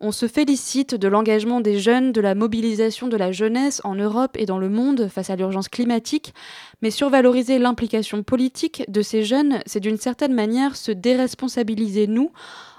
On 0.00 0.12
se 0.12 0.26
félicite 0.28 0.94
de 0.94 1.08
l'engagement 1.08 1.60
des 1.60 1.78
jeunes, 1.78 2.12
de 2.12 2.20
la 2.20 2.34
mobilisation 2.34 3.08
de 3.08 3.16
la 3.16 3.32
jeunesse 3.32 3.80
en 3.84 3.94
Europe 3.94 4.36
et 4.36 4.46
dans 4.46 4.58
le 4.58 4.68
monde 4.68 5.08
face 5.08 5.30
à 5.30 5.36
l'urgence 5.36 5.68
climatique, 5.68 6.34
mais 6.82 6.90
survaloriser 6.90 7.58
l'implication 7.58 8.22
politique 8.22 8.84
de 8.88 9.02
ces 9.02 9.22
jeunes, 9.22 9.60
c'est 9.66 9.80
d'une 9.80 9.98
certaine 9.98 10.34
manière 10.34 10.76
se 10.76 10.92
déresponsabiliser 10.92 12.06
nous, 12.06 12.32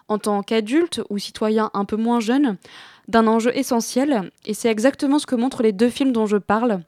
en 0.08 0.18
tant 0.18 0.44
qu'adultes 0.44 1.02
ou 1.10 1.18
citoyens 1.18 1.72
un 1.74 1.86
peu 1.86 1.96
moins 1.96 2.20
jeunes, 2.20 2.58
d'un 3.08 3.28
enjeu 3.28 3.56
essentiel, 3.56 4.32
et 4.46 4.54
c'est 4.54 4.70
exactement 4.70 5.20
ce 5.20 5.26
que 5.26 5.36
montrent 5.36 5.64
les 5.64 5.72
deux 5.72 5.90
films 5.90 6.12
dont 6.12 6.26
je 6.26 6.38
parle. 6.38 6.82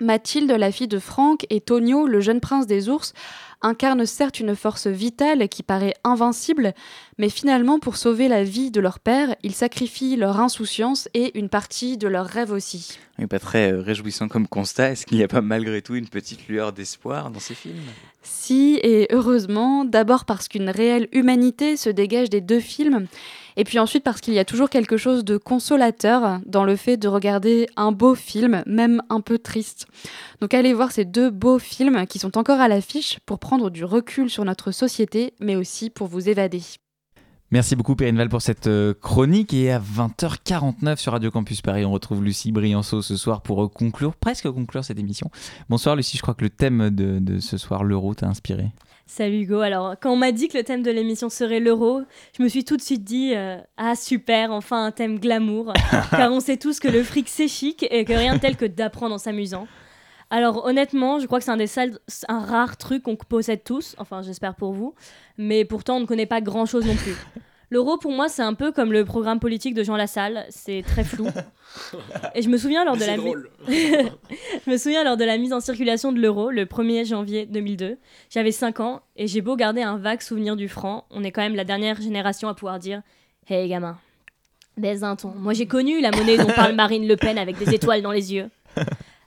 Mathilde, 0.00 0.50
la 0.50 0.72
fille 0.72 0.88
de 0.88 0.98
Franck, 0.98 1.46
et 1.50 1.60
Tonio, 1.60 2.06
le 2.06 2.20
jeune 2.20 2.40
prince 2.40 2.66
des 2.66 2.88
ours, 2.88 3.12
incarnent 3.62 4.04
certes 4.06 4.40
une 4.40 4.54
force 4.54 4.86
vitale 4.86 5.48
qui 5.48 5.62
paraît 5.62 5.94
invincible, 6.04 6.74
mais 7.18 7.28
finalement, 7.28 7.78
pour 7.78 7.96
sauver 7.96 8.28
la 8.28 8.44
vie 8.44 8.70
de 8.70 8.80
leur 8.80 8.98
père, 9.00 9.34
ils 9.42 9.54
sacrifient 9.54 10.16
leur 10.16 10.38
insouciance 10.40 11.08
et 11.14 11.38
une 11.38 11.48
partie 11.48 11.96
de 11.96 12.06
leur 12.06 12.26
rêve 12.26 12.52
aussi. 12.52 12.98
Oui, 13.18 13.26
Pas 13.26 13.38
très 13.38 13.72
euh, 13.72 13.80
réjouissant 13.80 14.28
comme 14.28 14.48
constat. 14.48 14.90
Est-ce 14.90 15.06
qu'il 15.06 15.16
n'y 15.16 15.24
a 15.24 15.28
pas 15.28 15.40
malgré 15.40 15.80
tout 15.80 15.94
une 15.94 16.08
petite 16.08 16.46
lueur 16.48 16.72
d'espoir 16.72 17.30
dans 17.30 17.40
ces 17.40 17.54
films? 17.54 17.76
Si, 18.22 18.78
et 18.82 19.06
heureusement, 19.12 19.84
d'abord 19.84 20.24
parce 20.24 20.48
qu'une 20.48 20.68
réelle 20.68 21.08
humanité 21.12 21.76
se 21.76 21.90
dégage 21.90 22.30
des 22.30 22.40
deux 22.40 22.60
films, 22.60 23.06
et 23.56 23.64
puis 23.64 23.78
ensuite 23.78 24.04
parce 24.04 24.20
qu'il 24.20 24.34
y 24.34 24.38
a 24.38 24.44
toujours 24.44 24.70
quelque 24.70 24.96
chose 24.96 25.24
de 25.24 25.36
consolateur 25.36 26.40
dans 26.46 26.64
le 26.64 26.76
fait 26.76 26.96
de 26.96 27.08
regarder 27.08 27.66
un 27.76 27.92
beau 27.92 28.14
film, 28.14 28.62
même 28.66 29.02
un 29.08 29.20
peu 29.20 29.38
triste. 29.38 29.86
Donc 30.40 30.54
allez 30.54 30.72
voir 30.72 30.92
ces 30.92 31.04
deux 31.04 31.30
beaux 31.30 31.58
films 31.58 32.06
qui 32.06 32.18
sont 32.18 32.36
encore 32.38 32.60
à 32.60 32.68
l'affiche 32.68 33.18
pour 33.26 33.38
prendre 33.38 33.70
du 33.70 33.84
recul 33.84 34.30
sur 34.30 34.44
notre 34.44 34.70
société, 34.70 35.34
mais 35.40 35.56
aussi 35.56 35.90
pour 35.90 36.08
vous 36.08 36.28
évader. 36.28 36.62
Merci 37.50 37.76
beaucoup 37.76 37.94
Perrine 37.94 38.16
Val 38.16 38.28
pour 38.28 38.42
cette 38.42 38.66
euh, 38.66 38.94
chronique 38.94 39.54
et 39.54 39.70
à 39.70 39.78
20h49 39.78 40.96
sur 40.96 41.12
Radio 41.12 41.30
Campus 41.30 41.62
Paris 41.62 41.84
on 41.84 41.92
retrouve 41.92 42.24
Lucie 42.24 42.50
Brianceau 42.50 43.00
ce 43.00 43.16
soir 43.16 43.42
pour 43.42 43.62
euh, 43.62 43.68
conclure, 43.68 44.16
presque 44.16 44.50
conclure 44.50 44.84
cette 44.84 44.98
émission. 44.98 45.30
Bonsoir 45.68 45.94
Lucie, 45.94 46.16
je 46.16 46.22
crois 46.22 46.34
que 46.34 46.42
le 46.42 46.50
thème 46.50 46.90
de, 46.90 47.20
de 47.20 47.38
ce 47.38 47.56
soir, 47.56 47.84
l'euro, 47.84 48.14
t'a 48.14 48.26
inspiré. 48.26 48.72
Salut 49.06 49.42
Hugo. 49.42 49.60
Alors, 49.60 49.96
quand 50.00 50.12
on 50.12 50.16
m'a 50.16 50.32
dit 50.32 50.48
que 50.48 50.56
le 50.56 50.64
thème 50.64 50.82
de 50.82 50.90
l'émission 50.90 51.28
serait 51.28 51.60
l'euro, 51.60 52.02
je 52.36 52.42
me 52.42 52.48
suis 52.48 52.64
tout 52.64 52.76
de 52.76 52.82
suite 52.82 53.04
dit 53.04 53.32
euh, 53.34 53.58
Ah, 53.76 53.96
super, 53.96 54.50
enfin 54.50 54.86
un 54.86 54.90
thème 54.92 55.18
glamour. 55.18 55.74
car 56.10 56.32
on 56.32 56.40
sait 56.40 56.56
tous 56.56 56.80
que 56.80 56.88
le 56.88 57.02
fric 57.02 57.28
c'est 57.28 57.48
chic 57.48 57.86
et 57.90 58.04
que 58.04 58.14
rien 58.14 58.36
de 58.36 58.40
tel 58.40 58.56
que 58.56 58.64
d'apprendre 58.64 59.14
en 59.14 59.18
s'amusant. 59.18 59.68
Alors, 60.30 60.64
honnêtement, 60.64 61.20
je 61.20 61.26
crois 61.26 61.38
que 61.38 61.44
c'est 61.44 61.50
un 61.50 61.58
des 61.58 61.66
sales, 61.66 61.98
un 62.28 62.40
rare 62.40 62.78
truc 62.78 63.02
qu'on 63.02 63.14
possède 63.14 63.62
tous, 63.62 63.94
enfin, 63.98 64.22
j'espère 64.22 64.54
pour 64.54 64.72
vous, 64.72 64.94
mais 65.36 65.66
pourtant 65.66 65.98
on 65.98 66.00
ne 66.00 66.06
connaît 66.06 66.26
pas 66.26 66.40
grand 66.40 66.64
chose 66.64 66.86
non 66.86 66.96
plus. 66.96 67.14
L'euro, 67.70 67.96
pour 67.96 68.12
moi, 68.12 68.28
c'est 68.28 68.42
un 68.42 68.54
peu 68.54 68.72
comme 68.72 68.92
le 68.92 69.04
programme 69.04 69.40
politique 69.40 69.74
de 69.74 69.82
Jean 69.82 69.96
Lassalle, 69.96 70.46
c'est 70.50 70.82
très 70.86 71.04
flou. 71.04 71.26
Et 72.34 72.42
je 72.42 72.48
me 72.48 72.56
souviens 72.56 72.84
lors 72.84 72.96
de 72.96 73.04
la 73.04 73.16
drôle. 73.16 73.50
je 73.68 74.70
me 74.70 74.76
souviens 74.76 75.04
lors 75.04 75.16
de 75.16 75.24
la 75.24 75.38
mise 75.38 75.52
en 75.52 75.60
circulation 75.60 76.12
de 76.12 76.20
l'euro 76.20 76.50
le 76.50 76.64
1er 76.64 77.06
janvier 77.06 77.46
2002. 77.46 77.98
J'avais 78.30 78.52
5 78.52 78.80
ans 78.80 79.00
et 79.16 79.26
j'ai 79.26 79.40
beau 79.40 79.56
garder 79.56 79.82
un 79.82 79.96
vague 79.96 80.20
souvenir 80.20 80.56
du 80.56 80.68
franc, 80.68 81.06
on 81.10 81.24
est 81.24 81.32
quand 81.32 81.42
même 81.42 81.56
la 81.56 81.64
dernière 81.64 82.00
génération 82.00 82.48
à 82.48 82.54
pouvoir 82.54 82.78
dire 82.78 83.02
Hey 83.48 83.68
gamin, 83.68 83.98
baise 84.76 85.04
un 85.04 85.16
ton. 85.16 85.32
Moi 85.34 85.52
j'ai 85.52 85.66
connu 85.66 86.00
la 86.00 86.10
monnaie 86.10 86.36
dont 86.36 86.46
parle 86.46 86.74
Marine 86.74 87.06
Le 87.06 87.16
Pen 87.16 87.38
avec 87.38 87.58
des 87.58 87.74
étoiles 87.74 88.02
dans 88.02 88.12
les 88.12 88.32
yeux. 88.32 88.50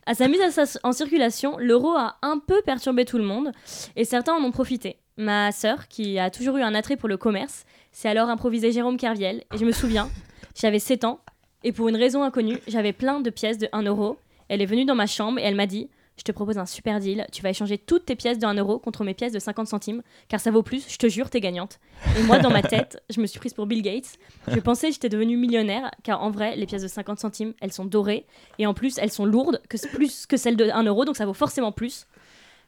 À 0.06 0.14
sa 0.14 0.30
mise 0.30 0.40
en 0.84 0.92
circulation, 0.94 1.58
l'euro 1.58 1.90
a 1.90 2.16
un 2.22 2.40
peu 2.40 2.62
perturbé 2.62 3.04
tout 3.04 3.18
le 3.18 3.26
monde 3.26 3.52
et 3.98 4.06
certains 4.06 4.34
en 4.34 4.42
ont 4.42 4.52
profité. 4.52 4.98
Ma 5.18 5.52
sœur, 5.52 5.88
qui 5.90 6.18
a 6.18 6.30
toujours 6.30 6.58
eu 6.58 6.62
un 6.62 6.76
attrait 6.76 6.96
pour 6.96 7.10
le 7.10 7.18
commerce, 7.18 7.66
s'est 7.92 8.10
alors 8.10 8.30
improvisée 8.30 8.72
Jérôme 8.72 8.98
Kerviel 8.98 9.44
et 9.54 9.58
je 9.58 9.66
me 9.66 9.72
souviens, 9.72 10.10
j'avais 10.56 10.80
7 10.80 11.04
ans 11.04 11.20
et 11.64 11.72
pour 11.72 11.90
une 11.90 11.96
raison 11.96 12.24
inconnue, 12.24 12.60
j'avais 12.68 12.94
plein 12.94 13.20
de 13.20 13.30
pièces 13.30 13.58
de 13.58 13.68
1 13.72 13.84
euro. 13.84 14.18
Elle 14.48 14.62
est 14.62 14.66
venue 14.66 14.86
dans 14.86 14.96
ma 14.96 15.08
chambre 15.08 15.40
et 15.40 15.44
elle 15.44 15.56
m'a 15.56 15.66
dit 15.66 15.90
Je 16.18 16.24
te 16.24 16.32
propose 16.32 16.58
un 16.58 16.66
super 16.66 17.00
deal. 17.00 17.26
Tu 17.32 17.42
vas 17.42 17.50
échanger 17.50 17.78
toutes 17.78 18.06
tes 18.06 18.16
pièces 18.16 18.40
de 18.40 18.46
1 18.46 18.54
euro 18.56 18.80
contre 18.80 19.04
mes 19.04 19.14
pièces 19.14 19.34
de 19.34 19.40
50 19.40 19.68
centimes, 19.68 20.04
car 20.30 20.40
ça 20.40 20.52
vaut 20.52 20.64
plus, 20.64 20.88
je 20.90 20.98
te 20.98 21.10
jure, 21.10 21.30
t'es 21.30 21.42
gagnante. 21.42 21.80
Et 22.18 22.24
moi, 22.24 22.40
dans 22.40 22.52
ma 22.52 22.62
tête, 22.62 23.04
je 23.10 23.20
me 23.20 23.26
suis 23.26 23.40
prise 23.40 23.54
pour 23.54 23.66
Bill 23.66 23.82
Gates. 23.82 24.18
Je 24.48 24.60
pensais 24.60 24.88
que 24.88 24.94
j'étais 24.94 25.10
devenue 25.10 25.36
millionnaire, 25.36 25.92
car 26.04 26.24
en 26.24 26.30
vrai, 26.30 26.56
les 26.56 26.66
pièces 26.66 26.84
de 26.84 26.88
50 26.88 27.20
centimes, 27.20 27.54
elles 27.60 27.74
sont 27.74 27.86
dorées, 27.86 28.26
et 28.60 28.68
en 28.68 28.74
plus, 28.74 28.98
elles 29.00 29.12
sont 29.12 29.26
lourdes, 29.26 29.62
que 29.68 29.78
plus 29.88 30.26
que 30.26 30.38
celles 30.38 30.58
de 30.58 30.70
1 30.70 30.84
euro, 30.84 31.06
donc 31.06 31.18
ça 31.18 31.26
vaut 31.26 31.34
forcément 31.34 31.72
plus. 31.72 32.06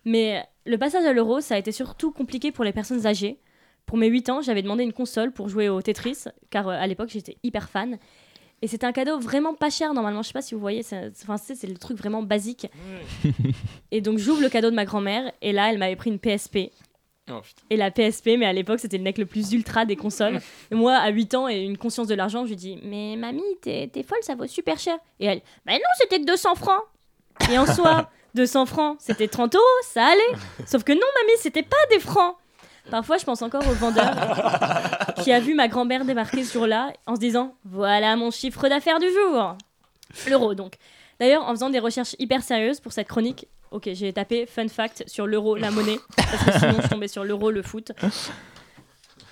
Mais 0.04 0.44
le 0.66 0.78
passage 0.78 1.06
à 1.06 1.14
l'euro, 1.14 1.42
ça 1.42 1.56
a 1.56 1.58
été 1.58 1.72
surtout 1.72 2.12
compliqué 2.12 2.52
pour 2.52 2.64
les 2.64 2.74
personnes 2.74 3.06
âgées. 3.06 3.40
Pour 3.90 3.98
mes 3.98 4.06
8 4.08 4.30
ans, 4.30 4.42
j'avais 4.44 4.62
demandé 4.62 4.84
une 4.84 4.94
console 4.94 5.32
pour 5.32 5.50
jouer 5.50 5.68
au 5.68 5.82
Tetris, 5.82 6.26
car 6.52 6.68
euh, 6.68 6.78
à 6.80 6.86
l'époque, 6.86 7.10
j'étais 7.10 7.38
hyper 7.42 7.70
fan. 7.70 7.98
Et 8.62 8.68
c'était 8.68 8.86
un 8.86 8.92
cadeau 8.92 9.18
vraiment 9.18 9.56
pas 9.56 9.72
cher 9.72 9.96
normalement. 9.96 10.22
Je 10.22 10.28
sais 10.28 10.34
pas 10.34 10.44
si 10.44 10.54
vous 10.54 10.60
voyez, 10.62 10.84
c'est 10.84 11.12
enfin, 11.24 11.38
c'est- 11.38 11.66
le 11.66 11.76
truc 11.76 11.98
vraiment 11.98 12.22
basique. 12.22 12.68
et 13.92 14.00
donc 14.02 14.20
j'ouvre 14.20 14.42
le 14.44 14.50
cadeau 14.50 14.70
de 14.70 14.76
ma 14.76 14.86
grand-mère 14.86 15.32
et 15.42 15.52
là 15.54 15.72
elle 15.72 15.80
m'avait 15.80 15.96
pris 15.96 16.12
une 16.12 16.20
PSP. 16.20 16.70
Oh. 17.32 17.40
Et 17.72 17.78
la 17.78 17.90
PSP, 17.90 18.38
mais 18.38 18.46
à 18.46 18.54
l'époque 18.54 18.80
c'était 18.80 18.98
le 18.98 19.04
mec 19.04 19.18
le 19.18 19.26
plus 19.26 19.54
ultra 19.54 19.86
des 19.86 19.96
consoles. 19.96 20.40
et 20.72 20.76
moi 20.76 20.94
à 20.98 21.10
8 21.10 21.34
ans 21.36 21.48
et 21.48 21.62
une 21.64 21.78
conscience 21.78 22.08
de 22.08 22.16
l'argent, 22.16 22.44
je 22.44 22.50
lui 22.50 22.56
dis 22.58 22.78
Mais 22.84 23.16
mamie, 23.16 23.42
t'es 23.62 23.90
t'es 23.92 24.04
folle, 24.04 24.20
ça 24.22 24.36
vaut 24.36 24.46
super 24.46 24.78
cher. 24.78 24.98
Et 25.20 25.26
elle 25.26 25.42
Bah 25.66 25.74
non, 25.74 25.80
c'était 26.00 26.20
que 26.20 26.26
200 26.26 26.54
francs. 26.56 26.84
Et 27.52 27.58
en 27.58 27.66
soi, 27.66 28.10
200 28.36 28.66
francs, 28.68 28.98
c'était 29.00 29.28
30 29.30 29.56
euros, 29.56 29.64
ça 29.84 30.06
allait. 30.06 30.40
Sauf 30.68 30.84
que 30.84 30.92
non, 30.92 31.00
mamie, 31.00 31.38
c'était 31.40 31.64
pas 31.64 31.78
des 31.92 32.00
francs. 32.00 32.36
Parfois, 32.90 33.18
je 33.18 33.26
pense 33.26 33.42
encore 33.42 33.68
au 33.68 33.74
vendeur 33.74 34.14
qui 35.24 35.32
a 35.32 35.40
vu 35.40 35.54
ma 35.56 35.68
grand-mère 35.68 36.06
débarquer 36.06 36.44
sur 36.44 36.68
là 36.68 36.92
en 37.06 37.16
se 37.16 37.20
disant 37.20 37.56
Voilà 37.66 38.16
mon 38.16 38.32
chiffre 38.32 38.68
d'affaires 38.68 39.00
du 39.00 39.08
jour. 39.08 39.56
L'euro, 40.30 40.54
donc. 40.56 40.74
D'ailleurs, 41.20 41.44
en 41.44 41.52
faisant 41.52 41.70
des 41.70 41.80
recherches 41.80 42.16
hyper 42.18 42.42
sérieuses 42.44 42.80
pour 42.80 42.94
cette 42.94 43.08
chronique, 43.08 43.48
ok, 43.72 43.90
j'ai 43.94 44.14
tapé 44.14 44.46
fun 44.46 44.68
fact 44.70 45.04
sur 45.08 45.28
l'euro, 45.28 45.56
la 45.56 45.70
monnaie, 45.70 46.00
parce 46.16 46.44
que 46.46 46.52
sinon 46.60 46.82
je 46.82 46.88
tombais 46.88 47.08
sur 47.10 47.24
l'euro, 47.24 47.52
le 47.52 47.62
foot. 47.62 47.92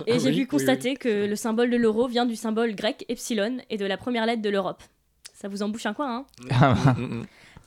Et 0.05 0.13
Ah 0.13 0.17
j'ai 0.19 0.29
oui, 0.29 0.35
pu 0.35 0.41
oui, 0.41 0.47
constater 0.47 0.95
que 0.95 1.25
le 1.25 1.35
symbole 1.35 1.69
de 1.71 1.77
l'euro 1.77 2.07
vient 2.07 2.25
du 2.25 2.35
symbole 2.35 2.75
grec 2.75 3.05
epsilon 3.09 3.57
et 3.69 3.77
de 3.77 3.85
la 3.85 3.97
première 3.97 4.25
lettre 4.25 4.41
de 4.41 4.49
l'Europe. 4.49 4.83
Ça 5.33 5.47
vous 5.47 5.63
embouche 5.63 5.85
un 5.85 5.93
coin, 5.93 6.25
hein? 6.51 6.75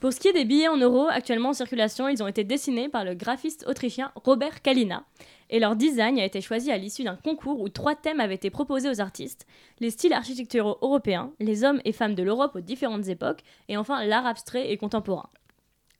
Pour 0.01 0.11
ce 0.11 0.19
qui 0.19 0.27
est 0.29 0.33
des 0.33 0.45
billets 0.45 0.67
en 0.67 0.77
euros 0.77 1.05
actuellement 1.11 1.49
en 1.49 1.53
circulation, 1.53 2.07
ils 2.07 2.23
ont 2.23 2.27
été 2.27 2.43
dessinés 2.43 2.89
par 2.89 3.05
le 3.05 3.13
graphiste 3.13 3.65
autrichien 3.67 4.11
Robert 4.15 4.63
Kalina. 4.63 5.03
Et 5.51 5.59
leur 5.59 5.75
design 5.75 6.17
a 6.17 6.25
été 6.25 6.41
choisi 6.41 6.71
à 6.71 6.77
l'issue 6.79 7.03
d'un 7.03 7.17
concours 7.17 7.61
où 7.61 7.69
trois 7.69 7.93
thèmes 7.93 8.19
avaient 8.19 8.33
été 8.33 8.49
proposés 8.49 8.89
aux 8.89 8.99
artistes 8.99 9.45
les 9.79 9.91
styles 9.91 10.13
architecturaux 10.13 10.79
européens, 10.81 11.31
les 11.39 11.63
hommes 11.63 11.81
et 11.85 11.91
femmes 11.91 12.15
de 12.15 12.23
l'Europe 12.23 12.55
aux 12.55 12.61
différentes 12.61 13.09
époques, 13.09 13.43
et 13.69 13.77
enfin 13.77 14.03
l'art 14.03 14.25
abstrait 14.25 14.71
et 14.71 14.77
contemporain. 14.77 15.29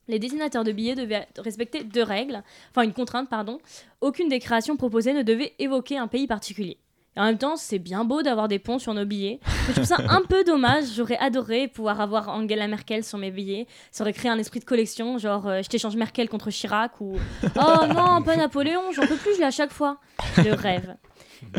Les 0.08 0.18
dessinateurs 0.18 0.64
de 0.64 0.72
billets 0.72 0.96
devaient 0.96 1.28
respecter 1.38 1.84
deux 1.84 2.02
règles, 2.02 2.42
enfin 2.72 2.82
une 2.82 2.94
contrainte, 2.94 3.30
pardon. 3.30 3.60
Aucune 4.02 4.30
des 4.30 4.40
créations 4.40 4.78
proposées 4.78 5.14
ne 5.14 5.22
devait 5.22 5.54
évoquer 5.60 6.00
un 6.00 6.08
pays 6.08 6.26
particulier. 6.26 6.80
Et 7.18 7.20
en 7.20 7.26
même 7.26 7.38
temps, 7.38 7.58
c'est 7.58 7.80
bien 7.80 8.06
beau 8.06 8.22
d'avoir 8.22 8.48
des 8.48 8.58
ponts 8.60 8.80
sur 8.80 8.94
nos 8.94 9.06
billets. 9.06 9.40
Je 9.68 9.74
trouve 9.74 9.84
ça 9.84 9.98
un 10.08 10.22
peu 10.22 10.46
dommage. 10.46 10.86
J'aurais 10.96 11.18
adoré 11.18 11.68
pouvoir 11.68 12.00
avoir 12.00 12.30
Angela 12.30 12.68
Merkel 12.68 13.04
sur 13.04 13.18
mes 13.18 13.32
billets. 13.32 13.68
Ça 13.92 14.04
aurait 14.04 14.14
créé 14.14 14.32
un 14.32 14.38
esprit 14.38 14.62
de 14.62 14.66
collection, 14.66 15.18
genre 15.18 15.46
euh, 15.48 15.62
je 15.62 15.68
t'échange 15.68 15.96
Merkel 15.98 16.30
contre 16.30 16.50
Chirac 16.52 17.02
ou 17.02 17.18
Oh 17.44 17.86
non, 17.94 18.22
pas 18.22 18.38
Napoléon, 18.38 18.92
j'en 18.94 19.06
peux 19.06 19.18
plus, 19.18 19.34
je 19.36 19.40
l'ai 19.40 19.46
à 19.46 19.52
chaque 19.52 19.74
fois. 19.74 19.98
Le 20.38 20.54
rêve. 20.54 20.96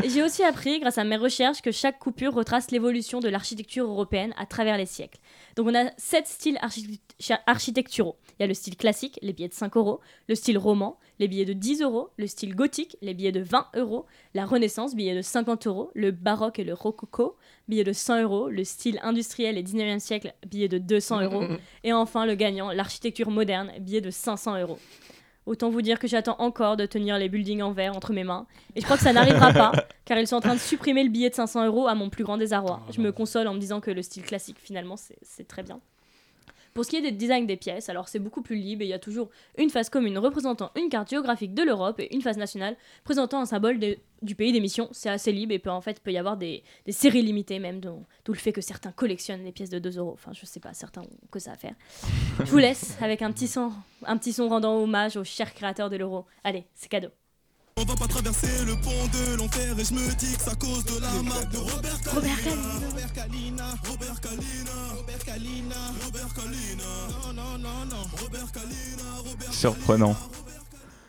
J'ai 0.05 0.23
aussi 0.23 0.43
appris, 0.43 0.79
grâce 0.79 0.97
à 0.97 1.03
mes 1.03 1.17
recherches, 1.17 1.61
que 1.61 1.71
chaque 1.71 1.99
coupure 1.99 2.33
retrace 2.33 2.71
l'évolution 2.71 3.19
de 3.19 3.29
l'architecture 3.29 3.85
européenne 3.85 4.33
à 4.37 4.45
travers 4.45 4.77
les 4.77 4.85
siècles. 4.85 5.19
Donc 5.55 5.67
on 5.67 5.75
a 5.75 5.91
sept 5.97 6.27
styles 6.27 6.57
archi- 6.61 6.99
architecturaux. 7.47 8.17
Il 8.39 8.41
y 8.41 8.43
a 8.43 8.47
le 8.47 8.53
style 8.53 8.75
classique, 8.77 9.19
les 9.21 9.33
billets 9.33 9.49
de 9.49 9.53
5 9.53 9.75
euros, 9.77 9.99
le 10.27 10.35
style 10.35 10.57
roman, 10.57 10.97
les 11.19 11.27
billets 11.27 11.45
de 11.45 11.53
10 11.53 11.81
euros, 11.81 12.09
le 12.17 12.27
style 12.27 12.55
gothique, 12.55 12.97
les 13.01 13.13
billets 13.13 13.31
de 13.31 13.41
20 13.41 13.67
euros, 13.75 14.05
la 14.33 14.45
Renaissance, 14.45 14.95
billets 14.95 15.15
de 15.15 15.21
50 15.21 15.67
euros, 15.67 15.91
le 15.93 16.11
baroque 16.11 16.59
et 16.59 16.63
le 16.63 16.73
rococo, 16.73 17.35
billets 17.67 17.83
de 17.83 17.93
100 17.93 18.21
euros, 18.23 18.49
le 18.49 18.63
style 18.63 18.99
industriel 19.03 19.57
et 19.57 19.63
19e 19.63 19.99
siècle, 19.99 20.33
billets 20.47 20.67
de 20.69 20.79
200 20.79 21.21
euros, 21.21 21.43
et 21.83 21.93
enfin 21.93 22.25
le 22.25 22.35
gagnant, 22.35 22.71
l'architecture 22.71 23.29
moderne, 23.29 23.71
billets 23.79 24.01
de 24.01 24.09
500 24.09 24.59
euros. 24.61 24.79
Autant 25.45 25.69
vous 25.69 25.81
dire 25.81 25.99
que 25.99 26.07
j'attends 26.07 26.37
encore 26.39 26.77
de 26.77 26.85
tenir 26.85 27.17
les 27.17 27.27
buildings 27.29 27.61
en 27.61 27.71
verre 27.71 27.95
entre 27.95 28.13
mes 28.13 28.23
mains. 28.23 28.45
Et 28.75 28.79
je 28.79 28.85
crois 28.85 28.97
que 28.97 29.03
ça 29.03 29.11
n'arrivera 29.11 29.51
pas, 29.51 29.71
car 30.05 30.17
ils 30.17 30.27
sont 30.27 30.37
en 30.37 30.41
train 30.41 30.55
de 30.55 30.59
supprimer 30.59 31.03
le 31.03 31.09
billet 31.09 31.29
de 31.29 31.35
500 31.35 31.65
euros 31.65 31.87
à 31.87 31.95
mon 31.95 32.09
plus 32.09 32.23
grand 32.23 32.37
désarroi. 32.37 32.81
Je 32.91 33.01
me 33.01 33.11
console 33.11 33.47
en 33.47 33.53
me 33.53 33.59
disant 33.59 33.81
que 33.81 33.91
le 33.91 34.01
style 34.01 34.23
classique, 34.23 34.57
finalement, 34.59 34.95
c'est 34.95 35.17
c'est 35.21 35.47
très 35.47 35.63
bien. 35.63 35.79
Pour 36.73 36.85
ce 36.85 36.89
qui 36.89 36.95
est 36.97 37.01
des 37.01 37.11
designs 37.11 37.45
des 37.45 37.57
pièces, 37.57 37.89
alors 37.89 38.07
c'est 38.07 38.19
beaucoup 38.19 38.41
plus 38.41 38.55
libre 38.55 38.81
et 38.81 38.85
il 38.85 38.89
y 38.89 38.93
a 38.93 38.99
toujours 38.99 39.29
une 39.57 39.69
face 39.69 39.89
commune 39.89 40.17
représentant 40.17 40.71
une 40.75 40.89
carte 40.89 41.09
géographique 41.09 41.53
de 41.53 41.63
l'Europe 41.63 41.99
et 41.99 42.13
une 42.13 42.21
face 42.21 42.37
nationale 42.37 42.75
présentant 43.03 43.41
un 43.41 43.45
symbole 43.45 43.79
du 44.21 44.35
pays 44.35 44.51
d'émission. 44.51 44.89
C'est 44.91 45.09
assez 45.09 45.31
libre 45.31 45.53
et 45.53 45.59
peut 45.59 45.69
en 45.69 45.81
fait 45.81 45.99
peut 45.99 46.11
y 46.11 46.17
avoir 46.17 46.37
des, 46.37 46.63
séries 46.89 47.21
limitées 47.21 47.59
même, 47.59 47.79
d'où 47.79 48.05
le 48.27 48.33
fait 48.39 48.51
que 48.51 48.61
certains 48.61 48.91
collectionnent 48.91 49.43
les 49.43 49.51
pièces 49.51 49.69
de 49.69 49.79
2 49.79 49.97
euros. 49.97 50.13
Enfin, 50.13 50.31
je 50.33 50.45
sais 50.45 50.59
pas, 50.59 50.73
certains 50.73 51.01
ont 51.01 51.09
que 51.31 51.39
ça 51.39 51.51
à 51.51 51.57
faire. 51.57 51.75
Je 52.39 52.49
vous 52.49 52.57
laisse 52.57 52.97
avec 53.01 53.21
un 53.21 53.31
petit 53.31 53.47
son, 53.47 53.71
un 54.05 54.17
petit 54.17 54.33
son 54.33 54.49
rendant 54.49 54.75
hommage 54.77 55.17
au 55.17 55.23
cher 55.23 55.53
créateur 55.53 55.89
de 55.89 55.97
l'euro. 55.97 56.25
Allez, 56.43 56.65
c'est 56.73 56.89
cadeau. 56.89 57.09
On 57.75 57.83
va 57.85 57.95
pas 57.95 58.07
traverser 58.07 58.65
le 58.65 58.73
pont 58.75 59.07
de 59.11 59.37
l'enfer 59.37 59.73
et 59.77 59.83
je 59.83 59.93
me 59.93 60.15
dis 60.15 60.35
que 60.35 60.41
c'est 60.43 60.51
à 60.51 60.55
cause 60.55 60.85
de 60.85 61.01
la 61.01 61.11
marque 61.23 61.51
de 61.51 61.57
Robert 61.57 61.99
Kalina. 62.01 62.61
Robert 62.87 63.13
Kalina. 63.13 63.63
Robert 63.89 64.21
Kalina. 64.21 64.77
Robert 64.95 65.25
Kalina. 65.25 65.75
Robert 66.05 66.33
Kalina. 66.33 66.91
Non, 67.09 67.33
non, 67.33 67.57
non, 67.57 67.85
non. 67.89 68.03
Robert 68.21 68.51
Kalina. 68.51 69.09
Robert 69.25 69.53
Surprenant. 69.53 70.15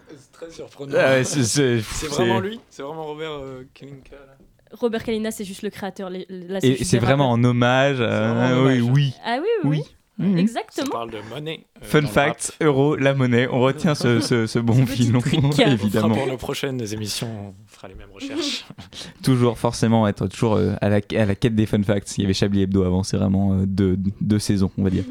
C'est 0.09 0.33
très 0.33 0.51
surprenant. 0.51 0.95
Ah 0.99 1.11
ouais, 1.11 1.25
c'est- 1.25 1.77
vraiment 2.09 2.41
lui? 2.41 2.59
C'est 2.71 2.83
vraiment 2.83 3.05
Robert 3.05 3.33
euh, 3.33 3.69
Kalinka 3.75 4.17
là? 4.17 4.37
Robert 4.73 5.05
Kalina, 5.05 5.31
c'est 5.31 5.45
juste 5.45 5.62
le 5.62 5.71
créateur. 5.71 6.11
les- 6.11 6.27
là, 6.29 6.61
c'est 6.61 6.69
Et 6.69 6.85
c'est 6.85 6.99
des 6.99 7.05
vraiment 7.07 7.31
en 7.31 7.45
hommage. 7.45 8.01
euh, 8.01 8.33
vraiment 8.33 8.41
en 8.62 8.67
oui, 8.67 8.79
hommage. 8.81 8.91
oui. 8.93 9.12
Ah 9.25 9.37
oui, 9.41 9.47
oui, 9.65 9.71
oui. 9.79 9.83
Ça 10.17 10.25
Exactement. 10.39 10.91
parle 10.93 11.11
de 11.11 11.19
monnaie. 11.29 11.67
euh, 11.77 11.81
Fun 11.85 12.03
fact, 12.07 12.57
euro, 12.61 12.95
la 12.95 13.15
monnaie. 13.15 13.49
On 13.51 13.61
retient 13.61 13.97
ce, 13.97 14.21
ce, 14.21 14.47
ce 14.47 14.59
bon 14.61 14.87
filon, 14.87 15.19
rap. 15.19 15.35
On 15.43 15.51
fera 15.51 15.69
évidemment. 15.71 16.15
pour 16.15 16.27
nos 16.29 16.37
prochaines 16.37 16.81
émissions, 16.93 17.49
on 17.49 17.55
fera 17.67 17.89
les 17.89 17.97
mêmes 17.97 18.12
recherches. 18.15 18.65
Toujours, 19.25 19.59
forcément, 19.59 20.07
être 20.07 20.29
toujours 20.29 20.55
euh, 20.55 20.75
à, 20.81 20.89
la, 20.89 21.01
à 21.17 21.25
la 21.25 21.35
quête 21.35 21.57
des 21.57 21.67
fun 21.67 21.83
facts. 21.83 22.17
Il 22.17 22.23
y 22.23 22.25
avait 22.25 22.35
Chablis 22.35 22.62
Hebdo 22.62 22.85
avant, 22.85 23.03
c'est 23.03 23.17
vraiment 23.17 23.55
euh, 23.55 23.67
deux, 23.67 23.99
deux 24.21 24.39
saisons, 24.39 24.71
on 24.79 24.85
va 24.85 24.91
dire. 24.91 25.05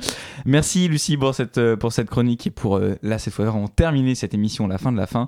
Merci 0.46 0.88
Lucie 0.88 1.18
pour 1.18 1.36
cette, 1.36 1.60
pour 1.76 1.92
cette 1.92 2.10
chronique 2.10 2.48
et 2.48 2.52
pour, 2.52 2.78
euh, 2.78 2.96
là, 3.02 3.20
cette 3.20 3.34
fois, 3.34 3.44
vraiment 3.46 3.68
terminer 3.68 4.16
cette 4.16 4.34
émission, 4.34 4.68
la 4.68 4.78
fin 4.78 4.92
de 4.94 4.98
la 4.98 5.08
fin. 5.08 5.28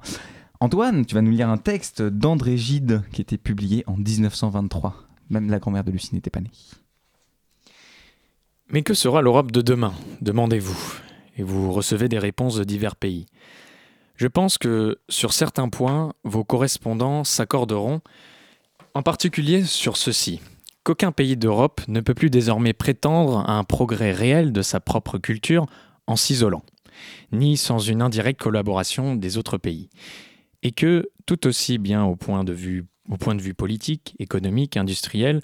Antoine, 0.62 1.06
tu 1.06 1.16
vas 1.16 1.22
nous 1.22 1.32
lire 1.32 1.50
un 1.50 1.58
texte 1.58 2.02
d'André 2.02 2.56
Gide 2.56 3.02
qui 3.12 3.20
était 3.22 3.38
publié 3.38 3.84
en 3.88 3.98
1923. 3.98 4.96
Même 5.30 5.50
la 5.50 5.60
grand-mère 5.60 5.84
de 5.84 5.92
Lucie 5.92 6.16
n'était 6.16 6.30
pas 6.30 6.40
née. 6.40 6.52
Mais 8.70 8.82
que 8.82 8.94
sera 8.94 9.22
l'Europe 9.22 9.52
de 9.52 9.62
demain 9.62 9.94
Demandez-vous. 10.22 11.00
Et 11.38 11.44
vous 11.44 11.72
recevez 11.72 12.10
des 12.10 12.20
réponses 12.20 12.58
de 12.58 12.64
divers 12.64 12.96
pays. 12.96 13.26
Je 14.16 14.28
pense 14.28 14.58
que 14.58 14.98
sur 15.10 15.34
certains 15.34 15.70
points, 15.70 16.14
vos 16.24 16.44
correspondants 16.44 17.24
s'accorderont, 17.24 18.02
en 18.94 19.04
particulier 19.04 19.64
sur 19.64 19.98
ceci 19.98 20.40
qu'aucun 20.86 21.12
pays 21.12 21.36
d'Europe 21.36 21.82
ne 21.88 22.00
peut 22.00 22.14
plus 22.14 22.30
désormais 22.30 22.74
prétendre 22.74 23.40
à 23.40 23.58
un 23.58 23.64
progrès 23.64 24.12
réel 24.12 24.54
de 24.54 24.62
sa 24.62 24.80
propre 24.80 25.18
culture 25.18 25.66
en 26.06 26.16
s'isolant, 26.16 26.64
ni 27.32 27.58
sans 27.58 27.80
une 27.80 28.04
indirecte 28.04 28.40
collaboration 28.40 29.16
des 29.16 29.38
autres 29.38 29.58
pays. 29.58 29.90
Et 30.62 30.72
que, 30.72 31.10
tout 31.26 31.48
aussi 31.48 31.80
bien 31.80 32.06
au 32.06 32.16
point 32.16 32.44
de 32.44 32.54
vue, 32.54 32.86
politique, 33.58 34.16
économique, 34.20 34.78
industriel, 34.78 35.42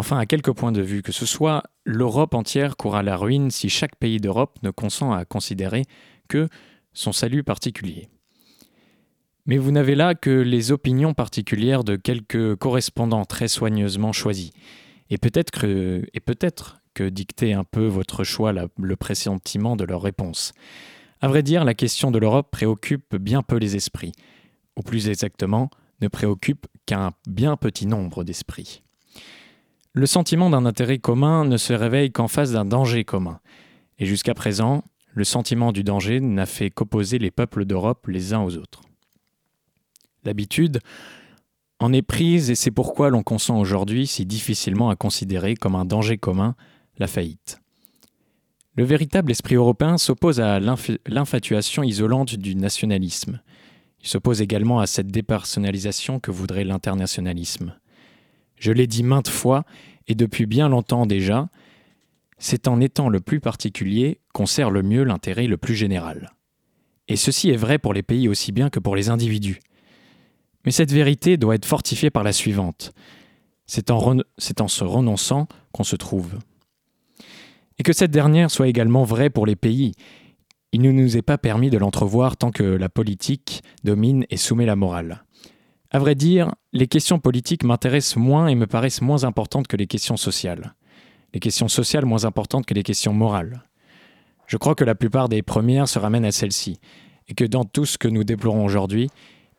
enfin 0.00 0.18
à 0.18 0.24
quelque 0.24 0.50
point 0.50 0.72
de 0.72 0.80
vue 0.80 1.02
que 1.02 1.12
ce 1.12 1.26
soit, 1.26 1.62
l'Europe 1.84 2.34
entière 2.34 2.78
court 2.78 2.96
à 2.96 3.02
la 3.02 3.16
ruine 3.16 3.50
si 3.50 3.68
chaque 3.68 3.96
pays 3.96 4.18
d'Europe 4.18 4.58
ne 4.62 4.70
consent 4.70 5.12
à 5.12 5.26
considérer 5.26 5.84
que 6.26 6.48
son 6.94 7.12
salut 7.12 7.44
particulier. 7.44 8.08
Mais 9.44 9.58
vous 9.58 9.72
n'avez 9.72 9.94
là 9.94 10.14
que 10.14 10.30
les 10.30 10.72
opinions 10.72 11.12
particulières 11.12 11.84
de 11.84 11.96
quelques 11.96 12.56
correspondants 12.56 13.26
très 13.26 13.46
soigneusement 13.46 14.12
choisis. 14.12 14.52
Et 15.10 15.18
peut-être 15.18 15.50
que, 15.50 16.06
et 16.14 16.20
peut-être 16.20 16.80
que 16.94 17.04
dictait 17.04 17.52
un 17.52 17.64
peu 17.64 17.86
votre 17.86 18.24
choix 18.24 18.54
le 18.54 18.96
pressentiment 18.96 19.76
de 19.76 19.84
leurs 19.84 20.02
réponses. 20.02 20.52
À 21.20 21.28
vrai 21.28 21.42
dire, 21.42 21.64
la 21.64 21.74
question 21.74 22.10
de 22.10 22.18
l'Europe 22.18 22.50
préoccupe 22.50 23.16
bien 23.16 23.42
peu 23.42 23.56
les 23.56 23.76
esprits. 23.76 24.12
Ou 24.76 24.82
plus 24.82 25.08
exactement, 25.10 25.68
ne 26.00 26.08
préoccupe 26.08 26.66
qu'un 26.86 27.12
bien 27.26 27.56
petit 27.56 27.86
nombre 27.86 28.24
d'esprits. 28.24 28.82
Le 29.92 30.06
sentiment 30.06 30.50
d'un 30.50 30.66
intérêt 30.66 30.98
commun 30.98 31.44
ne 31.44 31.56
se 31.56 31.72
réveille 31.72 32.12
qu'en 32.12 32.28
face 32.28 32.52
d'un 32.52 32.64
danger 32.64 33.04
commun. 33.04 33.40
Et 33.98 34.06
jusqu'à 34.06 34.34
présent, 34.34 34.84
le 35.12 35.24
sentiment 35.24 35.72
du 35.72 35.82
danger 35.82 36.20
n'a 36.20 36.46
fait 36.46 36.70
qu'opposer 36.70 37.18
les 37.18 37.32
peuples 37.32 37.64
d'Europe 37.64 38.06
les 38.06 38.32
uns 38.32 38.42
aux 38.42 38.56
autres. 38.56 38.82
L'habitude 40.24 40.78
en 41.80 41.92
est 41.92 42.02
prise 42.02 42.50
et 42.50 42.54
c'est 42.54 42.70
pourquoi 42.70 43.10
l'on 43.10 43.22
consent 43.22 43.58
aujourd'hui 43.58 44.06
si 44.06 44.26
difficilement 44.26 44.90
à 44.90 44.96
considérer 44.96 45.54
comme 45.54 45.74
un 45.74 45.84
danger 45.84 46.18
commun 46.18 46.54
la 46.98 47.06
faillite. 47.06 47.60
Le 48.76 48.84
véritable 48.84 49.32
esprit 49.32 49.56
européen 49.56 49.98
s'oppose 49.98 50.40
à 50.40 50.60
l'inf- 50.60 50.98
l'infatuation 51.06 51.82
isolante 51.82 52.36
du 52.36 52.54
nationalisme. 52.54 53.40
Il 54.02 54.08
s'oppose 54.08 54.40
également 54.40 54.78
à 54.78 54.86
cette 54.86 55.08
dépersonnalisation 55.08 56.20
que 56.20 56.30
voudrait 56.30 56.64
l'internationalisme. 56.64 57.74
Je 58.60 58.72
l'ai 58.72 58.86
dit 58.86 59.02
maintes 59.02 59.28
fois, 59.28 59.64
et 60.06 60.14
depuis 60.14 60.44
bien 60.44 60.68
longtemps 60.68 61.06
déjà, 61.06 61.48
c'est 62.38 62.68
en 62.68 62.78
étant 62.80 63.08
le 63.08 63.20
plus 63.20 63.40
particulier 63.40 64.20
qu'on 64.34 64.46
sert 64.46 64.70
le 64.70 64.82
mieux 64.82 65.02
l'intérêt 65.02 65.46
le 65.46 65.56
plus 65.56 65.74
général. 65.74 66.30
Et 67.08 67.16
ceci 67.16 67.48
est 67.48 67.56
vrai 67.56 67.78
pour 67.78 67.94
les 67.94 68.02
pays 68.02 68.28
aussi 68.28 68.52
bien 68.52 68.68
que 68.68 68.78
pour 68.78 68.96
les 68.96 69.08
individus. 69.08 69.60
Mais 70.64 70.72
cette 70.72 70.92
vérité 70.92 71.38
doit 71.38 71.54
être 71.54 71.64
fortifiée 71.64 72.10
par 72.10 72.22
la 72.22 72.32
suivante. 72.32 72.92
C'est 73.66 73.90
en, 73.90 74.68
se 74.68 74.84
renonçant 74.84 75.48
qu'on 75.72 75.84
se 75.84 75.96
trouve. 75.96 76.38
Et 77.78 77.82
que 77.82 77.94
cette 77.94 78.10
dernière 78.10 78.50
soit 78.50 78.68
également 78.68 79.04
vraie 79.04 79.30
pour 79.30 79.46
les 79.46 79.56
pays. 79.56 79.92
Il 80.72 80.82
ne 80.82 80.92
nous 80.92 81.16
est 81.16 81.22
pas 81.22 81.38
permis 81.38 81.70
de 81.70 81.78
l'entrevoir 81.78 82.36
tant 82.36 82.50
que 82.50 82.62
la 82.62 82.90
politique 82.90 83.62
domine 83.84 84.26
et 84.28 84.36
soumet 84.36 84.66
la 84.66 84.76
morale. 84.76 85.24
À 85.92 85.98
vrai 85.98 86.14
dire, 86.14 86.54
les 86.72 86.86
questions 86.86 87.18
politiques 87.18 87.64
m'intéressent 87.64 88.16
moins 88.16 88.46
et 88.46 88.54
me 88.54 88.68
paraissent 88.68 89.02
moins 89.02 89.24
importantes 89.24 89.66
que 89.66 89.76
les 89.76 89.88
questions 89.88 90.16
sociales. 90.16 90.74
Les 91.34 91.40
questions 91.40 91.66
sociales 91.66 92.06
moins 92.06 92.24
importantes 92.24 92.64
que 92.64 92.74
les 92.74 92.84
questions 92.84 93.12
morales. 93.12 93.64
Je 94.46 94.56
crois 94.56 94.76
que 94.76 94.84
la 94.84 94.94
plupart 94.94 95.28
des 95.28 95.42
premières 95.42 95.88
se 95.88 95.98
ramènent 95.98 96.24
à 96.24 96.30
celles-ci, 96.30 96.78
et 97.26 97.34
que 97.34 97.44
dans 97.44 97.64
tout 97.64 97.86
ce 97.86 97.98
que 97.98 98.06
nous 98.06 98.22
déplorons 98.22 98.64
aujourd'hui, 98.64 99.10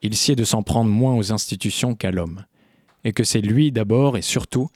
il 0.02 0.16
sied 0.16 0.36
de 0.36 0.46
s'en 0.46 0.64
prendre 0.64 0.90
moins 0.90 1.16
aux 1.16 1.34
institutions 1.34 1.96
qu'à 1.96 2.12
l'homme, 2.12 2.46
et 3.04 3.12
que 3.12 3.26
c'est 3.26 3.42
lui 3.42 3.74
d'abord 3.74 4.16
et 4.16 4.22
surtout 4.22 4.70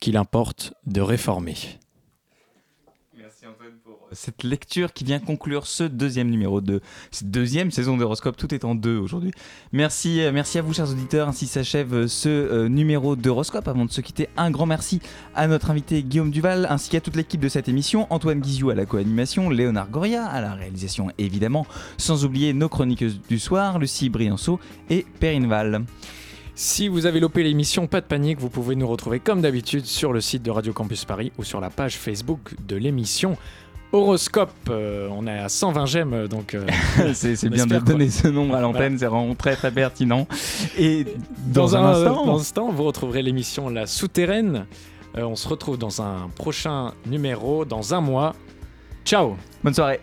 qu'il 0.00 0.16
importe 0.16 0.74
de 0.86 1.00
réformer. 1.00 1.56
Cette 4.12 4.42
lecture 4.42 4.92
qui 4.92 5.04
vient 5.04 5.20
conclure 5.20 5.66
ce 5.66 5.84
deuxième 5.84 6.30
numéro 6.30 6.60
de 6.60 6.80
cette 7.12 7.30
deuxième 7.30 7.70
saison 7.70 7.96
d'Horoscope. 7.96 8.36
Tout 8.36 8.52
est 8.52 8.64
en 8.64 8.74
deux 8.74 8.96
aujourd'hui. 8.96 9.30
Merci, 9.72 10.20
euh, 10.20 10.32
merci 10.32 10.58
à 10.58 10.62
vous, 10.62 10.74
chers 10.74 10.90
auditeurs. 10.90 11.28
Ainsi 11.28 11.46
s'achève 11.46 11.94
euh, 11.94 12.08
ce 12.08 12.28
euh, 12.28 12.68
numéro 12.68 13.14
d'Horoscope. 13.14 13.68
Avant 13.68 13.84
de 13.84 13.90
se 13.92 14.00
quitter, 14.00 14.28
un 14.36 14.50
grand 14.50 14.66
merci 14.66 15.00
à 15.36 15.46
notre 15.46 15.70
invité 15.70 16.02
Guillaume 16.02 16.32
Duval 16.32 16.66
ainsi 16.68 16.90
qu'à 16.90 17.00
toute 17.00 17.14
l'équipe 17.14 17.40
de 17.40 17.48
cette 17.48 17.68
émission. 17.68 18.08
Antoine 18.10 18.40
Guizou 18.40 18.70
à 18.70 18.74
la 18.74 18.84
co-animation, 18.84 19.48
Léonard 19.48 19.90
Goria 19.90 20.26
à 20.26 20.40
la 20.40 20.54
réalisation 20.54 21.12
évidemment, 21.18 21.64
sans 21.96 22.24
oublier 22.24 22.52
nos 22.52 22.68
chroniqueuses 22.68 23.20
du 23.28 23.38
soir, 23.38 23.78
Lucie 23.78 24.08
Brianceau 24.08 24.58
et 24.88 25.06
Perrine 25.20 25.46
Val. 25.46 25.84
Si 26.56 26.88
vous 26.88 27.06
avez 27.06 27.20
loupé 27.20 27.42
l'émission, 27.42 27.86
pas 27.86 28.00
de 28.00 28.06
panique, 28.06 28.38
vous 28.38 28.50
pouvez 28.50 28.76
nous 28.76 28.86
retrouver 28.86 29.20
comme 29.20 29.40
d'habitude 29.40 29.86
sur 29.86 30.12
le 30.12 30.20
site 30.20 30.42
de 30.42 30.50
Radio 30.50 30.72
Campus 30.72 31.04
Paris 31.04 31.32
ou 31.38 31.44
sur 31.44 31.60
la 31.60 31.70
page 31.70 31.96
Facebook 31.96 32.54
de 32.66 32.76
l'émission. 32.76 33.38
Horoscope, 33.92 34.50
euh, 34.68 35.08
on 35.10 35.26
est 35.26 35.38
à 35.38 35.48
120 35.48 35.86
j'aime, 35.86 36.28
donc 36.28 36.54
euh, 36.54 36.64
c'est 37.14 37.48
bien 37.48 37.66
de 37.66 37.70
quoi. 37.72 37.80
donner 37.80 38.08
ce 38.08 38.28
nombre 38.28 38.54
à 38.54 38.60
l'antenne, 38.60 38.96
Voilà. 38.96 38.98
c'est 38.98 39.06
vraiment 39.06 39.34
très 39.34 39.56
très 39.56 39.72
pertinent. 39.72 40.28
Et 40.78 41.04
Dans, 41.48 41.62
dans, 41.62 41.76
un, 41.76 41.84
un, 41.84 41.90
instant, 41.92 42.26
dans 42.26 42.32
un 42.36 42.40
instant, 42.40 42.70
vous 42.70 42.84
retrouverez 42.84 43.22
l'émission 43.22 43.68
La 43.68 43.86
Souterraine. 43.86 44.66
Euh, 45.18 45.22
on 45.24 45.34
se 45.34 45.48
retrouve 45.48 45.76
dans 45.76 46.00
un 46.02 46.28
prochain 46.36 46.92
numéro, 47.06 47.64
dans 47.64 47.92
un 47.94 48.00
mois. 48.00 48.34
Ciao 49.04 49.36
bonne 49.64 49.74
soirée. 49.74 50.00